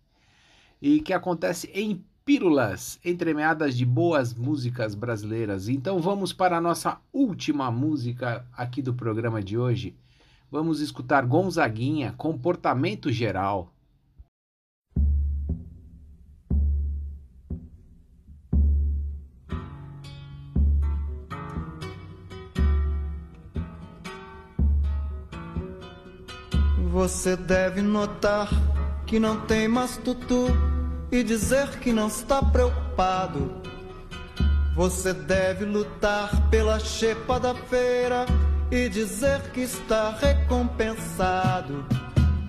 E 0.82 1.02
que 1.02 1.12
acontece 1.12 1.70
em 1.74 2.02
pílulas 2.24 2.98
entremeadas 3.04 3.76
de 3.76 3.86
boas 3.86 4.34
músicas 4.34 4.96
brasileiras. 4.96 5.68
Então 5.68 6.00
vamos 6.00 6.32
para 6.32 6.56
a 6.56 6.62
nossa 6.62 7.02
última 7.12 7.70
música 7.70 8.48
aqui 8.56 8.82
do 8.82 8.94
programa 8.94 9.44
de 9.44 9.58
hoje. 9.58 9.94
Vamos 10.50 10.80
escutar 10.80 11.26
Gonzaguinha, 11.26 12.14
Comportamento 12.14 13.12
Geral. 13.12 13.74
Você 27.04 27.36
deve 27.36 27.82
notar 27.82 28.48
que 29.06 29.20
não 29.20 29.42
tem 29.42 29.68
mais 29.68 29.98
tutu 29.98 30.48
e 31.12 31.22
dizer 31.22 31.68
que 31.82 31.92
não 31.92 32.08
está 32.08 32.42
preocupado. 32.42 33.62
Você 34.74 35.12
deve 35.12 35.66
lutar 35.66 36.50
pela 36.50 36.80
chepa 36.80 37.38
da 37.42 37.54
feira 37.54 38.26
e 38.72 38.88
dizer 38.88 39.42
que 39.52 39.60
está 39.60 40.12
recompensado. 40.12 41.86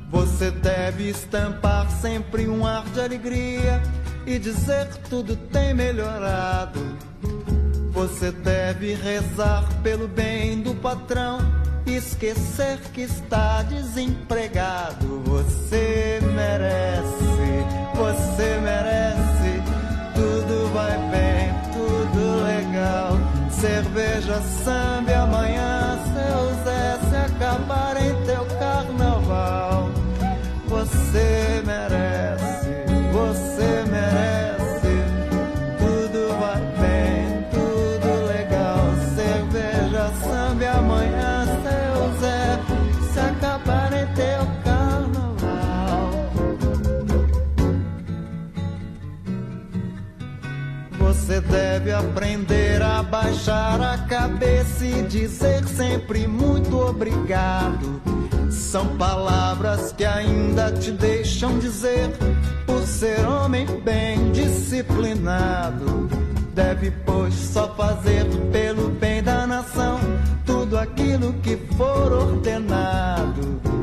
Você 0.09 0.53
deve 0.53 1.09
estampar 1.09 1.91
sempre 1.91 2.47
um 2.47 2.65
ar 2.65 2.85
de 2.91 3.01
alegria 3.01 3.83
e 4.25 4.39
dizer 4.39 4.89
que 4.89 5.11
tudo 5.11 5.35
tem 5.35 5.75
melhorado. 5.75 6.79
Você 7.91 8.31
deve 8.31 8.95
rezar 8.95 9.65
pelo 9.83 10.07
bem 10.07 10.63
do 10.63 10.77
patrão 10.77 11.64
esquecer 11.93 12.79
que 12.93 13.03
está 13.03 13.63
desempregado. 13.63 15.21
Você 15.25 16.21
merece, 16.35 17.65
você 17.95 18.61
merece. 18.61 19.63
Tudo 20.15 20.73
vai 20.73 20.97
bem, 21.11 21.53
tudo 21.73 22.45
legal. 22.45 23.19
cerveja, 23.51 24.41
samba 24.65 25.17
amanhã, 25.23 25.99
seu 26.13 26.65
Zé, 26.65 26.99
se 27.09 27.17
acabar 27.17 27.97
em 27.97 28.15
teu 28.25 28.45
carnaval. 28.59 29.91
Você 30.69 31.63
merece, 31.65 32.14
deve 51.55 51.93
aprender 51.93 52.83
a 52.83 53.01
baixar 53.01 53.81
a 53.81 53.97
cabeça 53.97 54.85
e 54.85 55.05
dizer 55.05 55.65
sempre 55.69 56.27
muito 56.27 56.77
obrigado. 56.77 58.03
São 58.51 58.97
palavras 58.97 59.93
que 59.93 60.05
ainda 60.05 60.73
te 60.73 60.91
deixam 60.91 61.57
dizer, 61.61 62.11
por 62.67 62.83
ser 62.83 63.25
homem 63.25 63.67
bem 63.83 64.33
disciplinado. 64.33 66.09
Deve, 66.53 66.91
pois, 66.91 67.35
só 67.35 67.73
fazer 67.77 68.25
pelo 68.51 68.89
bem 68.89 69.23
da 69.23 69.47
nação 69.47 70.01
tudo 70.45 70.77
aquilo 70.77 71.35
que 71.35 71.57
for 71.77 72.13
ordenado. 72.13 73.74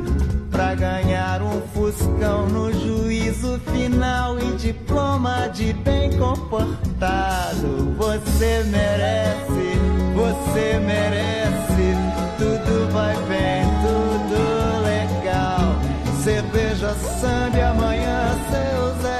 Ganhar 0.81 1.43
um 1.43 1.61
fuscão 1.75 2.49
no 2.49 2.73
juízo 2.73 3.61
final 3.71 4.39
e 4.39 4.55
diploma 4.55 5.47
de 5.49 5.73
bem 5.73 6.09
comportado. 6.17 7.93
Você 7.95 8.63
merece, 8.63 9.77
você 10.15 10.79
merece. 10.79 11.95
Tudo 12.35 12.91
vai 12.91 13.15
bem, 13.27 13.63
tudo 13.83 14.81
legal. 14.81 15.75
Cerveja, 16.23 16.95
samba 16.95 17.57
e 17.57 17.61
amanhã, 17.61 18.35
seu 18.49 19.10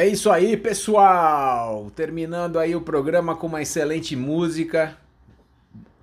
É 0.00 0.06
isso 0.06 0.30
aí, 0.30 0.56
pessoal! 0.56 1.92
Terminando 1.94 2.58
aí 2.58 2.74
o 2.74 2.80
programa 2.80 3.36
com 3.36 3.46
uma 3.46 3.60
excelente 3.60 4.16
música, 4.16 4.96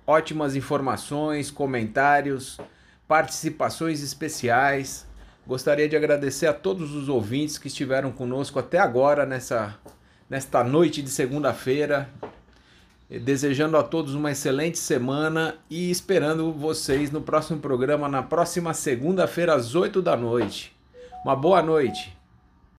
ótimas 0.06 0.54
informações, 0.54 1.50
comentários, 1.50 2.60
participações 3.08 4.00
especiais. 4.00 5.04
Gostaria 5.44 5.88
de 5.88 5.96
agradecer 5.96 6.46
a 6.46 6.52
todos 6.52 6.94
os 6.94 7.08
ouvintes 7.08 7.58
que 7.58 7.66
estiveram 7.66 8.12
conosco 8.12 8.60
até 8.60 8.78
agora 8.78 9.26
nessa 9.26 9.76
nesta 10.30 10.62
noite 10.62 11.02
de 11.02 11.10
segunda-feira. 11.10 12.08
Desejando 13.10 13.76
a 13.76 13.82
todos 13.82 14.14
uma 14.14 14.30
excelente 14.30 14.78
semana 14.78 15.56
e 15.68 15.90
esperando 15.90 16.52
vocês 16.52 17.10
no 17.10 17.20
próximo 17.20 17.58
programa 17.58 18.08
na 18.08 18.22
próxima 18.22 18.72
segunda-feira 18.74 19.54
às 19.54 19.74
8 19.74 20.00
da 20.00 20.16
noite. 20.16 20.72
Uma 21.24 21.34
boa 21.34 21.60
noite. 21.60 22.16